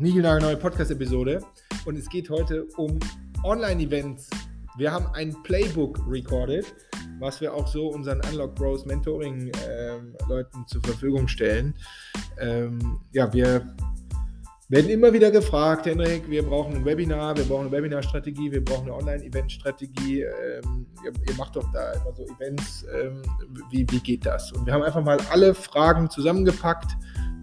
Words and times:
neue 0.00 0.56
Podcast-Episode 0.56 1.42
und 1.84 1.98
es 1.98 2.08
geht 2.08 2.30
heute 2.30 2.66
um 2.76 3.00
Online-Events. 3.42 4.30
Wir 4.76 4.92
haben 4.92 5.06
ein 5.14 5.34
Playbook 5.42 5.98
recorded, 6.08 6.72
was 7.18 7.40
wir 7.40 7.52
auch 7.52 7.66
so 7.66 7.88
unseren 7.88 8.20
Unlock 8.30 8.54
Bros 8.54 8.86
Mentoring-Leuten 8.86 10.58
ähm, 10.58 10.66
zur 10.68 10.82
Verfügung 10.82 11.26
stellen. 11.26 11.74
Ähm, 12.38 13.00
ja, 13.12 13.32
wir 13.32 13.74
werden 14.68 14.88
immer 14.88 15.12
wieder 15.12 15.32
gefragt, 15.32 15.86
Henrik, 15.86 16.30
wir 16.30 16.44
brauchen 16.44 16.76
ein 16.76 16.84
Webinar, 16.84 17.36
wir 17.36 17.44
brauchen 17.44 17.66
eine 17.66 17.72
Webinar-Strategie, 17.72 18.52
wir 18.52 18.64
brauchen 18.64 18.84
eine 18.84 18.94
Online-Event-Strategie. 18.94 20.22
Ähm, 20.22 20.86
ihr, 21.04 21.12
ihr, 21.28 21.34
macht 21.36 21.56
doch 21.56 21.72
da 21.72 21.92
immer 21.94 22.14
so 22.14 22.24
Events. 22.24 22.86
Ähm, 22.94 23.22
wie, 23.70 23.84
wie 23.90 24.00
geht 24.00 24.24
das? 24.24 24.52
Und 24.52 24.64
wir 24.64 24.74
haben 24.74 24.82
einfach 24.82 25.02
mal 25.02 25.18
alle 25.30 25.54
Fragen 25.54 26.08
zusammengepackt 26.08 26.96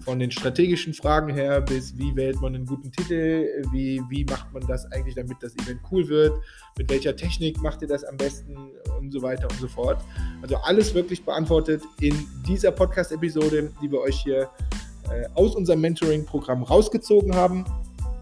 von 0.05 0.19
den 0.19 0.31
strategischen 0.31 0.93
Fragen 0.93 1.33
her 1.33 1.59
bis 1.61 1.97
wie 1.97 2.15
wählt 2.15 2.39
man 2.39 2.55
einen 2.55 2.65
guten 2.65 2.91
Titel, 2.91 3.63
wie, 3.71 4.01
wie 4.07 4.23
macht 4.25 4.53
man 4.53 4.65
das 4.67 4.89
eigentlich, 4.91 5.15
damit 5.15 5.37
das 5.41 5.53
Event 5.57 5.81
cool 5.91 6.07
wird, 6.07 6.33
mit 6.77 6.89
welcher 6.89 7.15
Technik 7.15 7.61
macht 7.61 7.81
ihr 7.81 7.87
das 7.87 8.03
am 8.03 8.15
besten 8.15 8.55
und 8.99 9.11
so 9.11 9.21
weiter 9.21 9.47
und 9.49 9.59
so 9.59 9.67
fort. 9.67 9.97
Also 10.41 10.57
alles 10.57 10.93
wirklich 10.93 11.25
beantwortet 11.25 11.81
in 11.99 12.15
dieser 12.47 12.71
Podcast-Episode, 12.71 13.71
die 13.81 13.91
wir 13.91 13.99
euch 13.99 14.21
hier 14.21 14.49
äh, 15.09 15.27
aus 15.33 15.55
unserem 15.55 15.81
Mentoring-Programm 15.81 16.63
rausgezogen 16.63 17.35
haben 17.35 17.65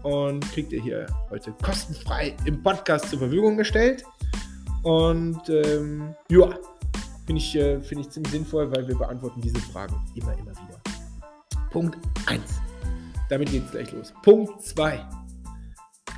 und 0.02 0.40
kriegt 0.52 0.72
ihr 0.72 0.82
hier 0.82 1.06
heute 1.30 1.52
kostenfrei 1.62 2.34
im 2.46 2.62
Podcast 2.62 3.10
zur 3.10 3.18
Verfügung 3.18 3.56
gestellt. 3.58 4.04
Und 4.82 5.48
ähm, 5.48 6.14
ja, 6.30 6.50
finde 7.26 7.40
ich, 7.40 7.56
äh, 7.56 7.80
find 7.80 8.02
ich 8.02 8.10
ziemlich 8.10 8.32
sinnvoll, 8.32 8.70
weil 8.74 8.86
wir 8.86 8.96
beantworten 8.96 9.40
diese 9.40 9.58
Fragen 9.58 9.94
immer, 10.14 10.32
immer 10.32 10.52
wieder. 10.52 10.83
Punkt 11.74 11.98
1. 12.26 12.40
Damit 13.28 13.50
geht 13.50 13.64
es 13.64 13.72
gleich 13.72 13.90
los. 13.90 14.14
Punkt 14.22 14.62
2. 14.62 15.04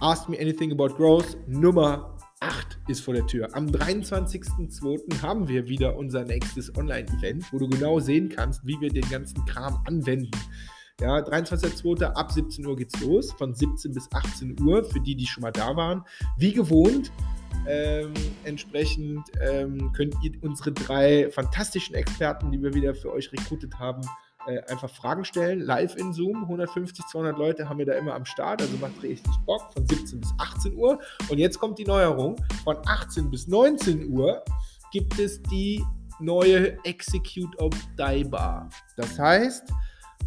Ask 0.02 0.28
me 0.28 0.38
anything 0.38 0.70
about 0.70 0.94
growth. 0.94 1.34
Nummer 1.46 2.14
8 2.40 2.78
ist 2.88 3.00
vor 3.00 3.14
der 3.14 3.26
Tür. 3.26 3.48
Am 3.54 3.68
23.02. 3.68 5.22
haben 5.22 5.48
wir 5.48 5.66
wieder 5.66 5.96
unser 5.96 6.24
nächstes 6.24 6.76
Online-Event, 6.76 7.50
wo 7.54 7.58
du 7.58 7.70
genau 7.70 8.00
sehen 8.00 8.28
kannst, 8.28 8.66
wie 8.66 8.78
wir 8.82 8.90
den 8.90 9.08
ganzen 9.08 9.46
Kram 9.46 9.82
anwenden. 9.86 10.38
Ja, 11.00 11.20
23.02. 11.20 12.04
ab 12.04 12.32
17 12.32 12.66
Uhr 12.66 12.76
geht's 12.76 13.00
los, 13.00 13.32
von 13.32 13.54
17 13.54 13.94
bis 13.94 14.12
18 14.12 14.60
Uhr, 14.60 14.84
für 14.84 15.00
die, 15.00 15.16
die 15.16 15.26
schon 15.26 15.40
mal 15.40 15.52
da 15.52 15.74
waren. 15.74 16.04
Wie 16.36 16.52
gewohnt, 16.52 17.10
ähm, 17.66 18.12
entsprechend 18.44 19.22
ähm, 19.40 19.90
könnt 19.94 20.16
ihr 20.22 20.32
unsere 20.42 20.72
drei 20.72 21.30
fantastischen 21.30 21.94
Experten, 21.94 22.52
die 22.52 22.62
wir 22.62 22.74
wieder 22.74 22.94
für 22.94 23.10
euch 23.10 23.32
rekrutet 23.32 23.78
haben, 23.78 24.02
äh, 24.46 24.60
einfach 24.70 24.90
Fragen 24.90 25.24
stellen, 25.24 25.60
live 25.60 25.96
in 25.96 26.12
Zoom. 26.12 26.42
150, 26.42 27.04
200 27.06 27.38
Leute 27.38 27.68
haben 27.68 27.78
wir 27.78 27.86
da 27.86 27.94
immer 27.94 28.14
am 28.14 28.24
Start, 28.24 28.62
also 28.62 28.76
macht 28.78 29.02
richtig 29.02 29.32
Bock 29.44 29.72
von 29.72 29.86
17 29.86 30.20
bis 30.20 30.32
18 30.38 30.76
Uhr. 30.76 30.98
Und 31.28 31.38
jetzt 31.38 31.58
kommt 31.58 31.78
die 31.78 31.84
Neuerung. 31.84 32.36
Von 32.64 32.76
18 32.86 33.30
bis 33.30 33.46
19 33.48 34.10
Uhr 34.10 34.42
gibt 34.92 35.18
es 35.18 35.42
die 35.42 35.84
neue 36.20 36.82
Execute 36.84 37.58
of 37.58 37.74
Die 37.98 38.24
Bar. 38.24 38.68
Das 38.96 39.18
heißt, 39.18 39.72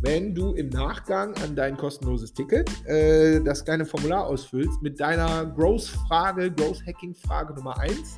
wenn 0.01 0.33
du 0.33 0.53
im 0.53 0.69
Nachgang 0.69 1.33
an 1.43 1.55
dein 1.55 1.75
kostenloses 1.75 2.33
Ticket 2.33 2.69
äh, 2.87 3.41
das 3.41 3.65
kleine 3.65 3.85
Formular 3.85 4.27
ausfüllst 4.27 4.81
mit 4.81 4.99
deiner 4.99 5.45
Growth-Frage, 5.45 6.51
Growth-Hacking-Frage 6.51 7.53
Nummer 7.55 7.77
1, 7.79 8.17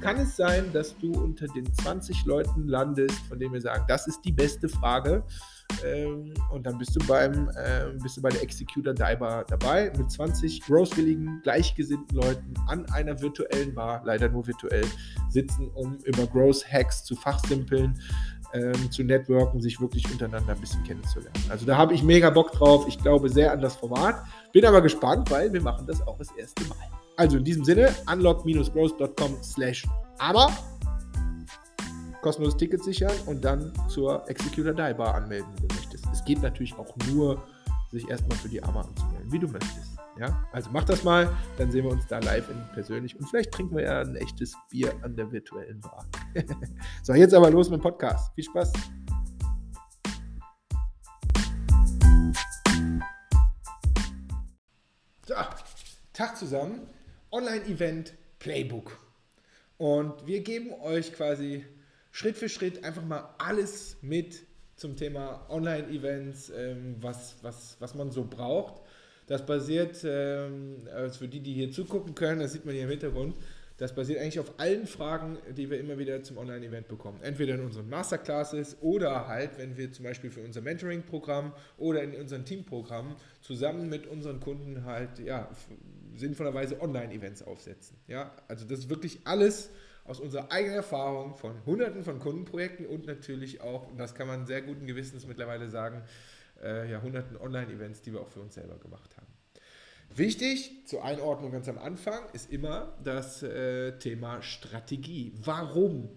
kann 0.00 0.16
es 0.18 0.36
sein, 0.36 0.72
dass 0.72 0.96
du 0.98 1.12
unter 1.12 1.46
den 1.46 1.72
20 1.72 2.24
Leuten 2.24 2.68
landest, 2.68 3.18
von 3.28 3.38
denen 3.38 3.52
wir 3.52 3.60
sagen, 3.60 3.84
das 3.88 4.06
ist 4.06 4.20
die 4.24 4.32
beste 4.32 4.68
Frage. 4.68 5.24
Ähm, 5.84 6.32
und 6.50 6.66
dann 6.66 6.78
bist 6.78 6.96
du 6.96 7.06
beim 7.06 7.50
äh, 7.50 7.92
bist 8.02 8.16
du 8.16 8.22
bei 8.22 8.30
der 8.30 8.42
Executor 8.42 8.94
Diver 8.94 9.44
dabei 9.48 9.92
mit 9.98 10.10
20 10.10 10.62
growthwilligen, 10.62 11.40
gleichgesinnten 11.42 12.16
Leuten 12.16 12.54
an 12.68 12.86
einer 12.92 13.20
virtuellen 13.20 13.74
Bar, 13.74 14.02
leider 14.04 14.28
nur 14.28 14.46
virtuell, 14.46 14.86
sitzen, 15.28 15.68
um 15.74 15.98
über 16.04 16.26
Growth 16.26 16.64
Hacks 16.72 17.04
zu 17.04 17.14
fachsimpeln, 17.14 18.00
ähm, 18.54 18.90
zu 18.90 19.04
networken, 19.04 19.60
sich 19.60 19.78
wirklich 19.80 20.10
untereinander 20.10 20.54
ein 20.54 20.60
bisschen 20.60 20.82
kennenzulernen. 20.84 21.44
Also 21.50 21.66
da 21.66 21.76
habe 21.76 21.92
ich 21.92 22.02
mega 22.02 22.30
Bock 22.30 22.52
drauf. 22.52 22.86
Ich 22.88 22.98
glaube 22.98 23.28
sehr 23.28 23.52
an 23.52 23.60
das 23.60 23.76
Format. 23.76 24.24
Bin 24.52 24.64
aber 24.64 24.80
gespannt, 24.80 25.30
weil 25.30 25.52
wir 25.52 25.60
machen 25.60 25.86
das 25.86 26.00
auch 26.06 26.16
das 26.16 26.30
erste 26.32 26.64
Mal. 26.64 26.97
Also 27.18 27.36
in 27.36 27.42
diesem 27.42 27.64
Sinne, 27.64 27.92
unlock-growth.com 28.06 29.42
slash 29.42 29.84
aber 30.18 30.56
kostenloses 32.22 32.56
Ticket 32.56 32.84
sichern 32.84 33.10
und 33.26 33.44
dann 33.44 33.72
zur 33.88 34.28
Executor 34.30 34.72
Die 34.72 34.94
Bar 34.94 35.16
anmelden, 35.16 35.48
wenn 35.56 35.68
du 35.68 35.74
möchtest. 35.74 36.06
Es 36.12 36.24
geht 36.24 36.40
natürlich 36.42 36.74
auch 36.78 36.94
nur, 37.10 37.42
sich 37.90 38.08
erstmal 38.08 38.38
für 38.38 38.48
die 38.48 38.62
AMA 38.62 38.82
anzumelden, 38.82 39.32
wie 39.32 39.38
du 39.40 39.48
möchtest. 39.48 39.98
Ja? 40.20 40.46
Also 40.52 40.70
mach 40.72 40.84
das 40.84 41.02
mal, 41.02 41.28
dann 41.56 41.72
sehen 41.72 41.84
wir 41.86 41.90
uns 41.90 42.06
da 42.06 42.20
live 42.20 42.48
in 42.50 42.62
persönlich 42.72 43.18
und 43.18 43.28
vielleicht 43.28 43.50
trinken 43.50 43.74
wir 43.76 43.82
ja 43.82 44.00
ein 44.00 44.14
echtes 44.14 44.54
Bier 44.70 44.94
an 45.02 45.16
der 45.16 45.32
virtuellen 45.32 45.80
Bar. 45.80 46.06
so, 47.02 47.14
jetzt 47.14 47.34
aber 47.34 47.50
los 47.50 47.68
mit 47.68 47.80
dem 47.80 47.82
Podcast. 47.82 48.32
Viel 48.36 48.44
Spaß! 48.44 48.72
So, 55.26 55.34
Tag 56.12 56.36
zusammen. 56.36 56.97
Online-Event 57.30 58.14
Playbook. 58.38 58.98
Und 59.76 60.26
wir 60.26 60.40
geben 60.40 60.72
euch 60.82 61.12
quasi 61.12 61.64
Schritt 62.10 62.36
für 62.36 62.48
Schritt 62.48 62.84
einfach 62.84 63.04
mal 63.04 63.34
alles 63.38 63.96
mit 64.02 64.42
zum 64.76 64.96
Thema 64.96 65.44
Online-Events, 65.48 66.50
ähm, 66.56 66.96
was, 67.00 67.36
was, 67.42 67.76
was 67.80 67.94
man 67.94 68.10
so 68.10 68.24
braucht. 68.24 68.80
Das 69.26 69.44
basiert, 69.44 70.02
ähm, 70.04 70.76
also 70.94 71.18
für 71.18 71.28
die, 71.28 71.40
die 71.40 71.52
hier 71.52 71.70
zugucken 71.70 72.14
können, 72.14 72.40
das 72.40 72.52
sieht 72.52 72.64
man 72.64 72.74
hier 72.74 72.84
im 72.84 72.90
Hintergrund, 72.90 73.36
das 73.76 73.94
basiert 73.94 74.20
eigentlich 74.20 74.40
auf 74.40 74.58
allen 74.58 74.88
Fragen, 74.88 75.38
die 75.56 75.70
wir 75.70 75.78
immer 75.78 75.98
wieder 75.98 76.22
zum 76.24 76.38
Online-Event 76.38 76.88
bekommen. 76.88 77.20
Entweder 77.22 77.54
in 77.54 77.60
unseren 77.60 77.88
Masterclasses 77.88 78.78
oder 78.80 79.28
halt, 79.28 79.56
wenn 79.58 79.76
wir 79.76 79.92
zum 79.92 80.04
Beispiel 80.04 80.30
für 80.30 80.40
unser 80.40 80.62
Mentoring-Programm 80.62 81.52
oder 81.76 82.02
in 82.02 82.14
unseren 82.16 82.44
Teamprogrammen 82.44 83.14
zusammen 83.40 83.88
mit 83.88 84.08
unseren 84.08 84.40
Kunden 84.40 84.84
halt 84.84 85.20
ja, 85.20 85.48
sinnvollerweise 86.18 86.80
Online-Events 86.80 87.42
aufsetzen. 87.42 87.96
Ja, 88.06 88.32
also 88.48 88.66
das 88.66 88.80
ist 88.80 88.90
wirklich 88.90 89.20
alles 89.24 89.70
aus 90.04 90.20
unserer 90.20 90.50
eigenen 90.50 90.76
Erfahrung 90.76 91.34
von 91.34 91.64
hunderten 91.66 92.02
von 92.02 92.18
Kundenprojekten 92.18 92.86
und 92.86 93.06
natürlich 93.06 93.60
auch, 93.60 93.88
und 93.88 93.98
das 93.98 94.14
kann 94.14 94.26
man 94.26 94.46
sehr 94.46 94.62
guten 94.62 94.86
Gewissens 94.86 95.26
mittlerweile 95.26 95.68
sagen, 95.68 96.02
äh, 96.62 96.90
ja, 96.90 97.02
hunderten 97.02 97.36
Online-Events, 97.36 98.02
die 98.02 98.12
wir 98.12 98.20
auch 98.20 98.28
für 98.28 98.40
uns 98.40 98.54
selber 98.54 98.78
gemacht 98.78 99.16
haben. 99.16 99.26
Wichtig 100.14 100.86
zur 100.86 101.04
Einordnung 101.04 101.52
ganz 101.52 101.68
am 101.68 101.78
Anfang 101.78 102.24
ist 102.32 102.50
immer 102.50 102.96
das 103.04 103.42
äh, 103.42 103.98
Thema 103.98 104.42
Strategie. 104.42 105.34
Warum 105.44 106.08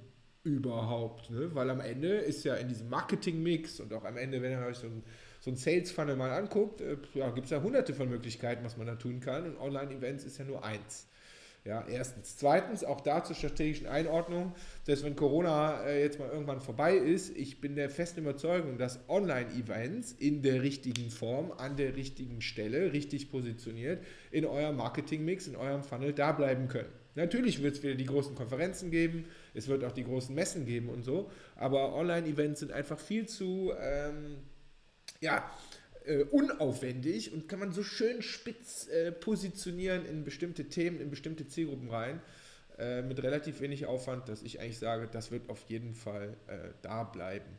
überhaupt? 0.43 1.29
Ne? 1.29 1.53
Weil 1.53 1.69
am 1.69 1.81
Ende 1.81 2.07
ist 2.07 2.43
ja 2.45 2.55
in 2.55 2.69
diesem 2.69 2.89
Marketing-Mix 2.89 3.79
und 3.81 3.93
auch 3.93 4.05
am 4.05 4.17
Ende, 4.17 4.41
wenn 4.41 4.51
ihr 4.53 4.65
euch 4.65 4.77
so 4.77 4.87
ein, 4.87 5.03
so 5.41 5.51
ein 5.51 5.57
Sales-Funnel 5.57 6.15
mal 6.15 6.31
anguckt, 6.31 6.81
äh, 6.81 6.97
ja, 7.13 7.29
gibt 7.31 7.45
es 7.45 7.51
ja 7.51 7.61
hunderte 7.61 7.93
von 7.93 8.09
Möglichkeiten, 8.09 8.63
was 8.63 8.77
man 8.77 8.87
da 8.87 8.95
tun 8.95 9.19
kann 9.19 9.45
und 9.45 9.57
Online-Events 9.59 10.23
ist 10.23 10.37
ja 10.37 10.45
nur 10.45 10.63
eins. 10.63 11.07
Ja, 11.63 11.85
erstens. 11.87 12.37
Zweitens, 12.37 12.83
auch 12.83 13.01
da 13.01 13.23
zur 13.23 13.35
strategischen 13.35 13.85
Einordnung, 13.85 14.55
dass 14.87 15.03
wenn 15.03 15.15
Corona 15.15 15.83
äh, 15.83 16.01
jetzt 16.01 16.17
mal 16.17 16.29
irgendwann 16.29 16.59
vorbei 16.59 16.95
ist, 16.95 17.37
ich 17.37 17.61
bin 17.61 17.75
der 17.75 17.91
festen 17.91 18.21
Überzeugung, 18.21 18.79
dass 18.79 18.99
Online-Events 19.07 20.13
in 20.13 20.41
der 20.41 20.63
richtigen 20.63 21.11
Form, 21.11 21.51
an 21.51 21.75
der 21.75 21.95
richtigen 21.95 22.41
Stelle, 22.41 22.93
richtig 22.93 23.29
positioniert, 23.29 24.03
in 24.31 24.45
eurem 24.45 24.77
Marketing-Mix, 24.77 25.47
in 25.47 25.55
eurem 25.55 25.83
Funnel 25.83 26.13
da 26.13 26.31
bleiben 26.31 26.67
können. 26.67 26.89
Natürlich 27.13 27.61
wird 27.61 27.75
es 27.75 27.83
wieder 27.83 27.95
die 27.95 28.05
großen 28.05 28.33
Konferenzen 28.35 28.89
geben, 28.89 29.25
es 29.53 29.67
wird 29.67 29.83
auch 29.83 29.91
die 29.91 30.05
großen 30.05 30.33
Messen 30.33 30.65
geben 30.65 30.89
und 30.89 31.03
so, 31.03 31.29
aber 31.55 31.93
Online-Events 31.93 32.61
sind 32.61 32.71
einfach 32.71 32.99
viel 32.99 33.27
zu, 33.27 33.71
ähm, 33.79 34.37
ja, 35.21 35.49
äh, 36.05 36.23
unaufwendig 36.23 37.31
und 37.31 37.47
kann 37.47 37.59
man 37.59 37.71
so 37.71 37.83
schön 37.83 38.21
spitz 38.21 38.87
äh, 38.87 39.11
positionieren 39.11 40.05
in 40.05 40.23
bestimmte 40.23 40.65
Themen, 40.65 40.99
in 40.99 41.09
bestimmte 41.09 41.47
Zielgruppen 41.47 41.89
rein, 41.89 42.21
äh, 42.77 43.01
mit 43.03 43.21
relativ 43.21 43.61
wenig 43.61 43.85
Aufwand, 43.85 44.27
dass 44.27 44.41
ich 44.41 44.59
eigentlich 44.59 44.79
sage, 44.79 45.07
das 45.11 45.31
wird 45.31 45.49
auf 45.49 45.61
jeden 45.69 45.93
Fall 45.93 46.35
äh, 46.47 46.69
da 46.81 47.03
bleiben. 47.03 47.57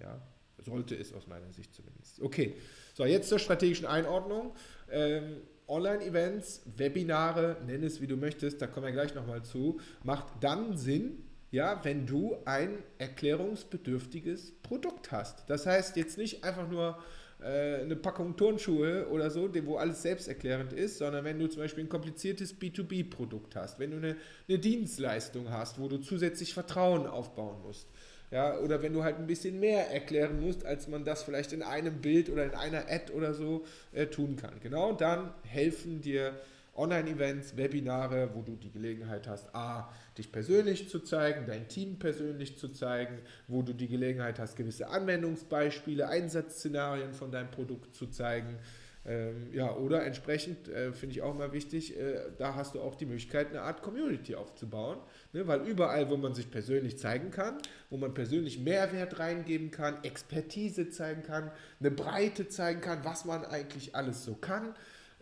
Ja, 0.00 0.20
sollte 0.58 0.96
es 0.96 1.12
aus 1.12 1.26
meiner 1.26 1.52
Sicht 1.52 1.74
zumindest. 1.74 2.20
Okay, 2.20 2.54
so 2.94 3.04
jetzt 3.04 3.28
zur 3.28 3.38
strategischen 3.38 3.86
Einordnung. 3.86 4.54
Ähm, 4.90 5.42
Online-Events, 5.66 6.62
Webinare, 6.76 7.56
nenn 7.66 7.82
es 7.82 8.00
wie 8.00 8.06
du 8.06 8.16
möchtest, 8.16 8.60
da 8.60 8.66
kommen 8.66 8.86
wir 8.86 8.92
gleich 8.92 9.14
nochmal 9.14 9.42
zu, 9.42 9.80
macht 10.02 10.26
dann 10.40 10.76
Sinn, 10.76 11.23
ja, 11.54 11.78
wenn 11.84 12.04
du 12.04 12.36
ein 12.46 12.82
erklärungsbedürftiges 12.98 14.54
Produkt 14.64 15.12
hast. 15.12 15.48
Das 15.48 15.66
heißt 15.66 15.96
jetzt 15.96 16.18
nicht 16.18 16.42
einfach 16.42 16.68
nur 16.68 16.98
äh, 17.40 17.82
eine 17.82 17.94
Packung 17.94 18.36
Turnschuhe 18.36 19.06
oder 19.08 19.30
so, 19.30 19.48
wo 19.64 19.76
alles 19.76 20.02
selbsterklärend 20.02 20.72
ist, 20.72 20.98
sondern 20.98 21.24
wenn 21.24 21.38
du 21.38 21.46
zum 21.48 21.62
Beispiel 21.62 21.84
ein 21.84 21.88
kompliziertes 21.88 22.60
B2B-Produkt 22.60 23.54
hast, 23.54 23.78
wenn 23.78 23.92
du 23.92 23.98
eine, 23.98 24.16
eine 24.48 24.58
Dienstleistung 24.58 25.48
hast, 25.48 25.78
wo 25.78 25.86
du 25.86 25.98
zusätzlich 25.98 26.52
Vertrauen 26.54 27.06
aufbauen 27.06 27.62
musst. 27.62 27.86
Ja, 28.32 28.58
oder 28.58 28.82
wenn 28.82 28.92
du 28.92 29.04
halt 29.04 29.18
ein 29.18 29.28
bisschen 29.28 29.60
mehr 29.60 29.92
erklären 29.92 30.40
musst, 30.40 30.66
als 30.66 30.88
man 30.88 31.04
das 31.04 31.22
vielleicht 31.22 31.52
in 31.52 31.62
einem 31.62 32.00
Bild 32.00 32.30
oder 32.30 32.46
in 32.46 32.54
einer 32.54 32.90
Ad 32.90 33.12
oder 33.12 33.32
so 33.32 33.64
äh, 33.92 34.06
tun 34.06 34.34
kann. 34.34 34.54
Genau 34.60 34.92
dann 34.92 35.32
helfen 35.44 36.00
dir 36.00 36.34
Online-Events, 36.76 37.56
Webinare, 37.56 38.30
wo 38.34 38.42
du 38.42 38.56
die 38.56 38.70
Gelegenheit 38.70 39.28
hast, 39.28 39.54
A, 39.54 39.92
dich 40.18 40.32
persönlich 40.32 40.88
zu 40.88 41.00
zeigen, 41.00 41.46
dein 41.46 41.68
Team 41.68 41.98
persönlich 41.98 42.58
zu 42.58 42.68
zeigen, 42.68 43.18
wo 43.48 43.62
du 43.62 43.72
die 43.72 43.88
Gelegenheit 43.88 44.38
hast, 44.38 44.56
gewisse 44.56 44.88
Anwendungsbeispiele, 44.88 46.08
Einsatzszenarien 46.08 47.12
von 47.12 47.30
deinem 47.30 47.50
Produkt 47.50 47.94
zu 47.94 48.06
zeigen. 48.06 48.58
Ähm, 49.06 49.52
ja, 49.52 49.74
oder 49.76 50.04
entsprechend, 50.06 50.68
äh, 50.68 50.92
finde 50.92 51.14
ich 51.14 51.20
auch 51.20 51.34
immer 51.34 51.52
wichtig, 51.52 51.98
äh, 51.98 52.20
da 52.38 52.54
hast 52.54 52.74
du 52.74 52.80
auch 52.80 52.94
die 52.94 53.04
Möglichkeit, 53.04 53.50
eine 53.50 53.60
Art 53.60 53.82
Community 53.82 54.34
aufzubauen, 54.34 54.96
ne? 55.34 55.46
weil 55.46 55.60
überall, 55.60 56.08
wo 56.08 56.16
man 56.16 56.32
sich 56.32 56.50
persönlich 56.50 56.98
zeigen 56.98 57.30
kann, 57.30 57.58
wo 57.90 57.98
man 57.98 58.14
persönlich 58.14 58.60
Mehrwert 58.60 59.18
reingeben 59.18 59.70
kann, 59.70 60.02
Expertise 60.04 60.88
zeigen 60.88 61.22
kann, 61.22 61.50
eine 61.80 61.90
Breite 61.90 62.48
zeigen 62.48 62.80
kann, 62.80 63.04
was 63.04 63.26
man 63.26 63.44
eigentlich 63.44 63.94
alles 63.94 64.24
so 64.24 64.36
kann, 64.36 64.74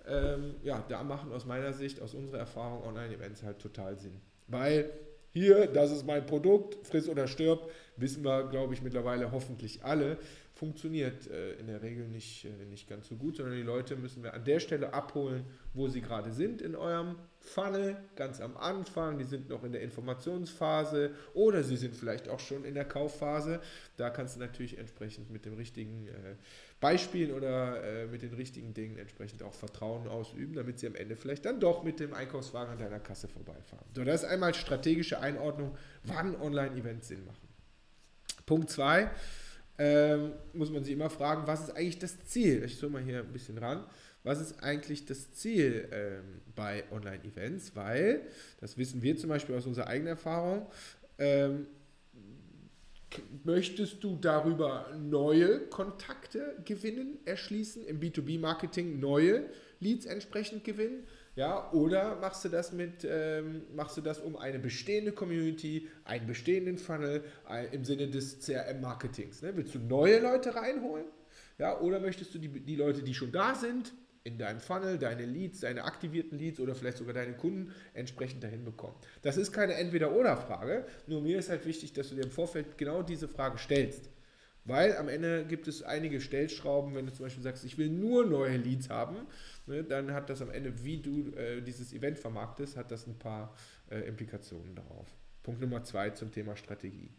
ähm, 0.08 0.54
ja, 0.62 0.84
da 0.88 1.02
machen 1.02 1.32
aus 1.32 1.46
meiner 1.46 1.72
Sicht, 1.72 2.00
aus 2.00 2.14
unserer 2.14 2.38
Erfahrung 2.38 2.82
Online-Events 2.84 3.42
halt 3.42 3.58
total 3.58 3.98
Sinn. 3.98 4.20
Weil 4.48 4.90
hier, 5.32 5.66
das 5.66 5.90
ist 5.90 6.06
mein 6.06 6.26
Produkt, 6.26 6.86
friss 6.86 7.08
oder 7.08 7.26
stirb, 7.26 7.70
wissen 7.96 8.24
wir, 8.24 8.48
glaube 8.48 8.74
ich, 8.74 8.82
mittlerweile 8.82 9.32
hoffentlich 9.32 9.84
alle, 9.84 10.18
funktioniert 10.54 11.28
äh, 11.28 11.54
in 11.54 11.66
der 11.66 11.82
Regel 11.82 12.06
nicht, 12.08 12.44
äh, 12.44 12.64
nicht 12.66 12.88
ganz 12.88 13.08
so 13.08 13.16
gut, 13.16 13.36
sondern 13.36 13.56
die 13.56 13.62
Leute 13.62 13.96
müssen 13.96 14.22
wir 14.22 14.34
an 14.34 14.44
der 14.44 14.60
Stelle 14.60 14.92
abholen, 14.92 15.44
wo 15.72 15.88
sie 15.88 16.02
gerade 16.02 16.32
sind 16.32 16.60
in 16.60 16.76
eurem 16.76 17.16
Funnel, 17.42 17.96
ganz 18.14 18.40
am 18.40 18.56
Anfang, 18.56 19.18
die 19.18 19.24
sind 19.24 19.48
noch 19.48 19.64
in 19.64 19.72
der 19.72 19.82
Informationsphase 19.82 21.10
oder 21.34 21.62
sie 21.64 21.76
sind 21.76 21.94
vielleicht 21.94 22.28
auch 22.28 22.38
schon 22.38 22.64
in 22.64 22.74
der 22.74 22.84
Kaufphase. 22.84 23.60
Da 23.96 24.10
kannst 24.10 24.36
du 24.36 24.40
natürlich 24.40 24.78
entsprechend 24.78 25.30
mit 25.30 25.44
dem 25.44 25.54
richtigen 25.54 26.06
äh, 26.06 26.36
Beispiel 26.80 27.32
oder 27.32 27.82
äh, 27.82 28.06
mit 28.06 28.22
den 28.22 28.34
richtigen 28.34 28.74
Dingen 28.74 28.96
entsprechend 28.96 29.42
auch 29.42 29.54
Vertrauen 29.54 30.06
ausüben, 30.06 30.54
damit 30.54 30.78
sie 30.78 30.86
am 30.86 30.94
Ende 30.94 31.16
vielleicht 31.16 31.44
dann 31.44 31.58
doch 31.58 31.82
mit 31.82 32.00
dem 32.00 32.14
Einkaufswagen 32.14 32.72
an 32.72 32.78
deiner 32.78 33.00
Kasse 33.00 33.28
vorbeifahren. 33.28 33.86
So, 33.94 34.04
das 34.04 34.22
ist 34.22 34.28
einmal 34.28 34.54
strategische 34.54 35.20
Einordnung, 35.20 35.76
wann 36.04 36.40
Online-Events 36.40 37.08
Sinn 37.08 37.26
machen. 37.26 37.48
Punkt 38.46 38.70
2, 38.70 39.10
ähm, 39.78 40.32
muss 40.52 40.70
man 40.70 40.84
sich 40.84 40.92
immer 40.92 41.10
fragen, 41.10 41.46
was 41.46 41.62
ist 41.62 41.70
eigentlich 41.70 41.98
das 41.98 42.24
Ziel? 42.24 42.62
Ich 42.64 42.76
suche 42.76 42.92
mal 42.92 43.02
hier 43.02 43.20
ein 43.20 43.32
bisschen 43.32 43.58
ran. 43.58 43.84
Was 44.24 44.40
ist 44.40 44.62
eigentlich 44.62 45.04
das 45.04 45.32
Ziel 45.32 45.88
ähm, 45.90 46.40
bei 46.54 46.84
Online-Events? 46.92 47.74
Weil, 47.74 48.22
das 48.60 48.78
wissen 48.78 49.02
wir 49.02 49.16
zum 49.16 49.30
Beispiel 49.30 49.56
aus 49.56 49.66
unserer 49.66 49.88
eigenen 49.88 50.08
Erfahrung, 50.08 50.66
ähm, 51.18 51.66
möchtest 53.44 54.02
du 54.02 54.16
darüber 54.16 54.90
neue 54.96 55.60
Kontakte 55.66 56.56
gewinnen, 56.64 57.18
erschließen, 57.24 57.84
im 57.84 58.00
B2B-Marketing 58.00 59.00
neue 59.00 59.46
Leads 59.80 60.06
entsprechend 60.06 60.64
gewinnen? 60.64 61.04
Ja, 61.34 61.72
oder 61.72 62.16
machst 62.16 62.44
du 62.44 62.50
das 62.50 62.72
mit, 62.72 63.04
ähm, 63.04 63.62
machst 63.74 63.96
du 63.96 64.02
das 64.02 64.18
um 64.18 64.36
eine 64.36 64.58
bestehende 64.58 65.12
Community, 65.12 65.88
einen 66.04 66.26
bestehenden 66.26 66.76
Funnel 66.76 67.24
äh, 67.50 67.74
im 67.74 67.84
Sinne 67.84 68.08
des 68.08 68.38
CRM-Marketings? 68.40 69.42
Ne? 69.42 69.56
Willst 69.56 69.74
du 69.74 69.78
neue 69.78 70.20
Leute 70.20 70.54
reinholen? 70.54 71.06
Ja, 71.58 71.80
oder 71.80 72.00
möchtest 72.00 72.34
du 72.34 72.38
die, 72.38 72.48
die 72.48 72.76
Leute, 72.76 73.02
die 73.02 73.14
schon 73.14 73.32
da 73.32 73.54
sind, 73.54 73.92
in 74.24 74.38
deinem 74.38 74.60
Funnel, 74.60 74.98
deine 74.98 75.24
Leads, 75.24 75.60
deine 75.60 75.84
aktivierten 75.84 76.38
Leads 76.38 76.60
oder 76.60 76.74
vielleicht 76.74 76.98
sogar 76.98 77.14
deine 77.14 77.34
Kunden 77.34 77.72
entsprechend 77.94 78.42
dahin 78.42 78.64
bekommen? 78.64 78.94
Das 79.22 79.36
ist 79.36 79.52
keine 79.52 79.74
Entweder-Oder-Frage, 79.74 80.86
nur 81.06 81.22
mir 81.22 81.38
ist 81.38 81.50
halt 81.50 81.66
wichtig, 81.66 81.92
dass 81.92 82.08
du 82.08 82.14
dir 82.14 82.22
im 82.22 82.30
Vorfeld 82.30 82.78
genau 82.78 83.02
diese 83.02 83.28
Frage 83.28 83.58
stellst. 83.58 84.10
Weil 84.64 84.96
am 84.96 85.08
Ende 85.08 85.44
gibt 85.44 85.66
es 85.66 85.82
einige 85.82 86.20
Stellschrauben, 86.20 86.94
wenn 86.94 87.06
du 87.06 87.12
zum 87.12 87.26
Beispiel 87.26 87.42
sagst, 87.42 87.64
ich 87.64 87.78
will 87.78 87.88
nur 87.88 88.24
neue 88.24 88.56
Leads 88.56 88.90
haben, 88.90 89.26
ne, 89.66 89.82
dann 89.82 90.12
hat 90.12 90.30
das 90.30 90.40
am 90.40 90.50
Ende, 90.50 90.84
wie 90.84 90.98
du 90.98 91.32
äh, 91.36 91.60
dieses 91.60 91.92
Event 91.92 92.18
vermarktest, 92.18 92.76
hat 92.76 92.92
das 92.92 93.06
ein 93.08 93.18
paar 93.18 93.56
äh, 93.90 94.00
Implikationen 94.06 94.76
darauf. 94.76 95.08
Punkt 95.42 95.60
Nummer 95.60 95.82
zwei 95.84 96.10
zum 96.10 96.30
Thema 96.30 96.56
Strategie. 96.56 97.10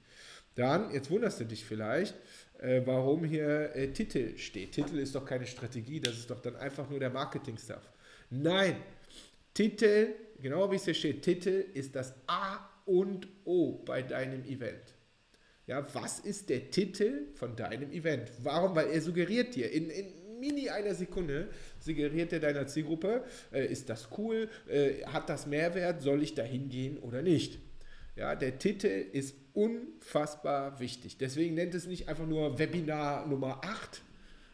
Dann, 0.56 0.94
jetzt 0.94 1.10
wunderst 1.10 1.40
du 1.40 1.46
dich 1.46 1.66
vielleicht, 1.66 2.16
äh, 2.60 2.82
warum 2.86 3.24
hier 3.24 3.76
äh, 3.76 3.92
Titel 3.92 4.38
steht. 4.38 4.74
Titel 4.74 5.00
ist 5.00 5.16
doch 5.16 5.26
keine 5.26 5.48
Strategie, 5.48 6.00
das 6.00 6.14
ist 6.16 6.30
doch 6.30 6.40
dann 6.40 6.56
einfach 6.56 6.90
nur 6.90 7.00
der 7.00 7.10
Marketing-Stuff. 7.10 7.90
Nein, 8.30 8.76
Titel, 9.54 10.10
genau 10.42 10.72
wie 10.72 10.76
es 10.76 10.86
hier 10.86 10.94
steht, 10.94 11.22
Titel 11.24 11.66
ist 11.74 11.96
das 11.96 12.14
A 12.28 12.60
und 12.86 13.28
O 13.46 13.84
bei 13.84 14.02
deinem 14.02 14.44
Event. 14.46 14.94
Ja, 15.66 15.86
was 15.94 16.20
ist 16.20 16.50
der 16.50 16.70
Titel 16.70 17.28
von 17.36 17.56
deinem 17.56 17.92
Event? 17.92 18.32
Warum? 18.40 18.76
Weil 18.76 18.90
er 18.90 19.02
suggeriert 19.02 19.56
dir 19.56 19.72
in, 19.72 19.90
in 19.90 20.40
mini 20.40 20.70
einer 20.70 20.94
Sekunde, 20.94 21.48
suggeriert 21.80 22.34
er 22.34 22.42
deiner 22.42 22.68
Zielgruppe, 22.68 23.24
äh, 23.52 23.66
ist 23.66 23.90
das 23.90 24.10
cool, 24.18 24.50
äh, 24.68 25.06
hat 25.06 25.30
das 25.30 25.48
Mehrwert, 25.48 26.02
soll 26.02 26.22
ich 26.22 26.36
da 26.36 26.44
hingehen 26.44 26.98
oder 26.98 27.22
nicht? 27.22 27.60
Ja, 28.16 28.36
der 28.36 28.60
Titel 28.60 28.88
ist 28.88 29.36
unfassbar 29.54 30.80
wichtig. 30.80 31.18
Deswegen 31.18 31.56
nennt 31.56 31.74
es 31.74 31.88
nicht 31.88 32.08
einfach 32.08 32.28
nur 32.28 32.60
Webinar 32.60 33.26
Nummer 33.28 33.62
8 33.64 34.02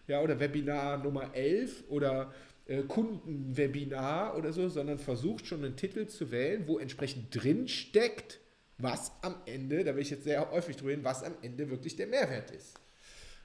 ja, 0.08 0.22
oder 0.22 0.40
Webinar 0.40 0.98
Nummer 0.98 1.34
11 1.36 1.84
oder 1.90 2.34
äh, 2.68 2.84
Kundenwebinar 2.84 4.38
oder 4.38 4.54
so, 4.54 4.70
sondern 4.70 4.98
versucht 4.98 5.46
schon 5.46 5.64
einen 5.64 5.76
Titel 5.76 6.08
zu 6.08 6.32
wählen, 6.32 6.68
wo 6.68 6.80
entsprechend 6.80 7.36
drin 7.36 7.68
steckt, 7.68 8.40
was 8.78 9.12
am 9.22 9.36
Ende, 9.46 9.84
da 9.84 9.94
will 9.94 10.02
ich 10.02 10.10
jetzt 10.10 10.24
sehr 10.24 10.50
häufig 10.52 10.78
drüber 10.78 10.92
reden, 10.92 11.04
was 11.04 11.24
am 11.24 11.34
Ende 11.42 11.70
wirklich 11.70 11.96
der 11.96 12.08
Mehrwert 12.08 12.52
ist. 12.52 12.80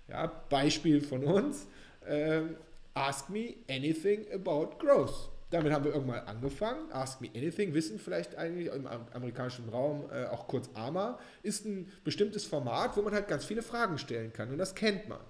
Ja, 0.08 0.26
Beispiel 0.48 1.00
von 1.00 1.24
uns, 1.24 1.66
ähm, 2.06 2.56
Ask 2.96 3.28
me 3.28 3.56
anything 3.68 4.24
about 4.32 4.78
growth. 4.78 5.33
Damit 5.54 5.72
haben 5.72 5.84
wir 5.84 5.94
irgendwann 5.94 6.26
angefangen. 6.26 6.90
Ask 6.90 7.20
Me 7.20 7.28
Anything, 7.32 7.74
wissen 7.74 8.00
vielleicht 8.00 8.34
eigentlich 8.36 8.72
im 8.72 8.88
amerikanischen 8.88 9.68
Raum 9.68 10.04
äh, 10.12 10.24
auch 10.26 10.48
kurz 10.48 10.68
AMA, 10.74 11.16
ist 11.44 11.64
ein 11.64 11.92
bestimmtes 12.02 12.44
Format, 12.44 12.96
wo 12.96 13.02
man 13.02 13.14
halt 13.14 13.28
ganz 13.28 13.44
viele 13.44 13.62
Fragen 13.62 13.96
stellen 13.98 14.32
kann. 14.32 14.50
Und 14.50 14.58
das 14.58 14.74
kennt 14.74 15.08
man. 15.08 15.20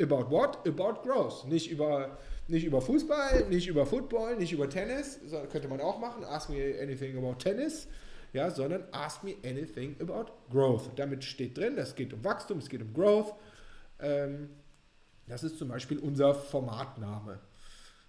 About 0.00 0.30
what? 0.30 0.66
About 0.68 1.02
growth. 1.02 1.46
Nicht 1.48 1.72
über, 1.72 2.18
nicht 2.46 2.64
über 2.64 2.80
Fußball, 2.80 3.48
nicht 3.48 3.66
über 3.66 3.84
Football, 3.84 4.36
nicht 4.36 4.52
über 4.52 4.70
Tennis, 4.70 5.18
sondern 5.26 5.48
könnte 5.48 5.66
man 5.66 5.80
auch 5.80 5.98
machen. 5.98 6.24
Ask 6.24 6.50
me 6.50 6.74
anything 6.80 7.18
about 7.18 7.34
Tennis 7.40 7.88
ja, 8.32 8.50
sondern 8.50 8.84
ask 8.92 9.24
me 9.24 9.36
anything 9.44 9.96
about 10.00 10.32
growth. 10.50 10.90
Damit 10.96 11.24
steht 11.24 11.56
drin, 11.56 11.78
es 11.78 11.94
geht 11.94 12.12
um 12.12 12.22
Wachstum, 12.22 12.58
es 12.58 12.68
geht 12.68 12.82
um 12.82 12.92
Growth. 12.92 13.32
Ähm, 14.00 14.50
das 15.26 15.42
ist 15.42 15.58
zum 15.58 15.68
Beispiel 15.68 15.98
unser 15.98 16.34
Formatname. 16.34 17.40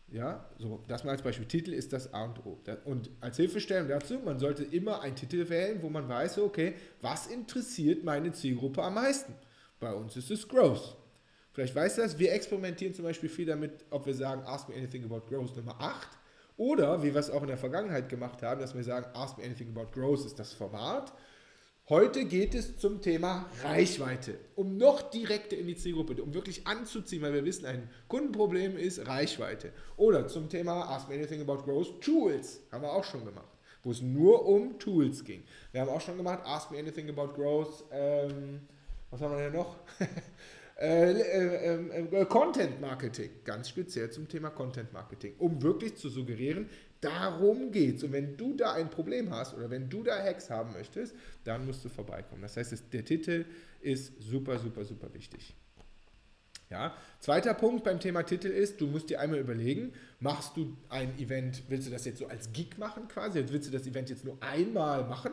Ja, 0.08 0.50
so, 0.60 0.84
das 0.88 1.04
mal 1.04 1.12
als 1.12 1.24
Beispiel. 1.24 1.48
Titel 1.48 1.74
ist 1.74 1.92
das 1.92 2.14
A 2.14 2.26
und 2.26 2.46
O. 2.46 2.60
Und 2.86 3.10
als 3.22 3.38
Hilfestellung 3.38 3.88
dazu, 3.88 4.20
man 4.20 4.40
sollte 4.40 4.64
immer 4.64 5.02
einen 5.02 5.16
Titel 5.16 5.50
wählen, 5.50 5.82
wo 5.82 5.90
man 5.90 6.08
weiß, 6.08 6.40
okay, 6.40 6.76
was 7.02 7.28
interessiert 7.28 8.04
meine 8.04 8.32
Zielgruppe 8.32 8.84
am 8.84 8.94
meisten? 8.94 9.34
Bei 9.80 9.94
uns 9.94 10.16
ist 10.16 10.32
es 10.32 10.48
Growth. 10.48 10.96
Vielleicht 11.52 11.76
weißt 11.76 11.98
du 11.98 12.02
das, 12.04 12.20
wir 12.20 12.34
experimentieren 12.34 12.94
zum 12.94 13.06
Beispiel 13.06 13.30
viel 13.30 13.46
damit, 13.46 13.86
ob 13.90 14.06
wir 14.06 14.14
sagen, 14.14 14.44
ask 14.46 14.70
me 14.70 14.76
anything 14.76 15.04
about 15.06 15.22
Growth 15.28 15.56
Nummer 15.56 15.76
8 15.80 16.08
oder, 16.58 17.04
wie 17.04 17.14
wir 17.14 17.20
es 17.20 17.30
auch 17.30 17.42
in 17.42 17.50
der 17.50 17.58
Vergangenheit 17.58 18.08
gemacht 18.08 18.42
haben, 18.42 18.62
dass 18.62 18.76
wir 18.76 18.84
sagen, 18.84 19.08
Ask 19.14 19.38
Me 19.38 19.44
Anything 19.44 19.76
About 19.76 19.92
Growth 19.92 20.26
ist 20.26 20.40
das 20.40 20.54
Format. 20.54 21.12
Heute 21.88 22.26
geht 22.26 22.56
es 22.56 22.80
zum 22.80 23.00
Thema 23.00 23.48
Reichweite, 23.62 24.40
um 24.56 24.76
noch 24.76 25.08
direkter 25.12 25.56
in 25.56 25.68
die 25.68 25.76
Zielgruppe, 25.76 26.20
um 26.24 26.34
wirklich 26.34 26.66
anzuziehen, 26.66 27.22
weil 27.22 27.32
wir 27.32 27.46
wissen, 27.46 27.68
ein 27.68 27.88
Kundenproblem 28.08 28.76
ist 28.76 29.06
Reichweite. 29.06 29.72
Oder 29.96 30.28
zum 30.28 30.50
Thema 30.50 30.90
Ask 30.90 31.08
Me 31.10 31.14
Anything 31.14 31.42
About 31.42 31.62
Growth, 31.62 32.02
Tools, 32.02 32.62
haben 32.72 32.82
wir 32.82 32.92
auch 32.92 33.04
schon 33.04 33.24
gemacht, 33.24 33.54
wo 33.84 33.92
es 33.92 34.02
nur 34.02 34.48
um 34.48 34.80
Tools 34.80 35.24
ging. 35.24 35.44
Wir 35.74 35.82
haben 35.82 35.90
auch 35.90 36.02
schon 36.02 36.18
gemacht, 36.18 36.40
Ask 36.44 36.72
Me 36.72 36.80
Anything 36.80 37.08
About 37.08 37.36
Growth, 37.36 37.84
ähm, 37.92 38.62
was 39.12 39.22
haben 39.22 39.38
wir 39.38 39.44
denn 39.44 39.54
noch? 39.54 39.76
Äh, 40.78 41.14
äh, 41.14 41.74
ähm, 41.74 42.10
äh, 42.12 42.26
Content 42.26 42.82
Marketing, 42.82 43.30
ganz 43.46 43.70
speziell 43.70 44.10
zum 44.10 44.28
Thema 44.28 44.50
Content 44.50 44.92
Marketing, 44.92 45.34
um 45.40 45.62
wirklich 45.62 45.96
zu 45.96 46.10
suggerieren, 46.10 46.70
darum 47.02 47.72
geht's. 47.72 48.04
Und 48.04 48.12
wenn 48.12 48.38
du 48.38 48.54
da 48.54 48.74
ein 48.74 48.90
Problem 48.90 49.30
hast 49.32 49.54
oder 49.56 49.70
wenn 49.70 49.90
du 49.90 50.04
da 50.04 50.18
Hacks 50.18 50.50
haben 50.50 50.74
möchtest, 50.74 51.16
dann 51.44 51.66
musst 51.66 51.84
du 51.86 51.90
vorbeikommen. 51.90 52.42
Das 52.42 52.58
heißt, 52.58 52.94
der 52.94 53.06
Titel 53.06 53.46
ist 53.82 54.14
super, 54.20 54.58
super, 54.60 54.84
super 54.84 55.14
wichtig. 55.14 55.54
Ja. 56.70 56.96
Zweiter 57.20 57.54
Punkt 57.54 57.84
beim 57.84 58.00
Thema 58.00 58.24
Titel 58.24 58.48
ist, 58.48 58.82
du 58.82 58.88
musst 58.88 59.10
dir 59.10 59.20
einmal 59.20 59.40
überlegen, 59.40 59.94
machst 60.20 60.58
du 60.58 60.76
ein 60.90 61.18
Event, 61.20 61.64
willst 61.70 61.88
du 61.88 61.92
das 61.92 62.06
jetzt 62.06 62.20
so 62.20 62.28
als 62.28 62.52
Gig 62.54 62.78
machen 62.78 63.08
quasi? 63.08 63.44
Willst 63.48 63.68
du 63.68 63.72
das 63.72 63.86
Event 63.86 64.10
jetzt 64.10 64.26
nur 64.26 64.42
einmal 64.42 65.04
machen? 65.06 65.32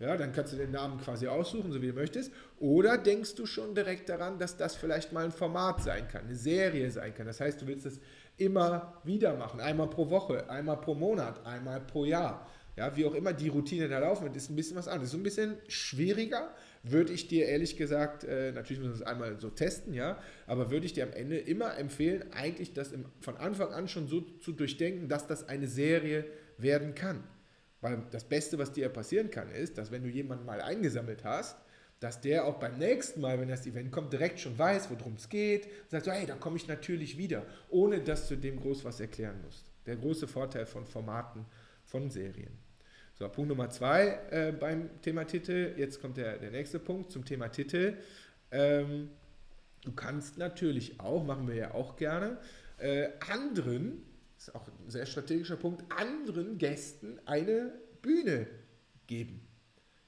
Ja, 0.00 0.16
dann 0.16 0.32
kannst 0.32 0.52
du 0.52 0.56
den 0.56 0.72
Namen 0.72 1.00
quasi 1.00 1.28
aussuchen, 1.28 1.70
so 1.70 1.80
wie 1.80 1.86
du 1.86 1.92
möchtest. 1.92 2.32
Oder 2.58 2.98
denkst 2.98 3.36
du 3.36 3.46
schon 3.46 3.74
direkt 3.74 4.08
daran, 4.08 4.38
dass 4.38 4.56
das 4.56 4.74
vielleicht 4.74 5.12
mal 5.12 5.24
ein 5.24 5.32
Format 5.32 5.82
sein 5.82 6.08
kann, 6.08 6.24
eine 6.24 6.34
Serie 6.34 6.90
sein 6.90 7.14
kann. 7.14 7.26
Das 7.26 7.40
heißt, 7.40 7.62
du 7.62 7.66
willst 7.68 7.86
es 7.86 8.00
immer 8.36 9.00
wieder 9.04 9.36
machen, 9.36 9.60
einmal 9.60 9.88
pro 9.88 10.10
Woche, 10.10 10.48
einmal 10.50 10.80
pro 10.80 10.94
Monat, 10.94 11.44
einmal 11.46 11.80
pro 11.80 12.04
Jahr. 12.04 12.46
Ja, 12.76 12.96
wie 12.96 13.04
auch 13.04 13.14
immer 13.14 13.32
die 13.32 13.48
Routine 13.48 13.88
da 13.88 14.00
laufen 14.00 14.24
wird, 14.24 14.36
ist 14.36 14.50
ein 14.50 14.56
bisschen 14.56 14.76
was 14.76 14.88
anderes. 14.88 15.12
So 15.12 15.16
ein 15.16 15.22
bisschen 15.22 15.54
schwieriger, 15.68 16.52
würde 16.82 17.12
ich 17.12 17.28
dir 17.28 17.46
ehrlich 17.46 17.76
gesagt, 17.76 18.24
äh, 18.24 18.50
natürlich 18.50 18.80
müssen 18.82 18.98
wir 18.98 19.02
es 19.02 19.06
einmal 19.06 19.40
so 19.40 19.48
testen, 19.48 19.94
ja, 19.94 20.18
aber 20.48 20.72
würde 20.72 20.84
ich 20.84 20.92
dir 20.92 21.04
am 21.04 21.12
Ende 21.12 21.38
immer 21.38 21.78
empfehlen, 21.78 22.32
eigentlich 22.32 22.72
das 22.72 22.90
im, 22.90 23.04
von 23.20 23.36
Anfang 23.36 23.72
an 23.72 23.86
schon 23.86 24.08
so 24.08 24.20
zu 24.20 24.52
durchdenken, 24.52 25.08
dass 25.08 25.28
das 25.28 25.48
eine 25.48 25.68
Serie 25.68 26.24
werden 26.58 26.96
kann. 26.96 27.22
Weil 27.80 28.02
das 28.10 28.24
Beste, 28.24 28.58
was 28.58 28.72
dir 28.72 28.88
passieren 28.88 29.30
kann, 29.30 29.50
ist, 29.52 29.78
dass 29.78 29.92
wenn 29.92 30.02
du 30.02 30.08
jemanden 30.08 30.44
mal 30.44 30.60
eingesammelt 30.60 31.22
hast, 31.22 31.56
dass 32.00 32.20
der 32.20 32.44
auch 32.44 32.58
beim 32.58 32.78
nächsten 32.78 33.20
Mal, 33.20 33.40
wenn 33.40 33.48
das 33.48 33.66
Event 33.66 33.90
kommt, 33.90 34.12
direkt 34.12 34.40
schon 34.40 34.58
weiß, 34.58 34.90
worum 34.90 35.14
es 35.14 35.28
geht, 35.28 35.66
und 35.66 35.90
sagt 35.90 36.04
so, 36.04 36.12
hey, 36.12 36.26
da 36.26 36.34
komme 36.34 36.56
ich 36.56 36.68
natürlich 36.68 37.16
wieder, 37.16 37.46
ohne 37.70 38.00
dass 38.00 38.28
du 38.28 38.36
dem 38.36 38.60
groß 38.60 38.84
was 38.84 39.00
erklären 39.00 39.40
musst. 39.44 39.64
Der 39.86 39.96
große 39.96 40.26
Vorteil 40.26 40.66
von 40.66 40.86
Formaten, 40.86 41.44
von 41.84 42.10
Serien. 42.10 42.52
So, 43.14 43.28
Punkt 43.28 43.48
Nummer 43.48 43.70
zwei 43.70 44.18
äh, 44.30 44.52
beim 44.52 45.00
Thema 45.00 45.24
Titel. 45.24 45.74
Jetzt 45.76 46.00
kommt 46.00 46.16
der, 46.16 46.38
der 46.38 46.50
nächste 46.50 46.80
Punkt 46.80 47.12
zum 47.12 47.24
Thema 47.24 47.48
Titel. 47.48 47.96
Ähm, 48.50 49.10
du 49.84 49.92
kannst 49.92 50.36
natürlich 50.36 50.98
auch, 50.98 51.24
machen 51.24 51.46
wir 51.46 51.54
ja 51.54 51.74
auch 51.74 51.96
gerne, 51.96 52.38
äh, 52.78 53.08
anderen 53.30 54.02
ist 54.36 54.54
auch 54.54 54.66
ein 54.66 54.90
sehr 54.90 55.06
strategischer 55.06 55.56
Punkt, 55.56 55.84
anderen 55.92 56.58
Gästen 56.58 57.18
eine 57.24 57.72
Bühne 58.02 58.46
geben. 59.06 59.43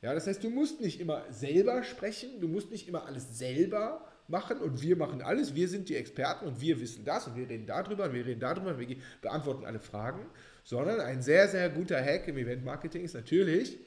Ja, 0.03 0.15
das 0.15 0.27
heißt, 0.27 0.45
du 0.45 0.51
musst 0.51 0.81
nicht 0.81 1.01
immer 1.01 1.25
selber 1.31 1.83
sprechen, 1.83 2.41
du 2.41 2.49
musst 2.49 2.71
nicht 2.71 2.87
immer 2.89 3.07
alles 3.07 3.39
selber 3.39 4.07
machen 4.29 4.59
und 4.59 4.83
wir 4.83 4.97
machen 4.97 5.23
alles, 5.23 5.55
wir 5.55 5.69
sind 5.69 5.89
die 5.89 5.97
Experten 5.97 6.47
und 6.47 6.61
wir 6.61 6.81
wissen 6.81 7.05
das 7.05 7.27
und 7.27 7.37
wir 7.37 7.49
reden 7.49 7.67
darüber 7.67 8.05
und 8.05 8.13
wir 8.13 8.27
reden 8.27 8.41
darüber 8.41 8.71
und 8.71 8.79
wir 8.79 8.97
beantworten 9.23 9.65
alle 9.65 9.81
Fragen, 9.81 10.27
sondern 10.65 11.01
ein 11.01 11.23
sehr, 11.23 11.49
sehr 11.49 11.71
guter 11.71 12.03
Hack 12.03 12.29
im 12.29 12.37
Event-Marketing 12.37 13.05
ist 13.05 13.15
natürlich, 13.15 13.79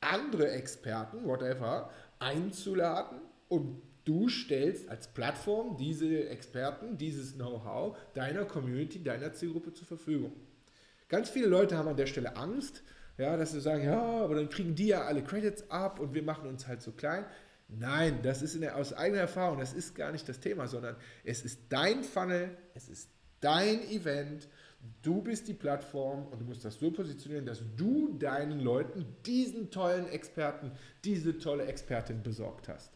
andere 0.00 0.50
Experten, 0.52 1.24
whatever, 1.26 1.90
einzuladen 2.18 3.18
und 3.48 3.82
Du 4.08 4.30
stellst 4.30 4.88
als 4.88 5.06
Plattform 5.08 5.76
diese 5.76 6.30
Experten, 6.30 6.96
dieses 6.96 7.34
Know-how 7.34 7.94
deiner 8.14 8.46
Community, 8.46 9.02
deiner 9.02 9.34
Zielgruppe 9.34 9.74
zur 9.74 9.86
Verfügung. 9.86 10.32
Ganz 11.10 11.28
viele 11.28 11.46
Leute 11.46 11.76
haben 11.76 11.88
an 11.88 11.96
der 11.98 12.06
Stelle 12.06 12.34
Angst, 12.34 12.82
ja, 13.18 13.36
dass 13.36 13.52
sie 13.52 13.60
sagen, 13.60 13.84
ja, 13.84 14.00
aber 14.00 14.36
dann 14.36 14.48
kriegen 14.48 14.74
die 14.74 14.88
ja 14.88 15.02
alle 15.02 15.22
Credits 15.22 15.70
ab 15.70 15.98
und 16.00 16.14
wir 16.14 16.22
machen 16.22 16.48
uns 16.48 16.66
halt 16.66 16.80
so 16.82 16.92
klein. 16.92 17.26
Nein, 17.68 18.20
das 18.22 18.40
ist 18.40 18.60
der, 18.62 18.76
aus 18.76 18.94
eigener 18.94 19.20
Erfahrung, 19.20 19.58
das 19.58 19.74
ist 19.74 19.94
gar 19.94 20.12
nicht 20.12 20.26
das 20.28 20.40
Thema, 20.40 20.68
sondern 20.68 20.96
es 21.24 21.44
ist 21.44 21.60
dein 21.68 22.02
Funnel, 22.02 22.56
es 22.74 22.88
ist 22.88 23.10
dein 23.40 23.82
Event, 23.90 24.48
du 25.02 25.20
bist 25.20 25.48
die 25.48 25.54
Plattform 25.54 26.26
und 26.28 26.40
du 26.40 26.44
musst 26.44 26.64
das 26.64 26.78
so 26.78 26.90
positionieren, 26.90 27.44
dass 27.44 27.62
du 27.76 28.16
deinen 28.18 28.60
Leuten 28.60 29.04
diesen 29.26 29.70
tollen 29.70 30.08
Experten, 30.08 30.72
diese 31.04 31.38
tolle 31.38 31.66
Expertin 31.66 32.22
besorgt 32.22 32.68
hast. 32.68 32.92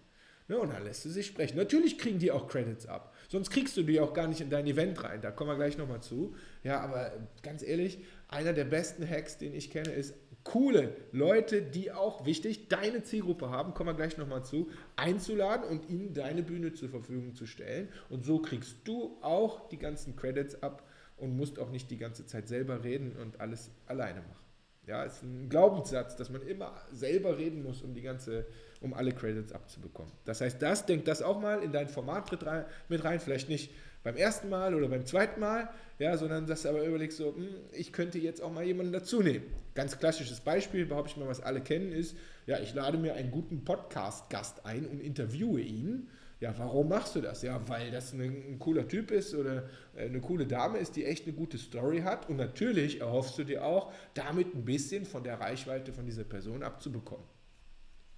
Ja, 0.49 0.57
und 0.59 0.73
dann 0.73 0.85
lässt 0.85 1.05
du 1.05 1.09
sich 1.09 1.27
sprechen. 1.27 1.57
Natürlich 1.57 1.99
kriegen 1.99 2.19
die 2.19 2.31
auch 2.31 2.49
Credits 2.49 2.87
ab. 2.87 3.15
Sonst 3.29 3.51
kriegst 3.51 3.77
du 3.77 3.83
die 3.83 4.01
auch 4.01 4.13
gar 4.13 4.27
nicht 4.27 4.41
in 4.41 4.51
dein 4.51 4.67
Event 4.67 5.03
rein. 5.03 5.21
Da 5.21 5.31
kommen 5.31 5.51
wir 5.51 5.57
gleich 5.57 5.79
nochmal 5.79 6.03
zu. 6.03 6.35
Ja, 6.65 6.81
aber 6.81 7.13
ganz 7.43 7.63
ehrlich, 7.63 8.05
einer 8.33 8.53
der 8.53 8.65
besten 8.65 9.09
Hacks, 9.09 9.39
den 9.39 9.55
ich 9.55 9.71
kenne, 9.71 9.93
ist 9.93 10.15
coole 10.45 10.97
Leute, 11.13 11.63
die 11.63 11.93
auch 11.93 12.27
wichtig 12.27 12.69
deine 12.69 13.03
Zielgruppe 13.03 13.51
haben, 13.51 13.75
kommen 13.75 13.91
wir 13.91 13.95
gleich 13.95 14.19
nochmal 14.19 14.45
zu, 14.45 14.71
einzuladen 14.97 15.65
und 15.69 15.89
ihnen 15.89 16.15
deine 16.15 16.43
Bühne 16.43 16.73
zur 16.73 16.89
Verfügung 16.89 17.35
zu 17.35 17.47
stellen. 17.47 17.89
Und 18.09 18.25
so 18.25 18.41
kriegst 18.41 18.77
du 18.85 19.19
auch 19.21 19.69
die 19.69 19.79
ganzen 19.79 20.17
Credits 20.17 20.63
ab 20.63 20.89
und 21.17 21.37
musst 21.37 21.59
auch 21.59 21.71
nicht 21.71 21.91
die 21.91 21.99
ganze 21.99 22.27
Zeit 22.27 22.49
selber 22.49 22.83
reden 22.83 23.13
und 23.21 23.41
alles 23.41 23.71
alleine 23.87 24.21
machen. 24.21 24.43
Ja, 24.87 25.05
ist 25.05 25.23
ein 25.23 25.49
Glaubenssatz, 25.49 26.17
dass 26.17 26.29
man 26.29 26.43
immer 26.43 26.75
selber 26.91 27.39
reden 27.39 27.63
muss, 27.63 27.83
um 27.83 27.95
die 27.95 28.03
ganze 28.03 28.47
um 28.83 28.95
alle 28.95 29.13
Credits 29.13 29.53
abzubekommen. 29.53 30.13
Das 30.25 30.41
heißt, 30.41 30.61
das, 30.61 30.87
denk 30.87 31.05
das 31.05 31.23
auch 31.23 31.41
mal 31.41 31.63
in 31.63 31.73
dein 31.73 31.89
Format 31.89 32.31
mit 32.31 32.45
rein, 32.47 32.65
mit 32.89 33.05
rein, 33.05 33.21
vielleicht 33.21 33.49
nicht 33.49 33.71
beim 34.03 34.17
ersten 34.17 34.49
Mal 34.49 34.75
oder 34.75 34.89
beim 34.89 35.07
zweiten 35.07 35.41
Mal, 35.41 35.69
ja, 35.99 36.17
sondern 36.17 36.47
dass 36.47 36.63
du 36.63 36.69
aber 36.69 36.85
überlegst, 36.85 37.19
so, 37.19 37.35
hm, 37.35 37.49
ich 37.73 37.93
könnte 37.93 38.19
jetzt 38.19 38.43
auch 38.43 38.53
mal 38.53 38.65
jemanden 38.65 38.93
dazu 38.93 39.23
nehmen. 39.23 39.45
Ganz 39.75 39.99
klassisches 39.99 40.41
Beispiel, 40.41 40.87
behaupte 40.87 41.13
ich 41.13 41.17
mal, 41.17 41.29
was 41.29 41.41
alle 41.41 41.61
kennen, 41.61 41.93
ist, 41.93 42.17
ja, 42.47 42.59
ich 42.59 42.75
lade 42.75 42.99
mir 42.99 43.15
einen 43.15 43.31
guten 43.31 43.65
Podcast-Gast 43.65 44.67
ein 44.67 44.87
und 44.87 45.01
interviewe 45.01 45.61
ihn. 45.61 46.09
Ja, 46.41 46.53
warum 46.59 46.89
machst 46.89 47.15
du 47.15 47.21
das? 47.21 47.43
Ja, 47.43 47.61
weil 47.69 47.93
das 47.93 48.13
ein, 48.13 48.21
ein, 48.21 48.59
cooler 48.59 48.89
Typ 48.89 49.13
ist 49.13 49.33
oder 49.33 49.69
äh, 49.95 50.07
eine 50.07 50.21
coole 50.21 50.45
Dame 50.45 50.79
ist, 50.79 50.97
die 50.97 51.05
echt 51.05 51.25
eine 51.25 51.37
gute 51.37 51.57
Story 51.57 52.01
hat. 52.01 52.29
Und 52.29 52.37
natürlich 52.37 53.01
erhoffst 53.01 53.39
du 53.39 53.45
dir 53.45 53.65
auch, 53.65 53.93
damit 54.15 54.53
ein 54.53 54.65
bisschen 54.65 55.05
von 55.05 55.23
der 55.23 55.39
Reichweite 55.39 55.93
von 55.93 56.05
dieser 56.05 56.25
Person 56.25 56.65
abzubekommen. 56.65 57.25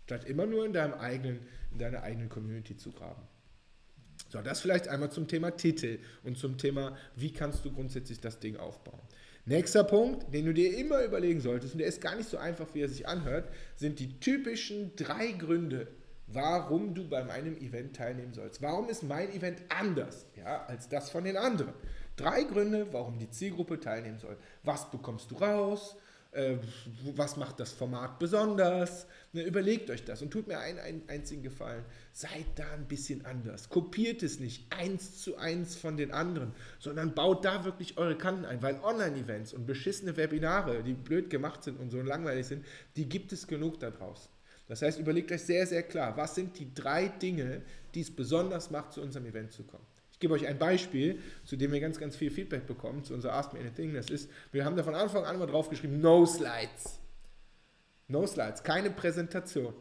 Statt 0.05 0.25
immer 0.25 0.47
nur 0.47 0.65
in, 0.65 0.73
deinem 0.73 0.95
eigenen, 0.95 1.41
in 1.73 1.79
deiner 1.79 2.03
eigenen 2.03 2.29
Community 2.29 2.77
zu 2.77 2.93
graben. 2.93 3.23
So, 4.29 4.41
das 4.43 4.61
vielleicht 4.61 4.89
einmal 4.89 5.11
zum 5.11 5.29
Thema 5.29 5.53
Titel 5.53 5.99
und 6.23 6.37
zum 6.37 6.59
Thema, 6.59 6.97
wie 7.17 7.33
kannst 7.33 7.65
du 7.65 7.73
grundsätzlich 7.73 8.21
das 8.21 8.41
Ding 8.41 8.57
aufbauen. 8.57 9.01
Nächster 9.47 9.85
Punkt, 9.85 10.33
den 10.33 10.47
du 10.47 10.55
dir 10.55 10.77
immer 10.79 11.03
überlegen 11.05 11.41
solltest, 11.41 11.75
und 11.75 11.79
der 11.79 11.89
ist 11.89 12.01
gar 12.01 12.17
nicht 12.17 12.29
so 12.29 12.39
einfach, 12.39 12.67
wie 12.75 12.81
er 12.81 12.89
sich 12.89 13.07
anhört, 13.07 13.49
sind 13.77 13.99
die 13.99 14.19
typischen 14.19 14.97
drei 14.97 15.33
Gründe, 15.33 15.89
warum 16.27 16.95
du 16.95 17.07
bei 17.09 17.23
meinem 17.25 17.57
Event 17.59 17.95
teilnehmen 17.97 18.33
sollst. 18.33 18.63
Warum 18.63 18.89
ist 18.89 19.03
mein 19.03 19.31
Event 19.33 19.63
anders 19.69 20.27
ja, 20.37 20.65
als 20.67 20.89
das 20.89 21.11
von 21.11 21.25
den 21.25 21.37
anderen? 21.37 21.75
Drei 22.17 22.45
Gründe, 22.45 22.89
warum 22.93 23.19
die 23.19 23.29
Zielgruppe 23.29 23.81
teilnehmen 23.81 24.19
soll. 24.19 24.37
Was 24.63 24.91
bekommst 24.91 25.31
du 25.31 25.37
raus? 25.37 25.97
Äh, 26.35 26.59
was 27.15 27.37
macht 27.37 27.61
das 27.61 27.73
Format 27.73 28.19
besonders? 28.19 29.07
Ne, 29.33 29.43
überlegt 29.43 29.89
euch 29.89 30.05
das 30.05 30.21
und 30.21 30.33
tut 30.33 30.49
mir 30.49 30.59
einen, 30.59 30.81
einen 30.81 31.09
einzigen 31.09 31.43
Gefallen. 31.43 31.85
Seid 32.13 32.47
da 32.57 32.65
ein 32.73 32.87
bisschen 32.87 33.25
anders. 33.25 33.69
Kopiert 33.69 34.23
es 34.25 34.41
nicht 34.41 34.67
eins 34.73 35.21
zu 35.23 35.37
eins 35.37 35.77
von 35.77 35.97
den 35.97 36.11
anderen, 36.11 36.53
sondern 36.81 37.15
baut 37.15 37.45
da 37.45 37.65
wirklich 37.65 37.99
eure 37.99 38.19
Kanten 38.19 38.45
ein, 38.45 38.63
weil 38.63 38.81
Online-Events 38.83 39.55
und 39.55 39.67
beschissene 39.67 40.17
Webinare, 40.17 40.83
die 40.83 40.95
blöd 40.95 41.31
gemacht 41.31 41.63
sind 41.63 41.79
und 41.79 41.91
so 41.91 42.01
langweilig 42.01 42.47
sind, 42.47 42.67
die 42.97 43.09
gibt 43.09 43.33
es 43.33 43.47
genug 43.47 43.79
da 43.79 43.91
draußen. 43.91 44.29
Das 44.67 44.83
heißt, 44.83 44.99
überlegt 44.99 45.31
euch 45.31 45.43
sehr, 45.43 45.67
sehr 45.67 45.85
klar, 45.85 46.17
was 46.17 46.35
sind 46.35 46.59
die 46.59 46.75
drei 46.75 47.09
Dinge, 47.09 47.63
die 47.95 48.01
es 48.01 48.11
besonders 48.15 48.71
macht, 48.71 48.93
zu 48.93 49.03
unserem 49.03 49.27
Event 49.27 49.53
zu 49.53 49.63
kommen. 49.63 49.87
Ich 50.25 50.27
gebe 50.27 50.41
euch 50.41 50.47
ein 50.47 50.59
Beispiel, 50.59 51.21
zu 51.45 51.55
dem 51.55 51.71
wir 51.71 51.81
ganz, 51.81 52.01
ganz 52.01 52.17
viel 52.17 52.31
Feedback 52.31 52.67
bekommen, 52.67 53.05
zu 53.05 53.13
unserer 53.13 53.35
Ask 53.35 53.53
Me 53.53 53.61
Anything. 53.61 53.93
Das 53.93 54.09
ist, 54.09 54.31
wir 54.53 54.65
haben 54.65 54.75
da 54.75 54.83
von 54.83 54.95
Anfang 54.95 55.23
an 55.25 55.39
mal 55.39 55.45
draufgeschrieben, 55.45 56.01
No 56.01 56.25
Slides. 56.25 56.99
No 58.09 58.27
Slides, 58.27 58.63
keine 58.63 58.91
Präsentation. 58.91 59.75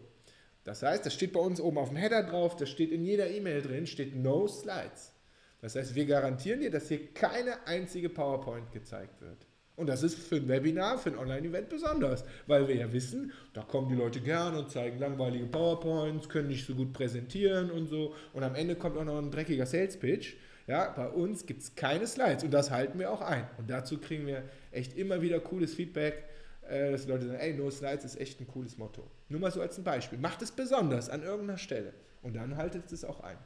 Das 0.65 0.83
heißt, 0.83 1.05
das 1.05 1.13
steht 1.13 1.31
bei 1.31 1.39
uns 1.39 1.62
oben 1.62 1.77
auf 1.77 1.88
dem 1.88 1.95
Header 1.95 2.23
drauf, 2.23 2.57
das 2.57 2.69
steht 2.69 2.91
in 2.91 3.05
jeder 3.05 3.29
E-Mail 3.29 3.62
drin, 3.62 3.88
steht 3.88 4.17
No 4.17 4.45
Slides. 4.50 5.13
Das 5.62 5.77
heißt, 5.77 5.95
wir 5.95 6.05
garantieren 6.05 6.59
dir, 6.59 6.71
dass 6.71 6.89
hier 6.89 7.13
keine 7.13 7.65
einzige 7.65 8.09
PowerPoint 8.09 8.69
gezeigt 8.73 9.21
wird. 9.21 9.47
Und 9.75 9.87
das 9.87 10.03
ist 10.03 10.19
für 10.19 10.35
ein 10.35 10.47
Webinar, 10.47 10.99
für 10.99 11.09
ein 11.09 11.17
Online-Event 11.17 11.69
besonders, 11.69 12.23
weil 12.45 12.67
wir 12.67 12.75
ja 12.75 12.93
wissen, 12.93 13.31
da 13.53 13.61
kommen 13.61 13.89
die 13.89 13.95
Leute 13.95 14.21
gern 14.21 14.55
und 14.55 14.69
zeigen 14.69 14.99
langweilige 14.99 15.47
PowerPoints, 15.47 16.29
können 16.29 16.49
nicht 16.49 16.67
so 16.67 16.75
gut 16.75 16.93
präsentieren 16.93 17.71
und 17.71 17.87
so. 17.87 18.13
Und 18.33 18.43
am 18.43 18.53
Ende 18.53 18.75
kommt 18.75 18.97
auch 18.97 19.03
noch 19.03 19.17
ein 19.17 19.31
dreckiger 19.31 19.65
Sales-Pitch. 19.65 20.35
Ja, 20.67 20.91
bei 20.95 21.09
uns 21.09 21.45
gibt 21.45 21.63
es 21.63 21.75
keine 21.75 22.05
Slides 22.05 22.43
und 22.43 22.51
das 22.51 22.71
halten 22.71 22.99
wir 22.99 23.11
auch 23.11 23.21
ein. 23.21 23.47
Und 23.57 23.69
dazu 23.69 23.97
kriegen 23.97 24.27
wir 24.27 24.43
echt 24.71 24.95
immer 24.95 25.21
wieder 25.21 25.39
cooles 25.39 25.73
Feedback, 25.73 26.23
äh, 26.69 26.91
dass 26.91 27.05
die 27.05 27.11
Leute 27.11 27.25
sagen, 27.25 27.39
ey, 27.39 27.53
no 27.53 27.69
Slides 27.69 28.05
ist 28.05 28.21
echt 28.21 28.39
ein 28.39 28.47
cooles 28.47 28.77
Motto. 28.77 29.09
Nur 29.27 29.41
mal 29.41 29.51
so 29.51 29.59
als 29.59 29.77
ein 29.77 29.83
Beispiel. 29.83 30.19
Macht 30.19 30.41
es 30.43 30.51
besonders 30.51 31.09
an 31.09 31.23
irgendeiner 31.23 31.57
Stelle 31.57 31.93
und 32.21 32.35
dann 32.35 32.57
haltet 32.57 32.91
es 32.91 33.03
auch 33.03 33.21
ein. 33.21 33.37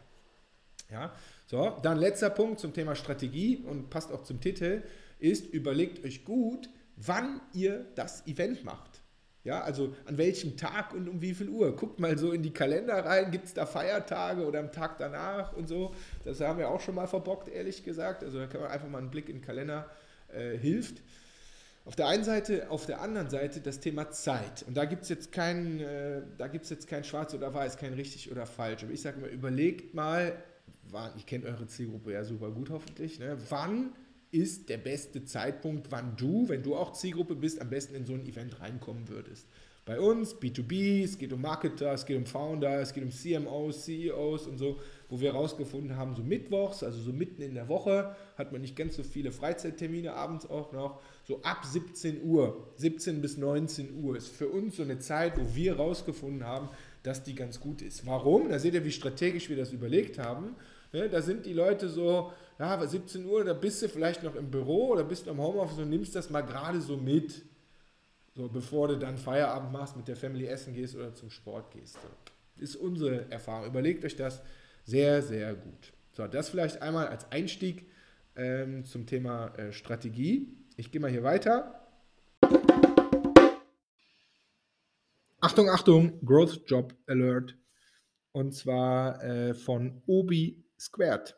Ja, 0.91 1.13
so, 1.47 1.77
dann 1.81 1.97
letzter 1.97 2.29
Punkt 2.29 2.59
zum 2.59 2.73
Thema 2.73 2.95
Strategie 2.95 3.57
und 3.65 3.89
passt 3.89 4.11
auch 4.11 4.23
zum 4.23 4.39
Titel 4.39 4.83
ist, 5.19 5.53
überlegt 5.53 6.03
euch 6.05 6.25
gut, 6.25 6.69
wann 6.95 7.41
ihr 7.53 7.85
das 7.95 8.25
Event 8.27 8.63
macht. 8.63 9.01
Ja, 9.43 9.61
also 9.61 9.95
an 10.05 10.17
welchem 10.17 10.57
Tag 10.57 10.93
und 10.93 11.07
um 11.07 11.21
wie 11.21 11.33
viel 11.33 11.47
Uhr. 11.47 11.73
Guckt 11.73 12.01
mal 12.01 12.17
so 12.17 12.33
in 12.33 12.43
die 12.43 12.51
Kalender 12.51 13.05
rein, 13.05 13.31
gibt 13.31 13.45
es 13.45 13.53
da 13.53 13.65
Feiertage 13.65 14.45
oder 14.45 14.59
am 14.59 14.73
Tag 14.73 14.97
danach 14.97 15.53
und 15.53 15.69
so. 15.69 15.95
Das 16.25 16.41
haben 16.41 16.59
wir 16.59 16.69
auch 16.69 16.81
schon 16.81 16.95
mal 16.95 17.07
verbockt, 17.07 17.47
ehrlich 17.47 17.85
gesagt. 17.85 18.25
Also 18.25 18.39
da 18.39 18.47
kann 18.47 18.59
man 18.59 18.71
einfach 18.71 18.89
mal 18.89 18.97
einen 18.97 19.09
Blick 19.09 19.29
in 19.29 19.37
den 19.37 19.41
Kalender 19.41 19.89
äh, 20.33 20.57
hilft. 20.57 21.01
Auf 21.85 21.95
der 21.95 22.07
einen 22.09 22.25
Seite, 22.25 22.69
auf 22.69 22.85
der 22.85 22.99
anderen 22.99 23.29
Seite 23.29 23.61
das 23.61 23.79
Thema 23.79 24.11
Zeit. 24.11 24.65
Und 24.67 24.75
da 24.75 24.83
gibt 24.83 25.03
es 25.03 25.09
jetzt 25.09 25.31
kein, 25.31 25.79
äh, 25.79 26.23
jetzt 26.51 26.87
kein 26.89 27.05
Schwarz 27.05 27.33
oder 27.33 27.53
Weiß, 27.53 27.77
kein 27.77 27.93
richtig 27.93 28.29
oder 28.29 28.45
falsch. 28.45 28.83
Aber 28.83 28.91
ich 28.91 29.01
sage 29.01 29.21
mal, 29.21 29.29
überlegt 29.29 29.93
mal, 29.93 30.33
wann, 30.91 31.11
ich 31.15 31.25
kenne 31.25 31.45
eure 31.45 31.67
Zielgruppe 31.67 32.11
ja 32.11 32.25
super 32.25 32.51
gut 32.51 32.69
hoffentlich, 32.69 33.19
ne, 33.19 33.37
wann 33.49 33.93
ist 34.31 34.69
der 34.69 34.77
beste 34.77 35.23
Zeitpunkt, 35.23 35.87
wann 35.91 36.15
du, 36.17 36.49
wenn 36.49 36.63
du 36.63 36.75
auch 36.75 36.93
Zielgruppe 36.93 37.35
bist, 37.35 37.61
am 37.61 37.69
besten 37.69 37.95
in 37.95 38.05
so 38.05 38.13
ein 38.13 38.25
Event 38.25 38.59
reinkommen 38.59 39.07
würdest. 39.07 39.47
Bei 39.87 40.01
uns 40.01 40.35
B2B, 40.35 41.05
es 41.05 41.17
geht 41.17 41.31
um 41.31 41.41
Marketer, 41.41 41.93
es 41.93 42.05
geht 42.05 42.17
um 42.17 42.25
Founder, 42.25 42.81
es 42.81 42.93
geht 42.93 43.05
um 43.05 43.09
CMOs, 43.09 43.85
CEOs 43.85 44.45
und 44.45 44.57
so, 44.57 44.81
wo 45.07 45.21
wir 45.21 45.31
herausgefunden 45.31 45.95
haben, 45.95 46.13
so 46.13 46.23
mittwochs, 46.23 46.83
also 46.83 46.99
so 46.99 47.13
mitten 47.13 47.41
in 47.41 47.53
der 47.53 47.69
Woche, 47.69 48.13
hat 48.37 48.51
man 48.51 48.59
nicht 48.59 48.75
ganz 48.75 48.97
so 48.97 49.03
viele 49.03 49.31
Freizeittermine, 49.31 50.11
abends 50.11 50.49
auch 50.49 50.73
noch, 50.73 50.99
so 51.23 51.41
ab 51.41 51.63
17 51.63 52.21
Uhr, 52.21 52.67
17 52.75 53.21
bis 53.21 53.37
19 53.37 54.03
Uhr 54.03 54.17
ist 54.17 54.27
für 54.27 54.49
uns 54.49 54.75
so 54.75 54.83
eine 54.83 54.99
Zeit, 54.99 55.37
wo 55.37 55.55
wir 55.55 55.77
herausgefunden 55.77 56.43
haben, 56.43 56.67
dass 57.03 57.23
die 57.23 57.35
ganz 57.35 57.61
gut 57.61 57.81
ist. 57.81 58.05
Warum? 58.05 58.49
Da 58.49 58.59
seht 58.59 58.73
ihr, 58.73 58.83
wie 58.83 58.91
strategisch 58.91 59.47
wir 59.47 59.55
das 59.55 59.71
überlegt 59.71 60.19
haben. 60.19 60.57
Ne, 60.91 61.07
da 61.07 61.21
sind 61.21 61.45
die 61.45 61.53
Leute 61.53 61.87
so, 61.87 62.33
ja, 62.59 62.87
17 62.87 63.25
Uhr, 63.25 63.43
da 63.43 63.53
bist 63.53 63.81
du 63.81 63.89
vielleicht 63.89 64.23
noch 64.23 64.35
im 64.35 64.49
Büro 64.49 64.89
oder 64.89 65.03
bist 65.03 65.27
du 65.27 65.31
im 65.31 65.39
Homeoffice 65.39 65.77
und 65.77 65.89
nimmst 65.89 66.15
das 66.15 66.29
mal 66.29 66.41
gerade 66.41 66.81
so 66.81 66.97
mit. 66.97 67.43
So, 68.35 68.47
bevor 68.47 68.87
du 68.87 68.97
dann 68.97 69.17
Feierabend 69.17 69.71
machst, 69.71 69.95
mit 69.95 70.07
der 70.07 70.15
Family 70.15 70.47
essen 70.47 70.73
gehst 70.73 70.95
oder 70.95 71.13
zum 71.13 71.29
Sport 71.29 71.71
gehst. 71.71 71.95
So. 71.95 72.63
Ist 72.63 72.75
unsere 72.75 73.31
Erfahrung. 73.31 73.67
Überlegt 73.67 74.05
euch 74.05 74.15
das 74.15 74.41
sehr, 74.83 75.21
sehr 75.21 75.53
gut. 75.53 75.93
So, 76.13 76.25
das 76.27 76.49
vielleicht 76.49 76.81
einmal 76.81 77.07
als 77.07 77.31
Einstieg 77.31 77.87
ähm, 78.35 78.85
zum 78.85 79.05
Thema 79.05 79.55
äh, 79.57 79.71
Strategie. 79.71 80.55
Ich 80.77 80.91
gehe 80.91 81.01
mal 81.01 81.11
hier 81.11 81.23
weiter. 81.23 81.87
Achtung, 85.39 85.69
Achtung, 85.69 86.19
Growth 86.25 86.61
Job 86.67 86.95
Alert. 87.05 87.55
Und 88.31 88.53
zwar 88.53 89.23
äh, 89.23 89.53
von 89.53 90.01
Obi 90.07 90.63
Squared 90.79 91.35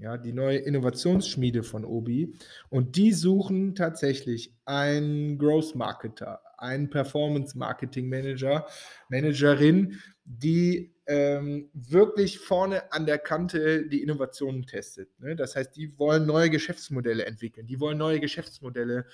ja, 0.00 0.16
die 0.16 0.32
neue 0.32 0.56
Innovationsschmiede 0.58 1.62
von 1.62 1.84
Obi. 1.84 2.34
Und 2.70 2.96
die 2.96 3.12
suchen 3.12 3.74
tatsächlich 3.74 4.54
einen 4.64 5.38
Growth 5.38 5.74
Marketer, 5.74 6.40
einen 6.56 6.88
Performance 6.88 7.56
Marketing 7.56 8.08
Manager, 8.08 8.66
Managerin, 9.10 9.98
die 10.24 10.94
ähm, 11.06 11.68
wirklich 11.74 12.38
vorne 12.38 12.92
an 12.92 13.04
der 13.04 13.18
Kante 13.18 13.86
die 13.88 14.02
Innovationen 14.02 14.64
testet. 14.64 15.08
Ne? 15.20 15.36
Das 15.36 15.56
heißt, 15.56 15.76
die 15.76 15.98
wollen 15.98 16.24
neue 16.24 16.48
Geschäftsmodelle 16.48 17.26
entwickeln, 17.26 17.66
die 17.66 17.80
wollen 17.80 17.98
neue 17.98 18.20
Geschäftsmodelle 18.20 19.06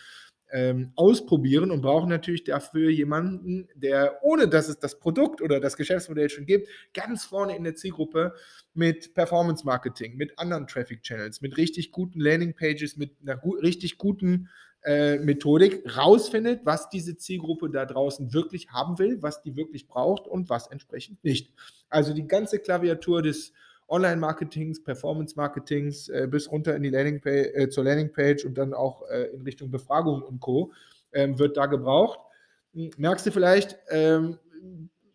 ähm, 0.52 0.92
ausprobieren 0.94 1.70
und 1.70 1.82
brauchen 1.82 2.08
natürlich 2.08 2.44
dafür 2.44 2.90
jemanden, 2.90 3.68
der, 3.74 4.20
ohne 4.22 4.48
dass 4.48 4.68
es 4.68 4.78
das 4.78 4.98
Produkt 4.98 5.42
oder 5.42 5.60
das 5.60 5.76
Geschäftsmodell 5.76 6.30
schon 6.30 6.46
gibt, 6.46 6.68
ganz 6.94 7.24
vorne 7.24 7.56
in 7.56 7.64
der 7.64 7.74
Zielgruppe 7.74 8.34
mit 8.74 9.14
Performance 9.14 9.64
Marketing, 9.64 10.16
mit 10.16 10.38
anderen 10.38 10.66
Traffic 10.66 11.02
Channels, 11.02 11.40
mit 11.40 11.56
richtig 11.56 11.90
guten 11.90 12.20
Landing 12.20 12.54
Pages, 12.54 12.96
mit 12.96 13.16
einer 13.22 13.36
gu 13.36 13.56
richtig 13.56 13.98
guten 13.98 14.48
äh, 14.84 15.18
Methodik 15.18 15.82
rausfindet, 15.96 16.60
was 16.64 16.88
diese 16.88 17.16
Zielgruppe 17.16 17.70
da 17.70 17.84
draußen 17.84 18.32
wirklich 18.32 18.70
haben 18.70 18.98
will, 18.98 19.20
was 19.20 19.42
die 19.42 19.56
wirklich 19.56 19.88
braucht 19.88 20.28
und 20.28 20.48
was 20.48 20.68
entsprechend 20.68 21.24
nicht. 21.24 21.52
Also 21.88 22.14
die 22.14 22.28
ganze 22.28 22.60
Klaviatur 22.60 23.22
des 23.22 23.52
Online-Marketings, 23.88 24.82
Performance-Marketings 24.82 26.08
äh, 26.08 26.28
bis 26.30 26.50
runter 26.50 26.74
in 26.74 26.82
die 26.82 26.90
Landingpage, 26.90 27.54
äh, 27.54 27.68
zur 27.68 27.84
Landingpage 27.84 28.44
und 28.44 28.58
dann 28.58 28.74
auch 28.74 29.02
äh, 29.08 29.30
in 29.34 29.42
Richtung 29.42 29.70
Befragung 29.70 30.22
und 30.22 30.40
Co. 30.40 30.72
Ähm, 31.12 31.38
wird 31.38 31.56
da 31.56 31.66
gebraucht. 31.66 32.18
Hm, 32.74 32.90
merkst 32.96 33.26
du 33.26 33.30
vielleicht, 33.30 33.78
ähm, 33.90 34.38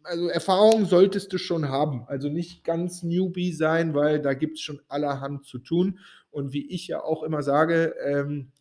also 0.03 0.27
Erfahrung 0.29 0.85
solltest 0.85 1.31
du 1.33 1.37
schon 1.37 1.69
haben. 1.69 2.05
Also 2.07 2.29
nicht 2.29 2.63
ganz 2.63 3.03
Newbie 3.03 3.53
sein, 3.53 3.93
weil 3.93 4.21
da 4.21 4.33
gibt 4.33 4.57
es 4.57 4.61
schon 4.61 4.81
allerhand 4.87 5.45
zu 5.45 5.59
tun. 5.59 5.99
Und 6.31 6.53
wie 6.53 6.67
ich 6.69 6.87
ja 6.87 7.03
auch 7.03 7.23
immer 7.23 7.43
sage, 7.43 7.93
ähm, 8.03 8.51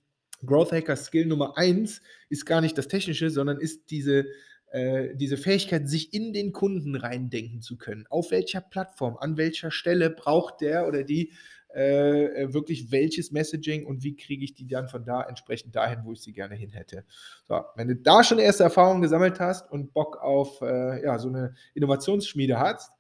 Growth 0.45 0.73
Hacker 0.73 0.97
Skill 0.97 1.27
Nummer 1.27 1.57
eins 1.57 2.01
ist 2.29 2.47
gar 2.47 2.61
nicht 2.61 2.77
das 2.77 2.89
Technische, 2.89 3.31
sondern 3.31 3.59
ist 3.59 3.91
diese 3.91 4.27
äh, 4.71 5.15
diese 5.15 5.37
Fähigkeit, 5.37 5.89
sich 5.89 6.15
in 6.15 6.33
den 6.33 6.53
Kunden 6.53 6.97
reindenken 6.97 7.61
zu 7.61 7.77
können. 7.77 8.07
Auf 8.09 8.31
welcher 8.31 8.61
Plattform, 8.61 9.17
an 9.19 9.37
welcher 9.37 9.71
Stelle 9.71 10.11
braucht 10.11 10.61
der 10.61 10.87
oder 10.87 11.05
die 11.05 11.33
äh, 11.75 12.25
äh, 12.25 12.53
wirklich 12.53 12.91
welches 12.91 13.31
Messaging 13.31 13.87
und 13.87 14.03
wie 14.03 14.17
kriege 14.17 14.45
ich 14.45 14.55
die 14.55 14.67
dann 14.67 14.89
von 14.89 15.05
da 15.05 15.23
entsprechend 15.23 15.77
dahin, 15.77 16.01
wo 16.05 16.13
ich 16.13 16.21
sie 16.21 16.33
gerne 16.33 16.57
hin 16.57 16.73
hätte. 16.73 17.05
So, 17.45 17.61
wenn 17.77 17.87
du 17.87 17.95
da 17.95 18.25
schon 18.25 18.41
erste 18.41 18.65
Erfahrungen 18.65 19.03
gesammelt 19.03 19.39
hast 19.39 19.71
und 19.71 19.93
Bock 19.93 20.17
auf 20.21 20.61
äh, 20.63 21.05
ja, 21.05 21.17
so 21.21 21.29
eine 21.29 21.55
Innovationsschmiede 21.75 22.59
hast, 22.59 22.91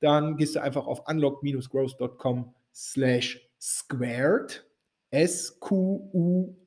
dann 0.00 0.36
gehst 0.36 0.56
du 0.56 0.60
einfach 0.60 0.86
auf 0.86 1.08
unlock-growth.com 1.08 2.54
slash 2.74 3.48
squared 3.58 4.66
S-Q-U-A-R-E-D 5.10 6.60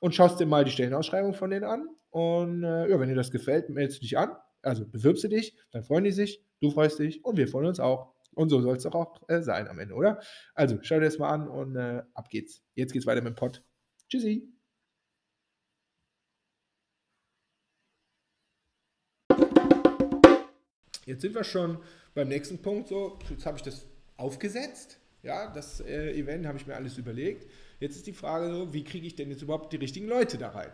und 0.00 0.14
schaust 0.14 0.38
dir 0.38 0.44
mal 0.44 0.64
die 0.66 0.70
Stellenausschreibung 0.70 1.32
von 1.32 1.48
denen 1.48 1.64
an 1.64 1.88
und 2.12 2.62
äh, 2.62 2.90
ja, 2.90 3.00
wenn 3.00 3.08
dir 3.08 3.14
das 3.14 3.30
gefällt, 3.30 3.70
meldest 3.70 3.98
du 3.98 4.02
dich 4.02 4.18
an. 4.18 4.36
Also 4.60 4.86
bewirbst 4.86 5.24
du 5.24 5.28
dich, 5.28 5.56
dann 5.70 5.82
freuen 5.82 6.04
die 6.04 6.12
sich, 6.12 6.44
du 6.60 6.70
freust 6.70 6.98
dich 6.98 7.24
und 7.24 7.38
wir 7.38 7.48
freuen 7.48 7.66
uns 7.66 7.80
auch. 7.80 8.12
Und 8.34 8.50
so 8.50 8.60
soll 8.60 8.76
es 8.76 8.82
doch 8.82 8.94
auch 8.94 9.28
äh, 9.28 9.42
sein 9.42 9.66
am 9.66 9.78
Ende, 9.78 9.94
oder? 9.94 10.20
Also 10.54 10.78
schau 10.82 10.96
dir 10.96 11.06
das 11.06 11.18
mal 11.18 11.30
an 11.30 11.48
und 11.48 11.74
äh, 11.76 12.02
ab 12.12 12.28
geht's. 12.28 12.62
Jetzt 12.74 12.92
geht's 12.92 13.06
weiter 13.06 13.22
mit 13.22 13.32
dem 13.32 13.36
Pod. 13.36 13.64
Tschüssi. 14.10 14.46
Jetzt 21.06 21.22
sind 21.22 21.34
wir 21.34 21.44
schon 21.44 21.78
beim 22.14 22.28
nächsten 22.28 22.60
Punkt. 22.60 22.88
So, 22.88 23.18
jetzt 23.30 23.46
habe 23.46 23.56
ich 23.56 23.62
das 23.62 23.86
aufgesetzt. 24.18 24.98
Ja, 25.22 25.50
das 25.50 25.80
äh, 25.80 26.12
Event 26.12 26.46
habe 26.46 26.58
ich 26.58 26.66
mir 26.66 26.74
alles 26.74 26.98
überlegt. 26.98 27.50
Jetzt 27.80 27.96
ist 27.96 28.06
die 28.06 28.12
Frage 28.12 28.52
so, 28.52 28.74
wie 28.74 28.84
kriege 28.84 29.06
ich 29.06 29.16
denn 29.16 29.30
jetzt 29.30 29.42
überhaupt 29.42 29.72
die 29.72 29.78
richtigen 29.78 30.08
Leute 30.08 30.36
da 30.36 30.50
rein? 30.50 30.70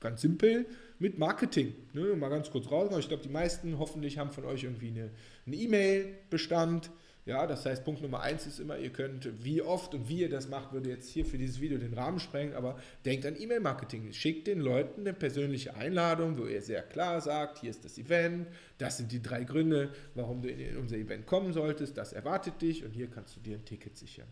Ganz 0.00 0.22
simpel 0.22 0.66
mit 0.98 1.18
Marketing. 1.18 1.74
Ne? 1.92 2.16
Mal 2.16 2.30
ganz 2.30 2.50
kurz 2.50 2.70
raus. 2.70 2.90
Ich 2.98 3.08
glaube, 3.08 3.22
die 3.22 3.28
meisten 3.28 3.78
hoffentlich 3.78 4.18
haben 4.18 4.32
von 4.32 4.44
euch 4.46 4.64
irgendwie 4.64 4.88
eine 4.88 5.10
E-Mail-Bestand. 5.46 6.90
ja, 7.26 7.46
das 7.46 7.66
heißt, 7.66 7.84
Punkt 7.84 8.00
Nummer 8.00 8.20
eins 8.20 8.46
ist 8.46 8.60
immer, 8.60 8.78
ihr 8.78 8.90
könnt, 8.90 9.44
wie 9.44 9.60
oft 9.60 9.94
und 9.94 10.08
wie 10.08 10.20
ihr 10.20 10.30
das 10.30 10.48
macht, 10.48 10.72
würde 10.72 10.88
jetzt 10.88 11.10
hier 11.10 11.26
für 11.26 11.36
dieses 11.36 11.60
Video 11.60 11.76
den 11.76 11.92
Rahmen 11.92 12.18
sprengen, 12.18 12.54
aber 12.54 12.78
denkt 13.04 13.26
an 13.26 13.36
E-Mail-Marketing. 13.38 14.12
Schickt 14.14 14.46
den 14.46 14.60
Leuten 14.60 15.02
eine 15.02 15.12
persönliche 15.12 15.74
Einladung, 15.74 16.38
wo 16.38 16.46
ihr 16.46 16.62
sehr 16.62 16.82
klar 16.82 17.20
sagt, 17.20 17.58
hier 17.58 17.70
ist 17.70 17.84
das 17.84 17.98
Event, 17.98 18.48
das 18.78 18.96
sind 18.96 19.12
die 19.12 19.22
drei 19.22 19.44
Gründe, 19.44 19.90
warum 20.14 20.40
du 20.40 20.48
in 20.48 20.78
unser 20.78 20.96
Event 20.96 21.26
kommen 21.26 21.52
solltest, 21.52 21.98
das 21.98 22.14
erwartet 22.14 22.62
dich 22.62 22.84
und 22.84 22.92
hier 22.92 23.08
kannst 23.08 23.36
du 23.36 23.40
dir 23.40 23.56
ein 23.58 23.64
Ticket 23.66 23.98
sichern. 23.98 24.28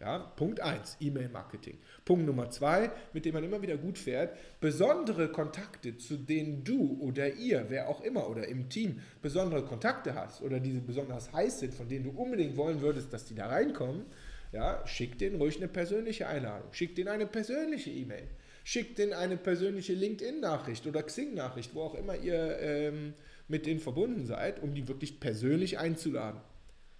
Ja, 0.00 0.18
Punkt 0.18 0.60
1, 0.60 0.98
E-Mail-Marketing. 1.00 1.76
Punkt 2.04 2.24
Nummer 2.24 2.50
2, 2.50 2.88
mit 3.12 3.24
dem 3.24 3.34
man 3.34 3.42
immer 3.42 3.60
wieder 3.62 3.76
gut 3.76 3.98
fährt, 3.98 4.36
besondere 4.60 5.32
Kontakte, 5.32 5.98
zu 5.98 6.16
denen 6.16 6.62
du 6.62 6.98
oder 7.00 7.34
ihr, 7.34 7.66
wer 7.68 7.88
auch 7.88 8.00
immer 8.02 8.30
oder 8.30 8.46
im 8.46 8.68
Team 8.68 9.00
besondere 9.22 9.64
Kontakte 9.64 10.14
hast 10.14 10.40
oder 10.40 10.60
diese 10.60 10.80
besonders 10.80 11.32
heiß 11.32 11.58
sind, 11.58 11.74
von 11.74 11.88
denen 11.88 12.04
du 12.04 12.10
unbedingt 12.10 12.56
wollen 12.56 12.80
würdest, 12.80 13.12
dass 13.12 13.24
die 13.24 13.34
da 13.34 13.48
reinkommen, 13.48 14.04
ja, 14.52 14.86
schick 14.86 15.18
denen 15.18 15.40
ruhig 15.40 15.56
eine 15.56 15.66
persönliche 15.66 16.28
Einladung, 16.28 16.72
schick 16.72 16.94
denen 16.94 17.08
eine 17.08 17.26
persönliche 17.26 17.90
E-Mail, 17.90 18.28
schick 18.62 18.94
denen 18.94 19.14
eine 19.14 19.36
persönliche 19.36 19.94
LinkedIn-Nachricht 19.94 20.86
oder 20.86 21.02
Xing-Nachricht, 21.02 21.74
wo 21.74 21.82
auch 21.82 21.96
immer 21.96 22.14
ihr 22.14 22.56
ähm, 22.60 23.14
mit 23.48 23.66
denen 23.66 23.80
verbunden 23.80 24.26
seid, 24.26 24.62
um 24.62 24.74
die 24.74 24.86
wirklich 24.86 25.18
persönlich 25.18 25.80
einzuladen. 25.80 26.40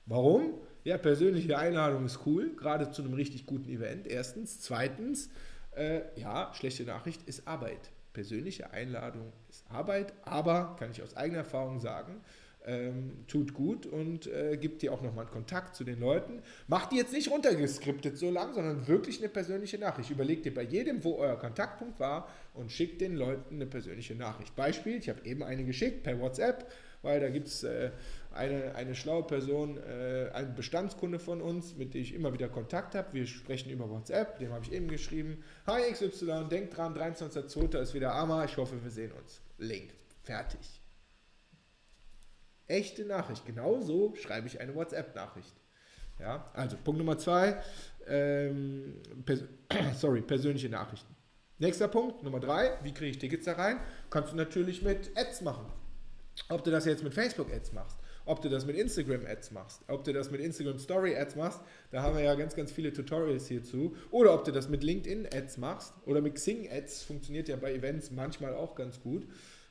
Warum? 0.04 0.54
Ja, 0.88 0.96
persönliche 0.96 1.58
Einladung 1.58 2.06
ist 2.06 2.20
cool, 2.24 2.56
gerade 2.56 2.90
zu 2.90 3.02
einem 3.02 3.12
richtig 3.12 3.44
guten 3.44 3.68
Event. 3.68 4.06
Erstens. 4.06 4.58
Zweitens, 4.60 5.28
äh, 5.76 6.00
ja, 6.18 6.50
schlechte 6.54 6.84
Nachricht 6.84 7.28
ist 7.28 7.46
Arbeit. 7.46 7.90
Persönliche 8.14 8.70
Einladung 8.70 9.34
ist 9.50 9.70
Arbeit, 9.70 10.14
aber, 10.22 10.76
kann 10.78 10.90
ich 10.90 11.02
aus 11.02 11.14
eigener 11.14 11.40
Erfahrung 11.40 11.78
sagen, 11.78 12.22
ähm, 12.64 13.24
tut 13.26 13.52
gut 13.52 13.84
und 13.84 14.28
äh, 14.28 14.56
gibt 14.56 14.80
dir 14.80 14.94
auch 14.94 15.02
nochmal 15.02 15.26
einen 15.26 15.34
Kontakt 15.34 15.76
zu 15.76 15.84
den 15.84 16.00
Leuten. 16.00 16.40
Macht 16.68 16.92
die 16.92 16.96
jetzt 16.96 17.12
nicht 17.12 17.30
runtergeskriptet 17.30 18.16
so 18.16 18.30
lang, 18.30 18.54
sondern 18.54 18.88
wirklich 18.88 19.18
eine 19.18 19.28
persönliche 19.28 19.76
Nachricht. 19.76 20.08
Überlegt 20.08 20.46
dir 20.46 20.54
bei 20.54 20.62
jedem, 20.62 21.04
wo 21.04 21.16
euer 21.16 21.38
Kontaktpunkt 21.38 22.00
war 22.00 22.30
und 22.54 22.72
schickt 22.72 23.02
den 23.02 23.14
Leuten 23.14 23.56
eine 23.56 23.66
persönliche 23.66 24.14
Nachricht. 24.14 24.56
Beispiel, 24.56 24.96
ich 24.96 25.10
habe 25.10 25.22
eben 25.26 25.42
eine 25.42 25.64
geschickt 25.64 26.02
per 26.02 26.18
WhatsApp, 26.18 26.66
weil 27.02 27.20
da 27.20 27.28
gibt 27.28 27.48
es 27.48 27.62
äh, 27.62 27.90
eine, 28.38 28.74
eine 28.76 28.94
schlaue 28.94 29.24
Person, 29.24 29.76
äh, 29.78 30.30
ein 30.32 30.54
Bestandskunde 30.54 31.18
von 31.18 31.42
uns, 31.42 31.76
mit 31.76 31.92
dem 31.92 32.02
ich 32.02 32.14
immer 32.14 32.32
wieder 32.32 32.48
Kontakt 32.48 32.94
habe. 32.94 33.12
Wir 33.12 33.26
sprechen 33.26 33.70
über 33.70 33.90
WhatsApp, 33.90 34.38
dem 34.38 34.52
habe 34.52 34.64
ich 34.64 34.72
eben 34.72 34.88
geschrieben. 34.88 35.42
Hi 35.66 35.92
XY, 35.92 36.46
denk 36.48 36.70
dran, 36.70 36.96
23.02. 36.96 37.78
ist 37.80 37.94
wieder 37.94 38.14
Ama, 38.14 38.44
ich 38.44 38.56
hoffe, 38.56 38.82
wir 38.82 38.90
sehen 38.90 39.12
uns. 39.12 39.42
Link, 39.58 39.92
fertig. 40.22 40.80
Echte 42.68 43.04
Nachricht, 43.04 43.44
genau 43.44 43.80
so 43.80 44.14
schreibe 44.14 44.46
ich 44.46 44.60
eine 44.60 44.74
WhatsApp-Nachricht. 44.74 45.54
Ja, 46.20 46.50
also 46.54 46.76
Punkt 46.76 46.98
Nummer 46.98 47.18
zwei, 47.18 47.60
ähm, 48.06 49.00
pers 49.24 49.44
sorry, 49.96 50.20
persönliche 50.20 50.68
Nachrichten. 50.68 51.14
Nächster 51.58 51.88
Punkt, 51.88 52.22
Nummer 52.22 52.40
drei, 52.40 52.78
wie 52.82 52.92
kriege 52.92 53.10
ich 53.10 53.18
Tickets 53.18 53.46
da 53.46 53.54
rein? 53.54 53.80
Kannst 54.10 54.32
du 54.32 54.36
natürlich 54.36 54.82
mit 54.82 55.10
Ads 55.16 55.40
machen. 55.42 55.66
Ob 56.50 56.62
du 56.62 56.70
das 56.70 56.84
jetzt 56.84 57.02
mit 57.02 57.14
Facebook-Ads 57.14 57.72
machst, 57.72 57.97
ob 58.28 58.42
du 58.42 58.48
das 58.48 58.66
mit 58.66 58.76
Instagram-Ads 58.76 59.50
machst, 59.52 59.82
ob 59.88 60.04
du 60.04 60.12
das 60.12 60.30
mit 60.30 60.40
Instagram 60.40 60.78
Story-Ads 60.78 61.36
machst, 61.36 61.60
da 61.90 62.02
haben 62.02 62.16
wir 62.16 62.24
ja 62.24 62.34
ganz, 62.34 62.54
ganz 62.54 62.70
viele 62.70 62.92
Tutorials 62.92 63.48
hierzu, 63.48 63.96
oder 64.10 64.34
ob 64.34 64.44
du 64.44 64.52
das 64.52 64.68
mit 64.68 64.82
LinkedIn-Ads 64.82 65.58
machst 65.58 65.94
oder 66.06 66.20
mit 66.20 66.34
Xing-Ads, 66.34 67.02
funktioniert 67.02 67.48
ja 67.48 67.56
bei 67.56 67.72
Events 67.72 68.10
manchmal 68.10 68.54
auch 68.54 68.74
ganz 68.74 69.00
gut. 69.00 69.26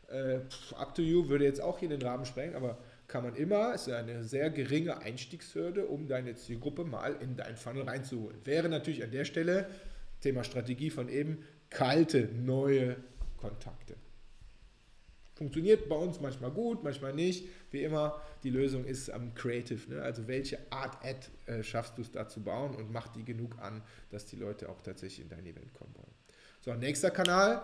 Äh, 0.09 0.39
up 0.75 0.95
to 0.95 1.01
you 1.01 1.29
würde 1.29 1.45
jetzt 1.45 1.61
auch 1.61 1.79
hier 1.79 1.89
den 1.89 2.01
Rahmen 2.01 2.25
sprengen, 2.25 2.55
aber 2.55 2.77
kann 3.07 3.23
man 3.23 3.35
immer, 3.35 3.73
ist 3.73 3.89
eine 3.89 4.23
sehr 4.23 4.49
geringe 4.49 4.97
Einstiegshürde, 4.97 5.85
um 5.85 6.07
deine 6.07 6.35
Zielgruppe 6.35 6.83
mal 6.83 7.15
in 7.21 7.37
dein 7.37 7.55
Funnel 7.55 7.83
reinzuholen. 7.83 8.37
Wäre 8.43 8.69
natürlich 8.69 9.03
an 9.03 9.11
der 9.11 9.25
Stelle, 9.25 9.69
Thema 10.21 10.43
Strategie 10.43 10.89
von 10.89 11.09
eben, 11.09 11.43
kalte, 11.69 12.27
neue 12.33 12.97
Kontakte. 13.37 13.95
Funktioniert 15.37 15.87
bei 15.87 15.95
uns 15.95 16.19
manchmal 16.19 16.51
gut, 16.51 16.83
manchmal 16.83 17.13
nicht. 17.13 17.47
Wie 17.71 17.83
immer, 17.83 18.19
die 18.43 18.49
Lösung 18.49 18.85
ist 18.85 19.09
am 19.09 19.33
Creative. 19.35 19.93
Ne? 19.93 20.01
Also 20.01 20.27
welche 20.27 20.59
Art 20.71 20.97
Ad 21.05 21.27
äh, 21.45 21.63
schaffst 21.63 21.97
du 21.97 22.01
es 22.01 22.11
da 22.11 22.27
zu 22.27 22.41
bauen 22.41 22.75
und 22.75 22.91
mach 22.91 23.07
die 23.09 23.23
genug 23.23 23.59
an, 23.59 23.83
dass 24.09 24.25
die 24.25 24.35
Leute 24.35 24.69
auch 24.69 24.81
tatsächlich 24.81 25.21
in 25.21 25.29
dein 25.29 25.45
Event 25.45 25.73
kommen 25.73 25.93
wollen. 25.95 26.13
So, 26.61 26.73
nächster 26.73 27.11
Kanal. 27.11 27.61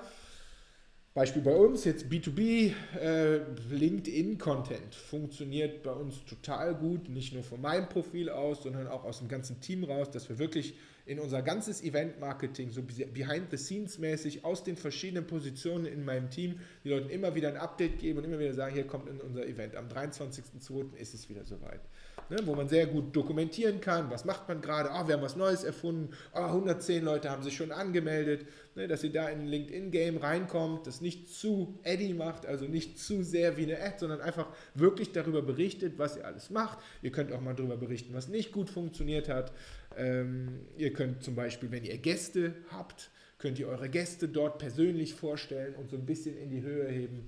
Beispiel 1.16 1.44
bei 1.44 1.56
uns, 1.56 1.86
jetzt 1.86 2.06
B2B, 2.06 2.74
äh, 3.00 3.38
LinkedIn-Content 3.70 4.96
funktioniert 4.96 5.84
bei 5.84 5.92
uns 5.92 6.26
total 6.26 6.74
gut, 6.74 7.08
nicht 7.08 7.34
nur 7.34 7.44
von 7.44 7.62
meinem 7.62 7.88
Profil 7.88 8.30
aus, 8.30 8.64
sondern 8.64 8.88
auch 8.88 9.04
aus 9.04 9.20
dem 9.20 9.28
ganzen 9.28 9.62
Team 9.62 9.84
raus, 9.84 10.10
dass 10.10 10.28
wir 10.30 10.40
wirklich 10.40 10.74
in 11.06 11.20
unser 11.20 11.42
ganzes 11.42 11.84
Event-Marketing, 11.84 12.72
so 12.72 12.82
behind-the-scenes-mäßig 12.82 14.46
aus 14.46 14.63
den 14.63 14.78
verschiedenen 14.78 15.28
Positionen 15.28 15.86
in 15.86 16.06
meinem 16.06 16.30
Team, 16.30 16.60
die 16.84 16.89
Leuten 16.89 17.10
immer 17.10 17.36
wieder 17.36 17.50
ein 17.50 17.58
Update 17.58 18.00
geben 18.00 18.20
und 18.20 18.26
immer 18.26 18.39
wieder 18.39 18.54
sagen, 18.54 18.74
hier 18.74 18.88
kommt 18.88 19.10
in 19.10 19.20
unser 19.20 19.46
Event. 19.46 19.76
Am 19.76 19.88
23.02. 19.89 20.96
ist 20.96 21.13
es 21.13 21.30
wieder 21.30 21.44
soweit. 21.44 21.82
Ne, 22.30 22.38
wo 22.46 22.56
man 22.56 22.70
sehr 22.70 22.88
gut 22.88 23.13
dokumentieren 23.13 23.82
kann, 23.82 24.10
was 24.10 24.24
macht 24.24 24.48
man 24.48 24.62
gerade, 24.62 24.92
ah, 24.92 25.06
wir 25.08 25.16
haben 25.16 25.22
was 25.22 25.36
Neues 25.36 25.66
erfunden, 25.66 26.10
ah, 26.32 26.48
110 26.48 27.04
Leute 27.04 27.30
haben 27.30 27.44
sich 27.44 27.56
schon 27.56 27.74
angemeldet, 27.74 28.46
ne, 28.76 28.88
dass 28.88 29.04
ihr 29.04 29.12
da 29.12 29.28
in 29.28 29.42
ein 29.42 29.48
LinkedIn-Game 29.48 30.18
reinkommt, 30.18 30.88
das 30.88 31.02
nicht 31.02 31.28
zu 31.28 31.80
Eddy 31.84 32.13
macht, 32.13 32.46
also 32.46 32.66
nicht 32.66 32.98
zu 32.98 33.24
sehr 33.24 33.58
wie 33.58 33.63
eine 33.63 33.82
Ad, 33.82 33.96
sondern 33.98 34.22
einfach 34.22 34.48
wirklich 34.74 35.12
darüber 35.12 35.42
berichtet, 35.42 36.00
was 36.00 36.16
ihr 36.16 36.26
alles 36.26 36.50
macht. 36.50 36.80
Ihr 37.02 37.12
könnt 37.12 37.34
auch 37.34 37.42
mal 37.42 37.56
darüber 37.56 37.76
berichten, 37.76 38.13
was 38.13 38.30
nicht 38.30 38.54
gut 38.54 38.70
funktioniert 38.70 39.28
hat. 39.28 39.52
Ähm, 39.97 40.62
ihr 40.77 40.93
könnt 40.93 41.23
zum 41.23 41.36
Beispiel, 41.36 41.71
wenn 41.71 41.84
ihr 41.84 41.97
Gäste 41.97 42.53
habt, 42.69 43.12
könnt 43.38 43.60
ihr 43.60 43.67
eure 43.67 43.89
Gäste 43.89 44.27
dort 44.27 44.58
persönlich 44.58 45.13
vorstellen 45.13 45.75
und 45.75 45.89
so 45.89 45.97
ein 45.97 46.06
bisschen 46.06 46.38
in 46.38 46.49
die 46.49 46.62
Höhe 46.62 46.88
heben. 46.88 47.27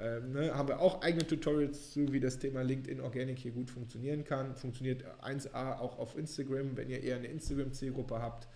Ähm, 0.00 0.32
ne, 0.32 0.54
haben 0.54 0.68
wir 0.68 0.80
auch 0.80 1.02
eigene 1.02 1.26
Tutorials 1.26 1.92
zu, 1.92 2.12
wie 2.12 2.20
das 2.20 2.38
Thema 2.38 2.62
LinkedIn 2.62 3.00
Organic 3.00 3.38
hier 3.38 3.52
gut 3.52 3.70
funktionieren 3.70 4.24
kann. 4.24 4.56
Funktioniert 4.56 5.04
1A 5.22 5.78
auch 5.78 5.98
auf 5.98 6.16
Instagram, 6.16 6.76
wenn 6.76 6.88
ihr 6.88 7.02
eher 7.02 7.16
eine 7.16 7.28
Instagram-Zielgruppe 7.28 8.18
habt. 8.20 8.48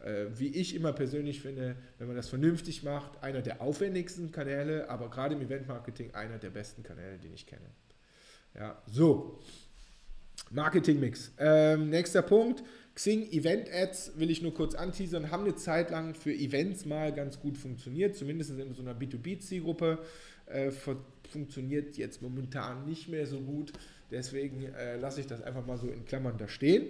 Äh, 0.00 0.26
wie 0.36 0.48
ich 0.48 0.74
immer 0.74 0.92
persönlich 0.92 1.42
finde, 1.42 1.76
wenn 1.98 2.08
man 2.08 2.16
das 2.16 2.28
vernünftig 2.28 2.82
macht, 2.82 3.22
einer 3.22 3.42
der 3.42 3.60
aufwendigsten 3.60 4.32
Kanäle, 4.32 4.88
aber 4.88 5.10
gerade 5.10 5.34
im 5.34 5.42
Event-Marketing 5.42 6.14
einer 6.14 6.38
der 6.38 6.50
besten 6.50 6.82
Kanäle, 6.82 7.18
den 7.18 7.34
ich 7.34 7.46
kenne. 7.46 7.66
Ja, 8.54 8.82
so. 8.86 9.40
Marketing-Mix. 10.50 11.32
Ähm, 11.38 11.90
nächster 11.90 12.22
Punkt. 12.22 12.64
Xing 12.94 13.30
Event 13.30 13.68
Ads 13.72 14.12
will 14.16 14.30
ich 14.30 14.42
nur 14.42 14.52
kurz 14.52 14.74
anteasern, 14.74 15.30
haben 15.30 15.44
eine 15.44 15.54
Zeit 15.54 15.90
lang 15.90 16.14
für 16.14 16.32
Events 16.32 16.84
mal 16.84 17.12
ganz 17.12 17.40
gut 17.40 17.56
funktioniert, 17.56 18.16
zumindest 18.16 18.50
in 18.50 18.74
so 18.74 18.82
einer 18.82 18.94
B2B-Zielgruppe. 18.94 19.98
Äh, 20.46 20.72
funktioniert 21.30 21.96
jetzt 21.96 22.22
momentan 22.22 22.84
nicht 22.84 23.08
mehr 23.08 23.26
so 23.26 23.38
gut. 23.40 23.72
Deswegen 24.10 24.64
äh, 24.74 24.96
lasse 24.96 25.20
ich 25.20 25.26
das 25.26 25.42
einfach 25.42 25.64
mal 25.64 25.78
so 25.78 25.86
in 25.86 26.04
Klammern 26.04 26.36
da 26.38 26.48
stehen. 26.48 26.86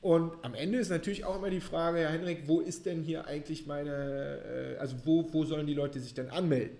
Und 0.00 0.32
am 0.42 0.54
Ende 0.54 0.78
ist 0.78 0.90
natürlich 0.90 1.24
auch 1.24 1.36
immer 1.36 1.50
die 1.50 1.60
Frage, 1.60 1.98
Herr 1.98 2.10
Henrik, 2.10 2.46
wo 2.46 2.60
ist 2.60 2.86
denn 2.86 3.02
hier 3.02 3.26
eigentlich 3.26 3.66
meine, 3.66 4.74
äh, 4.74 4.76
also 4.76 4.96
wo, 5.04 5.32
wo 5.32 5.44
sollen 5.44 5.66
die 5.66 5.74
Leute 5.74 5.98
sich 5.98 6.14
denn 6.14 6.30
anmelden? 6.30 6.76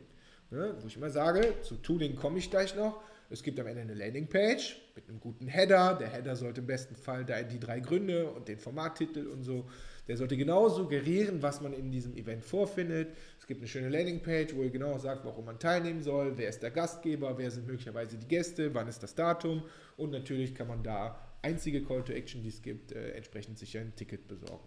Ne? 0.51 0.77
Wo 0.81 0.87
ich 0.87 0.97
immer 0.97 1.11
sage, 1.11 1.55
zu 1.63 1.77
Tooling 1.77 2.17
komme 2.17 2.39
ich 2.39 2.51
gleich 2.51 2.77
noch. 2.77 3.01
Es 3.31 3.43
gibt 3.43 3.59
am 3.59 3.67
Ende 3.67 3.83
eine 3.83 3.95
Landingpage 3.95 4.77
mit 4.95 5.09
einem 5.09 5.21
guten 5.21 5.49
Header. 5.49 5.97
Der 5.99 6.09
Header 6.09 6.37
sollte 6.37 6.61
im 6.61 6.67
besten 6.67 6.95
Fall 6.95 7.25
die 7.25 7.59
drei 7.59 7.81
Gründe 7.81 8.31
und 8.31 8.49
den 8.49 8.59
Formattitel 8.59 9.27
und 9.27 9.43
so 9.43 9.67
der 10.09 10.17
sollte 10.17 10.37
genau 10.37 10.69
suggerieren, 10.69 11.43
was 11.43 11.61
man 11.61 11.73
in 11.73 11.91
diesem 11.91 12.15
Event 12.17 12.45
vorfindet. 12.45 13.17
Es 13.39 13.47
gibt 13.47 13.61
eine 13.61 13.69
schöne 13.69 13.89
Landingpage, 13.89 14.55
wo 14.55 14.63
ihr 14.63 14.71
genau 14.71 14.99
sagt, 14.99 15.25
warum 15.25 15.47
man 15.47 15.59
teilnehmen 15.59 16.03
soll, 16.03 16.37
wer 16.37 16.49
ist 16.49 16.63
der 16.63 16.71
Gastgeber, 16.71 17.39
wer 17.39 17.51
sind 17.51 17.67
möglicherweise 17.67 18.19
die 18.19 18.29
Gäste, 18.29 18.75
wann 18.75 18.89
ist 18.89 19.03
das 19.03 19.15
Datum 19.15 19.63
und 19.97 20.11
natürlich 20.11 20.55
kann 20.55 20.69
man 20.69 20.83
da 20.83 21.19
einzige 21.43 21.83
Call 21.83 22.05
to 22.05 22.13
Action, 22.13 22.43
die 22.43 22.49
es 22.49 22.61
gibt, 22.61 22.93
äh, 22.93 23.13
entsprechend 23.13 23.59
sicher 23.59 23.81
ein 23.81 23.95
Ticket 23.97 24.29
besorgen. 24.29 24.67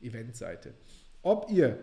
Eventseite. 0.00 0.74
Ob 1.22 1.48
ihr 1.50 1.78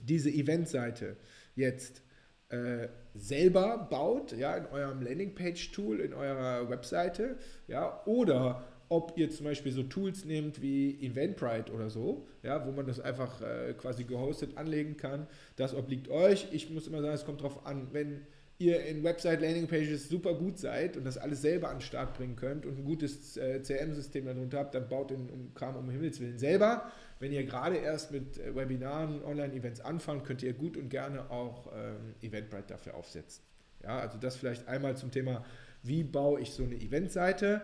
diese 0.00 0.30
Eventseite 0.30 1.16
jetzt 1.56 2.02
äh, 2.48 2.88
selber 3.14 3.88
baut, 3.90 4.32
ja, 4.32 4.56
in 4.56 4.66
eurem 4.66 5.02
Landingpage-Tool, 5.02 6.00
in 6.00 6.14
eurer 6.14 6.68
Webseite, 6.70 7.36
ja, 7.66 8.02
oder 8.06 8.64
ob 8.88 9.14
ihr 9.16 9.30
zum 9.30 9.46
Beispiel 9.46 9.72
so 9.72 9.82
Tools 9.82 10.24
nehmt 10.24 10.62
wie 10.62 10.96
Eventbrite 11.04 11.72
oder 11.72 11.90
so, 11.90 12.26
ja, 12.42 12.64
wo 12.66 12.70
man 12.70 12.86
das 12.86 13.00
einfach 13.00 13.40
äh, 13.42 13.74
quasi 13.74 14.04
gehostet 14.04 14.56
anlegen 14.56 14.96
kann, 14.96 15.26
das 15.56 15.74
obliegt 15.74 16.08
euch. 16.08 16.48
Ich 16.52 16.70
muss 16.70 16.86
immer 16.86 17.02
sagen, 17.02 17.14
es 17.14 17.24
kommt 17.24 17.40
darauf 17.40 17.66
an, 17.66 17.88
wenn 17.92 18.26
ihr 18.58 18.84
in 18.86 19.04
Website 19.04 19.42
Landing 19.42 19.66
Pages 19.66 20.08
super 20.08 20.34
gut 20.34 20.58
seid 20.58 20.96
und 20.96 21.04
das 21.04 21.18
alles 21.18 21.42
selber 21.42 21.68
an 21.68 21.76
den 21.76 21.82
Start 21.82 22.16
bringen 22.16 22.36
könnt 22.36 22.64
und 22.64 22.78
ein 22.78 22.84
gutes 22.84 23.36
äh, 23.36 23.60
CRM-System 23.60 24.24
darunter 24.24 24.58
habt, 24.58 24.74
dann 24.74 24.88
baut 24.88 25.10
den 25.10 25.52
Kram 25.54 25.76
um 25.76 25.90
Himmels 25.90 26.20
Willen 26.20 26.38
selber. 26.38 26.90
Wenn 27.18 27.32
ihr 27.32 27.44
gerade 27.44 27.76
erst 27.76 28.12
mit 28.12 28.38
äh, 28.38 28.54
Webinaren, 28.54 29.22
Online-Events 29.22 29.80
anfangt, 29.80 30.24
könnt 30.24 30.42
ihr 30.42 30.54
gut 30.54 30.76
und 30.76 30.88
gerne 30.88 31.30
auch 31.30 31.70
ähm, 31.74 32.14
Eventbrite 32.22 32.68
dafür 32.68 32.94
aufsetzen. 32.94 33.42
Ja, 33.82 33.98
also 33.98 34.18
das 34.18 34.36
vielleicht 34.36 34.66
einmal 34.68 34.96
zum 34.96 35.10
Thema, 35.10 35.44
wie 35.82 36.02
baue 36.02 36.40
ich 36.40 36.50
so 36.50 36.64
eine 36.64 36.76
Eventseite. 36.76 37.62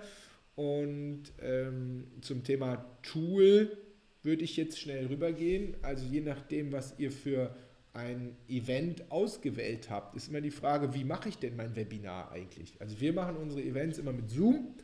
Und 0.54 1.24
ähm, 1.40 2.06
zum 2.20 2.44
Thema 2.44 2.84
Tool 3.02 3.76
würde 4.22 4.44
ich 4.44 4.56
jetzt 4.56 4.78
schnell 4.78 5.06
rübergehen. 5.06 5.76
Also 5.82 6.04
je 6.06 6.20
nachdem, 6.20 6.72
was 6.72 6.98
ihr 6.98 7.10
für 7.10 7.54
ein 7.94 8.36
Event 8.48 9.10
ausgewählt 9.10 9.90
habt, 9.90 10.16
ist 10.16 10.28
immer 10.28 10.40
die 10.40 10.50
Frage, 10.50 10.94
wie 10.94 11.04
mache 11.04 11.28
ich 11.28 11.38
denn 11.38 11.56
mein 11.56 11.76
Webinar 11.76 12.32
eigentlich? 12.32 12.74
Also 12.80 13.00
wir 13.00 13.12
machen 13.12 13.36
unsere 13.36 13.62
Events 13.62 13.98
immer 13.98 14.12
mit 14.12 14.30
Zoom. 14.30 14.74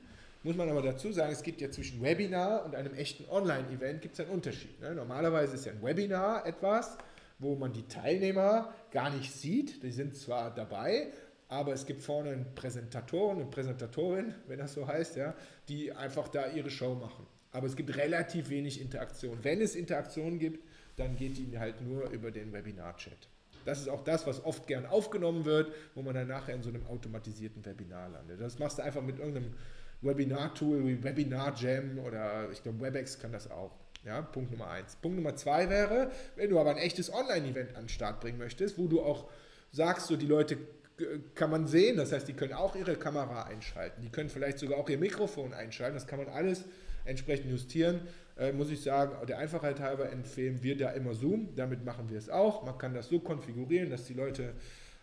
Muss 0.42 0.56
man 0.56 0.68
aber 0.68 0.82
dazu 0.82 1.10
sagen, 1.10 1.32
es 1.32 1.42
gibt 1.42 1.60
ja 1.60 1.70
zwischen 1.70 2.02
Webinar 2.02 2.64
und 2.64 2.74
einem 2.74 2.94
echten 2.94 3.28
Online-Event 3.28 4.02
gibt 4.02 4.14
es 4.14 4.20
einen 4.20 4.30
Unterschied. 4.30 4.80
Ne? 4.80 4.94
Normalerweise 4.94 5.54
ist 5.54 5.66
ja 5.66 5.72
ein 5.72 5.82
Webinar 5.82 6.46
etwas, 6.46 6.96
wo 7.38 7.56
man 7.56 7.72
die 7.72 7.86
Teilnehmer 7.88 8.72
gar 8.90 9.10
nicht 9.10 9.32
sieht. 9.32 9.82
Die 9.82 9.90
sind 9.90 10.16
zwar 10.16 10.54
dabei, 10.54 11.08
aber 11.48 11.72
es 11.72 11.86
gibt 11.86 12.02
vorne 12.02 12.30
einen 12.30 12.54
Präsentatoren 12.54 13.42
und 13.42 13.50
Präsentatorin, 13.50 14.34
wenn 14.46 14.58
das 14.58 14.74
so 14.74 14.86
heißt, 14.86 15.16
ja, 15.16 15.34
die 15.68 15.92
einfach 15.92 16.28
da 16.28 16.46
ihre 16.48 16.70
Show 16.70 16.94
machen. 16.94 17.26
Aber 17.50 17.66
es 17.66 17.74
gibt 17.74 17.96
relativ 17.96 18.50
wenig 18.50 18.80
Interaktion. 18.80 19.38
Wenn 19.42 19.60
es 19.60 19.74
Interaktion 19.74 20.38
gibt, 20.38 20.67
dann 20.98 21.16
geht 21.16 21.38
die 21.38 21.58
halt 21.58 21.80
nur 21.80 22.10
über 22.10 22.30
den 22.30 22.52
Webinar-Chat. 22.52 23.28
Das 23.64 23.80
ist 23.80 23.88
auch 23.88 24.02
das, 24.02 24.26
was 24.26 24.44
oft 24.44 24.66
gern 24.66 24.86
aufgenommen 24.86 25.44
wird, 25.44 25.72
wo 25.94 26.02
man 26.02 26.14
dann 26.14 26.28
nachher 26.28 26.54
in 26.54 26.62
so 26.62 26.70
einem 26.70 26.86
automatisierten 26.86 27.64
Webinar 27.64 28.08
landet. 28.08 28.40
Das 28.40 28.58
machst 28.58 28.78
du 28.78 28.82
einfach 28.82 29.02
mit 29.02 29.18
irgendeinem 29.18 29.54
Webinar-Tool 30.00 30.86
wie 30.86 31.02
Webinar 31.02 31.54
Jam 31.56 31.98
oder 31.98 32.50
ich 32.50 32.62
glaube 32.62 32.80
WebEx 32.80 33.18
kann 33.18 33.32
das 33.32 33.50
auch. 33.50 33.76
Ja, 34.04 34.22
Punkt 34.22 34.52
Nummer 34.52 34.70
eins. 34.70 34.96
Punkt 34.96 35.16
Nummer 35.16 35.34
zwei 35.34 35.68
wäre, 35.68 36.10
wenn 36.36 36.50
du 36.50 36.58
aber 36.58 36.70
ein 36.70 36.78
echtes 36.78 37.12
Online-Event 37.12 37.74
an 37.74 37.84
den 37.84 37.88
Start 37.88 38.20
bringen 38.20 38.38
möchtest, 38.38 38.78
wo 38.78 38.86
du 38.86 39.02
auch 39.02 39.28
sagst, 39.72 40.06
so 40.06 40.16
die 40.16 40.26
Leute 40.26 40.56
kann 41.34 41.50
man 41.50 41.66
sehen. 41.66 41.96
Das 41.96 42.12
heißt, 42.12 42.26
die 42.26 42.32
können 42.32 42.52
auch 42.52 42.74
ihre 42.74 42.96
Kamera 42.96 43.44
einschalten. 43.44 44.02
Die 44.02 44.10
können 44.10 44.28
vielleicht 44.28 44.58
sogar 44.58 44.78
auch 44.78 44.88
ihr 44.88 44.98
Mikrofon 44.98 45.52
einschalten. 45.52 45.94
Das 45.94 46.06
kann 46.06 46.18
man 46.18 46.28
alles 46.28 46.64
entsprechend 47.04 47.50
justieren. 47.50 48.00
Äh, 48.38 48.52
muss 48.52 48.70
ich 48.70 48.80
sagen, 48.80 49.26
der 49.26 49.38
Einfachheit 49.38 49.80
halber 49.80 50.10
empfehlen 50.12 50.62
wir 50.62 50.76
da 50.76 50.90
immer 50.90 51.14
Zoom. 51.14 51.54
Damit 51.56 51.84
machen 51.84 52.08
wir 52.08 52.18
es 52.18 52.30
auch. 52.30 52.64
Man 52.64 52.78
kann 52.78 52.94
das 52.94 53.08
so 53.08 53.18
konfigurieren, 53.18 53.90
dass 53.90 54.04
die 54.04 54.14
Leute, 54.14 54.54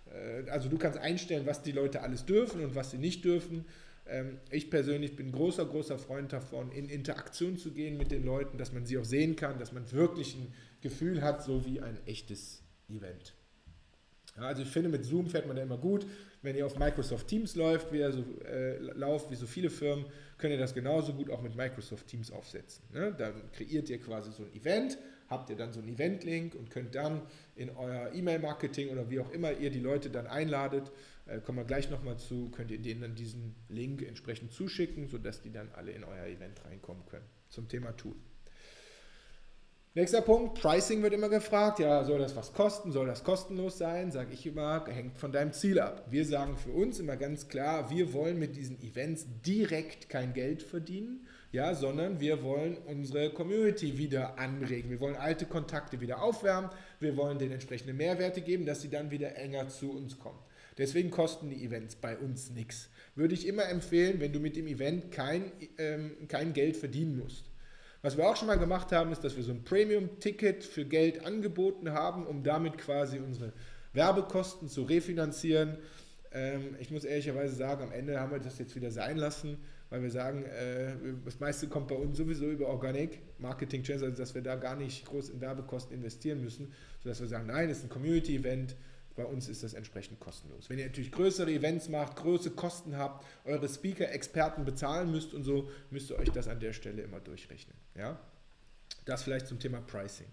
äh, 0.10 0.50
also 0.50 0.69
du 0.69 0.78
kannst 0.78 0.98
einstellen, 1.00 1.45
was 1.45 1.62
die 1.62 1.74
Leute 1.74 2.02
alles 2.02 2.26
dürfen 2.26 2.63
und 2.63 2.76
was 2.76 2.91
sie 2.91 2.98
nicht 2.98 3.26
dürfen. 3.26 3.65
Ähm, 4.08 4.38
ich 4.52 4.69
persönlich 4.69 5.17
bin 5.17 5.34
großer, 5.34 5.65
großer 5.65 5.98
Freund 5.98 6.32
davon, 6.32 6.71
in 6.71 6.88
Interaktion 6.88 7.58
zu 7.58 7.71
gehen 7.71 7.98
mit 7.98 8.12
den 8.12 8.24
Leuten, 8.24 8.58
dass 8.58 8.71
man 8.71 8.86
sie 8.86 8.98
auch 8.98 9.06
sehen 9.06 9.36
kann, 9.36 9.60
dass 9.60 9.74
man 9.74 9.91
wirklich 9.91 10.36
ein 10.36 10.54
Gefühl 10.82 11.21
hat, 11.21 11.43
so 11.43 11.65
wie 11.65 11.82
ein 11.82 11.98
echtes 12.06 12.63
Event. 12.88 13.34
Ja, 14.36 14.43
also 14.43 14.63
ich 14.63 14.69
finde, 14.69 14.89
mit 14.89 15.06
Zoom 15.06 15.28
fährt 15.28 15.48
man 15.48 15.56
da 15.56 15.63
immer 15.63 15.78
gut. 15.78 16.06
Wenn 16.41 16.56
ihr 16.56 16.65
auf 16.65 16.78
Microsoft 16.78 17.28
Teams 17.28 17.56
läuft, 17.56 17.91
wie, 17.91 18.04
so, 18.12 18.24
äh, 18.45 18.78
lauft, 18.78 19.32
wie 19.32 19.36
so 19.36 19.48
viele 19.48 19.69
Firmen, 19.69 20.06
könnt 20.38 20.52
ihr 20.54 20.60
das 20.60 20.74
genauso 20.74 21.13
gut 21.13 21.30
auch 21.30 21.41
mit 21.41 21.56
Microsoft 21.56 22.08
Teams 22.08 22.32
aufsetzen. 22.32 22.84
Ne? 22.93 23.15
Dann 23.17 23.34
kreiert 23.54 23.89
ihr 23.89 24.00
quasi 24.00 24.32
so 24.32 24.43
ein 24.43 24.54
Event, 24.54 24.98
habt 25.30 25.50
ihr 25.50 25.56
dann 25.56 25.71
so 25.74 25.80
einen 25.80 25.89
Event-Link 25.89 26.54
und 26.54 26.69
könnt 26.69 26.93
dann 26.93 27.21
in 27.56 27.69
euer 27.69 28.13
E-Mail-Marketing 28.13 28.89
oder 28.89 29.10
wie 29.10 29.19
auch 29.19 29.32
immer 29.32 29.54
ihr 29.54 29.71
die 29.71 29.80
Leute 29.80 30.10
dann 30.10 30.28
einladet, 30.28 30.91
Äh, 31.28 31.39
kommen 31.41 31.58
wir 31.58 31.65
gleich 31.65 31.89
nochmal 31.89 32.17
zu, 32.17 32.50
könnt 32.52 32.69
ihr 32.69 32.80
denen 32.80 33.02
dann 33.02 33.15
diesen 33.15 33.56
Link 33.67 34.04
entsprechend 34.04 34.52
zuschicken, 34.52 35.08
sodass 35.08 35.41
die 35.41 35.52
dann 35.52 35.69
alle 35.74 35.91
in 35.91 36.04
euer 36.04 36.28
Event 36.28 36.63
reinkommen 36.63 37.04
können 37.08 37.26
zum 37.50 37.67
Thema 37.67 37.93
Tool. 37.98 38.15
Nächster 39.97 40.19
Punkt, 40.19 40.60
Pricing 40.60 41.01
wird 41.03 41.13
immer 41.13 41.29
gefragt. 41.29 41.79
Ja, 41.79 42.03
soll 42.03 42.19
das 42.19 42.36
was 42.36 42.51
kosten? 42.51 42.91
Soll 42.91 43.08
das 43.08 43.23
kostenlos 43.23 43.77
sein? 43.77 44.12
Sage 44.12 44.34
ich 44.34 44.45
immer, 44.45 44.86
hängt 44.89 45.17
von 45.17 45.31
deinem 45.31 45.53
Ziel 45.53 45.79
ab. 45.79 46.08
Wir 46.12 46.25
sagen 46.25 46.58
für 46.58 46.71
uns 46.71 46.99
immer 46.99 47.15
ganz 47.15 47.47
klar, 47.47 47.89
wir 47.89 48.12
wollen 48.12 48.38
mit 48.38 48.58
diesen 48.58 48.77
Events 48.84 49.25
direkt 49.45 50.10
kein 50.10 50.34
Geld 50.34 50.63
verdienen, 50.63 51.25
ja, 51.53 51.73
sondern 51.73 52.19
wir 52.19 52.43
wollen 52.43 52.75
unsere 52.88 53.29
Community 53.29 53.97
wieder 53.97 54.38
anregen. 54.38 54.89
Wir 54.89 54.99
wollen 54.99 55.15
alte 55.15 55.45
Kontakte 55.45 56.01
wieder 56.01 56.21
aufwärmen. 56.21 56.71
Wir 56.99 57.15
wollen 57.15 57.39
den 57.39 57.53
entsprechenden 57.53 57.95
Mehrwerte 57.95 58.41
geben, 58.41 58.65
dass 58.65 58.81
sie 58.81 58.89
dann 58.89 59.12
wieder 59.12 59.38
enger 59.38 59.69
zu 59.69 59.93
uns 59.93 60.19
kommen. 60.19 60.39
Deswegen 60.77 61.10
kosten 61.10 61.51
die 61.51 61.63
Events 61.63 61.95
bei 61.95 62.17
uns 62.17 62.49
nichts. 62.49 62.89
Würde 63.15 63.34
ich 63.34 63.47
immer 63.47 63.69
empfehlen, 63.69 64.19
wenn 64.19 64.34
du 64.34 64.41
mit 64.41 64.58
dem 64.58 64.67
Event 64.67 65.13
kein, 65.13 65.53
ähm, 65.77 66.27
kein 66.27 66.51
Geld 66.51 66.75
verdienen 66.75 67.17
musst. 67.17 67.45
Was 68.06 68.18
wir 68.18 68.30
auch 68.30 68.36
schon 68.36 68.46
mal 68.48 68.60
gemacht 68.60 68.91
haben, 68.91 69.12
ist, 69.12 69.24
dass 69.24 69.36
wir 69.36 69.41
so 69.41 69.50
ein 69.50 69.63
Premium-Ticket 69.63 70.63
für 70.63 70.86
Geld 70.86 71.26
angeboten 71.26 71.91
haben, 71.91 72.28
um 72.28 72.44
damit 72.44 72.78
quasi 72.78 73.18
unsere 73.18 73.52
Werbekosten 73.94 74.68
zu 74.68 74.84
refinanzieren. 74.84 75.80
Ähm, 76.32 76.76
ich 76.80 76.91
muss 76.91 77.04
ehrlicherweise 77.04 77.56
sagen, 77.56 77.82
am 77.82 77.91
Ende 77.91 78.20
haben 78.20 78.32
wir 78.32 78.38
das 78.38 78.60
jetzt 78.60 78.76
wieder 78.76 78.91
sein 78.91 79.18
lassen, 79.18 79.58
weil 79.89 80.04
wir 80.04 80.12
sagen, 80.12 80.44
äh, 80.44 80.94
das 81.26 81.39
meiste 81.39 81.68
kommt 81.68 81.88
bei 81.88 81.96
uns 81.96 82.18
sowieso 82.18 82.46
über 82.46 82.68
Organic 82.68 83.22
Marketing 83.39 83.82
Channels, 83.82 84.04
also 84.04 84.15
dass 84.15 84.36
wir 84.36 84.44
da 84.44 84.54
gar 84.54 84.76
nicht 84.76 85.04
groß 85.08 85.30
in 85.30 85.41
Werbekosten 85.41 85.96
investieren 85.96 86.44
müssen, 86.44 86.72
sodass 87.02 87.20
wir 87.22 87.28
sagen, 87.28 87.48
nein, 87.48 87.72
es 87.72 87.80
ist 87.80 87.86
ein 87.86 87.89
Community-Event, 87.89 88.76
bei 89.15 89.25
uns 89.25 89.47
ist 89.47 89.63
das 89.63 89.73
entsprechend 89.73 90.19
kostenlos. 90.19 90.69
Wenn 90.69 90.78
ihr 90.78 90.86
natürlich 90.86 91.12
größere 91.12 91.51
Events 91.51 91.88
macht, 91.89 92.17
große 92.17 92.51
Kosten 92.51 92.97
habt, 92.97 93.25
eure 93.45 93.67
Speaker, 93.69 94.12
Experten 94.12 94.65
bezahlen 94.65 95.12
müsst 95.12 95.34
und 95.34 95.43
so, 95.43 95.69
müsst 95.89 96.10
ihr 96.10 96.19
euch 96.19 96.32
das 96.32 96.47
an 96.47 96.60
der 96.60 96.73
Stelle 96.73 97.01
immer 97.01 97.19
durchrechnen. 97.19 97.78
Ja? 97.95 98.19
Das 99.06 99.23
vielleicht 99.23 99.47
zum 99.47 99.60
Thema 99.60 99.80
Pricing. 99.82 100.28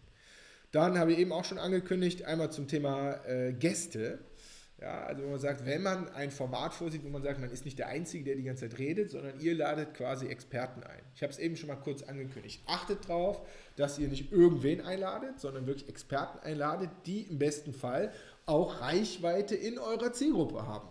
Dann 0.72 0.98
habe 0.98 1.12
ich 1.12 1.18
eben 1.18 1.32
auch 1.32 1.44
schon 1.44 1.58
angekündigt, 1.58 2.24
einmal 2.24 2.50
zum 2.50 2.66
Thema 2.66 3.24
äh, 3.26 3.52
Gäste. 3.52 4.18
Ja, 4.80 5.04
also 5.04 5.22
wo 5.22 5.28
man 5.28 5.38
sagt, 5.38 5.64
wenn 5.64 5.82
man 5.82 6.08
ein 6.08 6.32
Format 6.32 6.74
vorsieht, 6.74 7.04
wo 7.04 7.08
man 7.08 7.22
sagt, 7.22 7.38
man 7.38 7.50
ist 7.50 7.64
nicht 7.64 7.78
der 7.78 7.86
Einzige, 7.86 8.24
der 8.24 8.34
die 8.34 8.42
ganze 8.42 8.68
Zeit 8.68 8.80
redet, 8.80 9.12
sondern 9.12 9.38
ihr 9.38 9.54
ladet 9.54 9.94
quasi 9.94 10.26
Experten 10.26 10.82
ein. 10.82 10.98
Ich 11.14 11.22
habe 11.22 11.32
es 11.32 11.38
eben 11.38 11.56
schon 11.56 11.68
mal 11.68 11.76
kurz 11.76 12.02
angekündigt. 12.02 12.62
Achtet 12.66 13.08
darauf, 13.08 13.46
dass 13.76 13.98
ihr 14.00 14.08
nicht 14.08 14.32
irgendwen 14.32 14.80
einladet, 14.80 15.38
sondern 15.38 15.68
wirklich 15.68 15.88
Experten 15.88 16.40
einladet, 16.40 16.90
die 17.06 17.22
im 17.22 17.38
besten 17.38 17.72
Fall 17.72 18.12
auch 18.52 18.80
Reichweite 18.80 19.54
in 19.54 19.78
eurer 19.78 20.12
Zielgruppe 20.12 20.66
haben. 20.66 20.88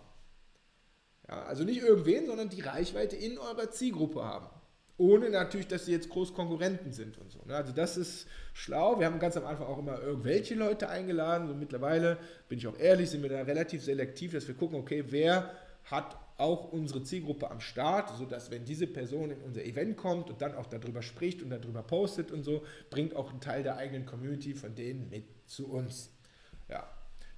Ja, 1.28 1.43
also 1.43 1.63
nicht 1.63 1.82
irgendwen, 1.82 2.26
sondern 2.26 2.50
die 2.50 2.62
Reichweite 2.62 3.15
in 3.15 3.38
eurer 3.38 3.69
Zielgruppe 3.69 4.24
haben. 4.24 4.47
Ohne 4.97 5.30
natürlich, 5.30 5.67
dass 5.67 5.86
sie 5.86 5.91
jetzt 5.91 6.10
groß 6.10 6.34
Konkurrenten 6.34 6.91
sind 6.91 7.17
und 7.17 7.32
so. 7.32 7.39
Ne? 7.45 7.56
Also 7.56 7.71
das 7.71 7.97
ist 7.97 8.28
schlau. 8.54 9.00
Wir 9.00 9.06
haben 9.06 9.19
ganz 9.19 9.38
am 9.38 9.45
Anfang 9.45 9.67
auch 9.67 9.80
immer 9.80 10.00
irgendwelche 10.00 10.56
Leute 10.56 10.89
eingeladen. 10.89 11.47
So 11.47 11.54
mittlerweile, 11.54 12.17
bin 12.50 12.58
ich 12.58 12.67
auch 12.67 12.78
ehrlich, 12.78 13.10
sind 13.10 13.21
wir 13.21 13.30
da 13.30 13.41
relativ 13.43 13.84
selektiv, 13.84 14.34
dass 14.34 14.47
wir 14.47 14.56
gucken, 14.56 14.80
okay, 14.80 15.06
wer 15.10 15.52
hat 15.86 16.17
auch 16.38 16.71
unsere 16.71 17.04
Zielgruppe 17.04 17.50
am 17.50 17.60
Start, 17.60 18.15
sodass 18.17 18.50
wenn 18.50 18.65
diese 18.65 18.88
Person 18.88 19.32
in 19.32 19.41
unser 19.41 19.63
Event 19.63 19.97
kommt 19.97 20.30
und 20.30 20.41
dann 20.41 20.56
auch 20.56 20.65
darüber 20.65 21.04
spricht 21.04 21.43
und 21.43 21.52
darüber 21.52 21.84
postet 21.84 22.32
und 22.32 22.43
so, 22.43 22.63
bringt 22.89 23.15
auch 23.15 23.30
einen 23.30 23.41
Teil 23.41 23.63
der 23.63 23.78
eigenen 23.78 24.06
Community 24.08 24.56
von 24.56 24.74
denen 24.74 25.10
mit 25.10 25.26
zu 25.45 25.67
uns. 25.67 26.12
Ja, 26.67 26.88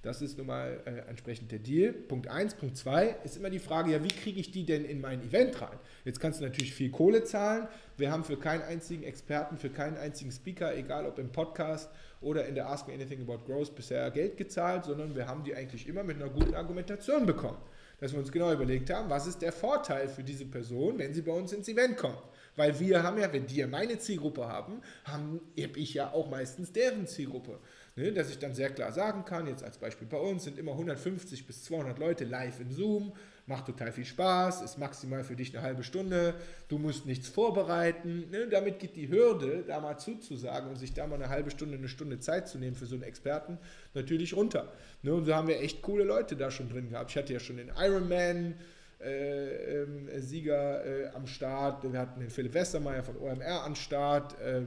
das 0.04 0.20
ist 0.20 0.36
nun 0.36 0.46
mal 0.46 0.80
äh, 0.84 1.08
entsprechend 1.08 1.50
der 1.50 1.58
Deal. 1.58 1.92
Punkt 1.92 2.28
1. 2.28 2.54
Punkt 2.56 2.76
2 2.76 3.16
ist 3.24 3.38
immer 3.38 3.48
die 3.48 3.58
Frage, 3.58 3.92
ja, 3.92 4.04
wie 4.04 4.08
kriege 4.08 4.38
ich 4.38 4.50
die 4.50 4.66
denn 4.66 4.84
in 4.84 5.00
mein 5.00 5.22
Event 5.22 5.60
rein? 5.62 5.78
Jetzt 6.04 6.20
kannst 6.20 6.40
du 6.40 6.44
natürlich 6.44 6.74
viel 6.74 6.90
Kohle 6.90 7.24
zahlen. 7.24 7.66
Wir 7.96 8.12
haben 8.12 8.22
für 8.22 8.36
keinen 8.36 8.62
einzigen 8.62 9.02
Experten, 9.02 9.56
für 9.56 9.70
keinen 9.70 9.96
einzigen 9.96 10.30
Speaker, 10.30 10.76
egal 10.76 11.06
ob 11.06 11.18
im 11.18 11.32
Podcast 11.32 11.90
oder 12.20 12.46
in 12.46 12.54
der 12.54 12.68
Ask 12.68 12.86
Me 12.86 12.92
Anything 12.92 13.22
About 13.22 13.44
Growth, 13.46 13.74
bisher 13.74 14.10
Geld 14.10 14.36
gezahlt, 14.36 14.84
sondern 14.84 15.16
wir 15.16 15.26
haben 15.26 15.42
die 15.42 15.54
eigentlich 15.54 15.88
immer 15.88 16.04
mit 16.04 16.16
einer 16.16 16.28
guten 16.28 16.54
Argumentation 16.54 17.24
bekommen. 17.24 17.58
Dass 17.98 18.12
wir 18.12 18.18
uns 18.18 18.30
genau 18.30 18.52
überlegt 18.52 18.90
haben, 18.90 19.08
was 19.08 19.26
ist 19.26 19.40
der 19.40 19.52
Vorteil 19.52 20.08
für 20.08 20.22
diese 20.22 20.44
Person, 20.44 20.98
wenn 20.98 21.14
sie 21.14 21.22
bei 21.22 21.32
uns 21.32 21.52
ins 21.54 21.68
Event 21.68 21.96
kommt. 21.96 22.22
Weil 22.56 22.78
wir 22.78 23.02
haben 23.02 23.18
ja, 23.18 23.32
wenn 23.32 23.46
die 23.46 23.56
ja 23.56 23.66
meine 23.66 23.98
Zielgruppe 23.98 24.46
haben, 24.46 24.80
habe 25.04 25.40
ich 25.76 25.94
ja 25.94 26.12
auch 26.12 26.30
meistens 26.30 26.72
deren 26.72 27.06
Zielgruppe. 27.06 27.58
Ne, 27.96 28.10
dass 28.10 28.28
ich 28.28 28.40
dann 28.40 28.54
sehr 28.54 28.70
klar 28.70 28.90
sagen 28.90 29.24
kann, 29.24 29.46
jetzt 29.46 29.62
als 29.62 29.78
Beispiel 29.78 30.08
bei 30.08 30.16
uns 30.16 30.42
sind 30.42 30.58
immer 30.58 30.72
150 30.72 31.46
bis 31.46 31.62
200 31.62 31.96
Leute 32.00 32.24
live 32.24 32.58
in 32.58 32.72
Zoom, 32.72 33.12
macht 33.46 33.66
total 33.66 33.92
viel 33.92 34.04
Spaß, 34.04 34.62
ist 34.62 34.78
maximal 34.78 35.22
für 35.22 35.36
dich 35.36 35.56
eine 35.56 35.64
halbe 35.64 35.84
Stunde, 35.84 36.34
du 36.66 36.78
musst 36.78 37.06
nichts 37.06 37.28
vorbereiten. 37.28 38.30
Ne, 38.32 38.48
damit 38.48 38.80
geht 38.80 38.96
die 38.96 39.08
Hürde, 39.08 39.62
da 39.64 39.78
mal 39.78 39.96
zuzusagen 39.96 40.70
und 40.70 40.76
sich 40.76 40.92
da 40.92 41.06
mal 41.06 41.14
eine 41.14 41.28
halbe 41.28 41.52
Stunde, 41.52 41.78
eine 41.78 41.86
Stunde 41.86 42.18
Zeit 42.18 42.48
zu 42.48 42.58
nehmen 42.58 42.74
für 42.74 42.86
so 42.86 42.96
einen 42.96 43.04
Experten, 43.04 43.58
natürlich 43.94 44.34
runter. 44.34 44.72
Ne, 45.02 45.14
und 45.14 45.24
so 45.24 45.32
haben 45.32 45.46
wir 45.46 45.60
echt 45.60 45.80
coole 45.82 46.02
Leute 46.02 46.34
da 46.34 46.50
schon 46.50 46.68
drin 46.68 46.90
gehabt. 46.90 47.12
Ich 47.12 47.16
hatte 47.16 47.32
ja 47.32 47.38
schon 47.38 47.58
den 47.58 47.70
Ironman, 47.78 48.56
äh, 49.04 49.82
äh, 49.82 50.20
Sieger 50.20 50.84
äh, 50.84 51.08
am 51.14 51.26
Start. 51.26 51.82
Wir 51.84 52.00
hatten 52.00 52.20
den 52.20 52.30
Philipp 52.30 52.54
Westermeier 52.54 53.02
von 53.02 53.18
OMR 53.18 53.62
am 53.64 53.74
Start. 53.74 54.40
Äh, 54.40 54.62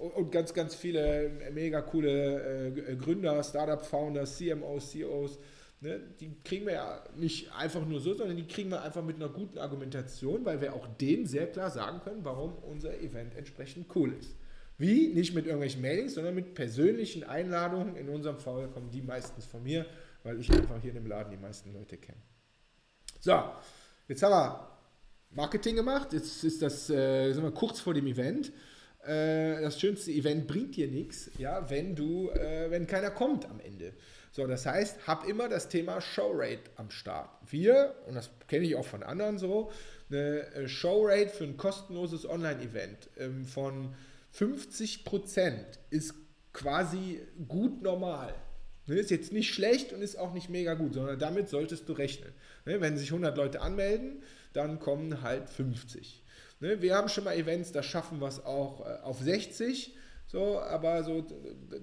und 0.00 0.32
ganz, 0.32 0.54
ganz 0.54 0.74
viele 0.74 1.30
mega 1.52 1.82
coole 1.82 2.72
äh, 2.74 2.96
Gründer, 2.96 3.42
Startup-Founders, 3.42 4.38
CMOs, 4.38 4.90
CEOs. 4.90 5.38
Ne, 5.82 5.98
die 6.20 6.36
kriegen 6.44 6.66
wir 6.66 6.74
ja 6.74 7.04
nicht 7.16 7.50
einfach 7.52 7.86
nur 7.86 8.00
so, 8.00 8.12
sondern 8.12 8.36
die 8.36 8.46
kriegen 8.46 8.70
wir 8.70 8.82
einfach 8.82 9.02
mit 9.02 9.16
einer 9.16 9.30
guten 9.30 9.56
Argumentation, 9.58 10.44
weil 10.44 10.60
wir 10.60 10.74
auch 10.74 10.86
denen 10.86 11.26
sehr 11.26 11.46
klar 11.46 11.70
sagen 11.70 12.00
können, 12.00 12.22
warum 12.22 12.54
unser 12.56 12.98
Event 13.00 13.34
entsprechend 13.34 13.86
cool 13.94 14.12
ist. 14.12 14.36
Wie? 14.76 15.08
Nicht 15.08 15.34
mit 15.34 15.46
irgendwelchen 15.46 15.80
Mailings, 15.80 16.14
sondern 16.14 16.34
mit 16.34 16.54
persönlichen 16.54 17.24
Einladungen. 17.24 17.96
In 17.96 18.08
unserem 18.08 18.38
Fall 18.38 18.68
kommen 18.68 18.90
die 18.90 19.02
meistens 19.02 19.46
von 19.46 19.62
mir, 19.62 19.86
weil 20.22 20.38
ich 20.40 20.50
einfach 20.50 20.80
hier 20.80 20.90
in 20.90 20.96
dem 20.96 21.06
Laden 21.06 21.30
die 21.30 21.36
meisten 21.38 21.72
Leute 21.72 21.96
kenne. 21.96 22.20
So, 23.18 23.42
jetzt 24.08 24.22
haben 24.22 24.32
wir 24.32 24.70
Marketing 25.30 25.76
gemacht. 25.76 26.12
Jetzt 26.12 26.44
ist 26.44 26.62
das, 26.62 26.90
äh, 26.90 27.32
sind 27.32 27.42
wir 27.42 27.52
kurz 27.52 27.80
vor 27.80 27.94
dem 27.94 28.06
Event. 28.06 28.52
Äh, 29.06 29.60
das 29.62 29.80
schönste 29.80 30.10
Event 30.10 30.46
bringt 30.46 30.76
dir 30.76 30.88
nichts, 30.88 31.30
ja, 31.38 31.68
wenn 31.70 31.94
du, 31.94 32.30
äh, 32.30 32.70
wenn 32.70 32.86
keiner 32.86 33.10
kommt 33.10 33.48
am 33.48 33.60
Ende. 33.60 33.92
So, 34.32 34.46
das 34.46 34.66
heißt, 34.66 35.06
hab 35.06 35.26
immer 35.26 35.48
das 35.48 35.68
Thema 35.68 36.00
Showrate 36.00 36.70
am 36.76 36.90
Start. 36.90 37.30
Wir, 37.50 37.94
und 38.06 38.14
das 38.14 38.30
kenne 38.46 38.64
ich 38.64 38.76
auch 38.76 38.86
von 38.86 39.02
anderen 39.02 39.38
so, 39.38 39.72
eine 40.08 40.46
äh, 40.54 40.68
Showrate 40.68 41.30
für 41.30 41.44
ein 41.44 41.56
kostenloses 41.56 42.28
Online-Event 42.28 43.10
ähm, 43.18 43.44
von 43.44 43.94
50% 44.36 45.54
ist 45.90 46.14
quasi 46.52 47.20
gut 47.48 47.82
normal. 47.82 48.34
Ne, 48.86 48.96
ist 48.96 49.10
jetzt 49.10 49.32
nicht 49.32 49.52
schlecht 49.52 49.92
und 49.92 50.02
ist 50.02 50.18
auch 50.18 50.32
nicht 50.32 50.48
mega 50.48 50.74
gut, 50.74 50.94
sondern 50.94 51.18
damit 51.18 51.48
solltest 51.48 51.88
du 51.88 51.92
rechnen. 51.92 52.32
Ne, 52.64 52.80
wenn 52.80 52.96
sich 52.96 53.10
100 53.10 53.36
Leute 53.36 53.60
anmelden, 53.60 54.22
dann 54.52 54.80
kommen 54.80 55.22
halt 55.22 55.48
50. 55.48 56.22
Ne, 56.60 56.80
wir 56.82 56.94
haben 56.94 57.08
schon 57.08 57.24
mal 57.24 57.34
Events, 57.34 57.72
da 57.72 57.82
schaffen 57.82 58.20
wir 58.20 58.28
es 58.28 58.44
auch 58.44 58.86
äh, 58.86 59.00
auf 59.02 59.18
60. 59.18 59.96
So, 60.26 60.60
aber 60.60 61.02
so 61.02 61.26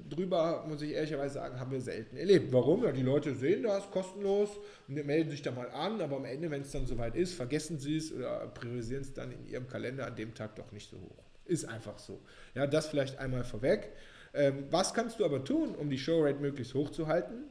drüber, 0.10 0.64
muss 0.70 0.82
ich 0.82 0.92
ehrlicherweise 0.92 1.34
sagen, 1.34 1.60
haben 1.60 1.72
wir 1.72 1.82
selten 1.82 2.16
erlebt. 2.16 2.54
Warum? 2.54 2.86
Ja, 2.86 2.94
die 2.94 3.02
Leute 3.02 3.36
sehen 3.36 3.64
das 3.64 3.92
kostenlos 3.92 4.52
und 4.88 5.06
melden 5.06 5.32
sich 5.32 5.42
da 5.42 5.52
mal 5.52 5.70
an, 5.72 6.00
aber 6.00 6.16
am 6.16 6.24
Ende, 6.24 6.50
wenn 6.50 6.62
es 6.62 6.72
dann 6.72 6.86
soweit 6.86 7.16
ist, 7.16 7.34
vergessen 7.34 7.78
sie 7.78 7.98
es 7.98 8.14
oder 8.14 8.48
priorisieren 8.48 9.02
es 9.02 9.14
dann 9.14 9.34
in 9.34 9.46
ihrem 9.48 9.68
Kalender 9.68 10.08
an 10.08 10.16
dem 10.16 10.34
Tag 10.34 10.56
doch 10.56 10.72
nicht 10.72 10.90
so 10.90 10.96
hoch. 10.96 11.26
Ist 11.44 11.66
einfach 11.66 12.00
so. 12.00 12.22
Ja, 12.56 12.68
das 12.68 12.88
vielleicht 12.88 13.20
einmal 13.20 13.44
vorweg. 13.44 13.92
Ähm, 14.34 14.68
was 14.70 14.94
kannst 14.94 15.20
du 15.20 15.26
aber 15.26 15.44
tun, 15.44 15.76
um 15.76 15.90
die 15.90 15.98
Showrate 15.98 16.40
möglichst 16.40 16.74
hoch 16.74 16.90
zu 16.92 17.08
halten? 17.08 17.50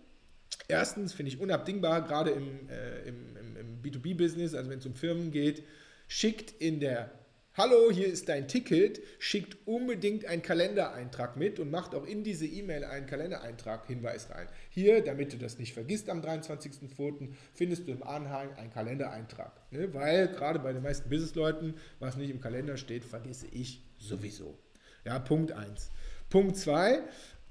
Erstens 0.67 1.13
finde 1.13 1.31
ich 1.31 1.41
unabdingbar, 1.41 2.07
gerade 2.07 2.31
im, 2.31 2.71
äh, 2.71 3.07
im, 3.07 3.37
im, 3.37 3.57
im 3.57 3.83
B2B-Business, 3.83 4.55
also 4.55 4.71
wenn 4.71 4.79
es 4.79 4.87
um 4.87 4.95
Firmen 4.95 5.31
geht, 5.31 5.63
schickt 6.07 6.51
in 6.61 6.81
der 6.81 7.11
Hallo, 7.57 7.91
hier 7.91 8.07
ist 8.07 8.29
dein 8.29 8.49
Ticket, 8.49 9.01
schickt 9.19 9.57
unbedingt 9.67 10.27
einen 10.27 10.43
Kalendereintrag 10.43 11.39
mit 11.39 11.59
und 11.59 11.71
macht 11.71 11.95
auch 11.95 12.05
in 12.05 12.23
diese 12.23 12.45
E-Mail 12.45 12.85
einen 12.85 13.07
Kalendereintrag 13.07 13.87
Hinweis 13.87 14.29
rein. 14.29 14.47
Hier, 14.69 15.03
damit 15.03 15.33
du 15.33 15.39
das 15.39 15.59
nicht 15.59 15.73
vergisst 15.73 16.11
am 16.11 16.21
23.04., 16.21 17.31
findest 17.55 17.89
du 17.89 17.93
im 17.93 18.03
Anhang 18.03 18.53
einen 18.57 18.69
Kalendereintrag. 18.69 19.53
Ne? 19.71 19.95
Weil 19.95 20.29
gerade 20.29 20.59
bei 20.59 20.75
den 20.75 20.83
meisten 20.83 21.09
Businessleuten, 21.09 21.77
was 21.99 22.19
nicht 22.19 22.29
im 22.29 22.43
Kalender 22.43 22.77
steht, 22.77 23.07
vergesse 23.07 23.47
ich 23.51 23.83
sowieso. 23.97 24.59
Ja, 25.07 25.19
Punkt 25.19 25.53
1. 25.53 25.91
Punkt 26.29 26.59
2, 26.59 27.05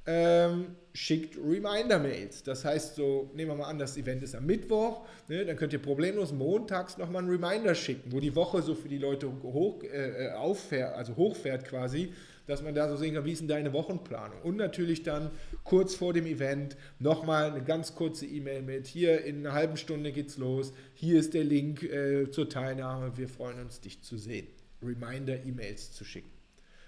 ähm, 0.06 0.76
schickt 0.94 1.38
Reminder-Mails. 1.38 2.44
Das 2.44 2.64
heißt, 2.64 2.96
so 2.96 3.32
nehmen 3.34 3.52
wir 3.52 3.56
mal 3.56 3.70
an, 3.70 3.80
das 3.80 3.98
Event 3.98 4.24
ist 4.24 4.36
am 4.36 4.46
Mittwoch, 4.46 5.06
ne, 5.28 5.46
dann 5.46 5.58
könnt 5.58 5.74
ihr 5.74 5.82
problemlos 5.82 6.32
montags 6.32 6.98
nochmal 6.98 7.24
einen 7.24 7.32
Reminder 7.32 7.76
schicken, 7.76 8.12
wo 8.12 8.20
die 8.20 8.36
Woche 8.36 8.62
so 8.62 8.76
für 8.76 8.88
die 8.88 8.98
Leute 8.98 9.28
hoch, 9.44 9.84
äh, 9.84 10.28
äh, 10.28 10.32
auffährt, 10.32 10.96
also 10.96 11.16
hochfährt 11.16 11.66
quasi. 11.66 12.14
dass 12.48 12.62
man 12.62 12.76
da 12.76 12.88
so 12.88 12.96
sehen 12.96 13.16
kann, 13.16 13.26
wie 13.26 13.32
ist 13.32 13.40
denn 13.40 13.48
deine 13.48 13.74
Wochenplanung? 13.74 14.40
Und 14.44 14.58
natürlich 14.58 15.02
dann 15.02 15.32
kurz 15.64 15.96
vor 15.96 16.14
dem 16.14 16.28
Event 16.28 16.78
nochmal 17.00 17.50
eine 17.50 17.64
ganz 17.64 17.96
kurze 17.96 18.28
E-Mail 18.28 18.62
mit, 18.62 18.86
hier 18.86 19.26
in 19.26 19.40
einer 19.40 19.54
halben 19.54 19.78
Stunde 19.78 20.12
geht's 20.12 20.38
los, 20.38 20.72
hier 20.94 21.20
ist 21.20 21.34
der 21.34 21.44
Link 21.44 21.82
äh, 21.82 22.30
zur 22.30 22.48
Teilnahme, 22.48 23.18
wir 23.18 23.28
freuen 23.28 23.60
uns, 23.60 23.82
dich 23.82 24.04
zu 24.04 24.18
sehen. 24.18 24.48
Reminder-E-Mails 24.84 25.94
zu 25.94 26.04
schicken. 26.04 26.35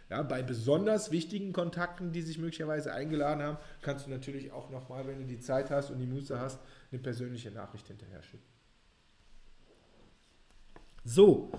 Ja, 0.10 0.24
bei 0.24 0.42
besonders 0.42 1.12
wichtigen 1.12 1.52
Kontakten, 1.52 2.14
die 2.14 2.22
sich 2.22 2.38
möglicherweise 2.38 2.94
eingeladen 2.94 3.44
haben, 3.44 3.58
kannst 3.82 4.06
du 4.06 4.10
natürlich 4.10 4.54
auch 4.54 4.70
nochmal, 4.70 5.06
wenn 5.06 5.20
du 5.20 5.26
die 5.26 5.40
Zeit 5.40 5.70
hast 5.70 5.92
und 5.92 6.00
die 6.00 6.06
Muße 6.06 6.40
hast, 6.40 6.60
eine 6.92 7.02
persönliche 7.02 7.52
Nachricht 7.52 7.88
hinterher 7.88 8.24
schicken. 8.24 8.46
So, 11.04 11.52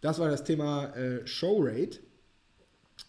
das 0.00 0.18
war 0.18 0.28
das 0.28 0.42
Thema 0.42 0.94
äh, 0.96 1.26
Showrate. 1.26 2.00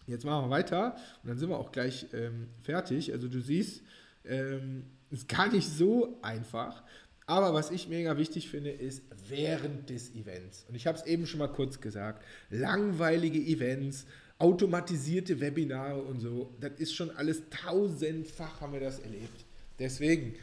Jetzt 0.06 0.24
machen 0.24 0.46
wir 0.46 0.50
weiter 0.50 0.96
und 1.22 1.30
dann 1.30 1.38
sind 1.38 1.48
wir 1.48 1.58
auch 1.58 1.72
gleich 1.72 2.06
ähm, 2.12 2.48
fertig. 2.62 3.12
Also 3.12 3.28
du 3.28 3.40
siehst, 3.40 3.82
ähm, 4.24 4.86
ist 5.10 5.28
gar 5.28 5.48
nicht 5.48 5.68
so 5.68 6.18
einfach. 6.22 6.82
Aber 7.26 7.54
was 7.54 7.70
ich 7.70 7.88
mega 7.88 8.18
wichtig 8.18 8.50
finde, 8.50 8.70
ist 8.70 9.02
während 9.28 9.88
des 9.88 10.14
Events. 10.14 10.66
Und 10.68 10.74
ich 10.74 10.86
habe 10.86 10.98
es 10.98 11.06
eben 11.06 11.26
schon 11.26 11.38
mal 11.38 11.48
kurz 11.48 11.80
gesagt, 11.80 12.22
langweilige 12.50 13.38
Events, 13.38 14.06
automatisierte 14.38 15.40
Webinare 15.40 16.02
und 16.02 16.20
so, 16.20 16.54
das 16.60 16.72
ist 16.78 16.94
schon 16.94 17.10
alles 17.10 17.42
tausendfach 17.50 18.60
haben 18.60 18.72
wir 18.72 18.80
das 18.80 18.98
erlebt. 18.98 19.44
Deswegen, 19.78 20.34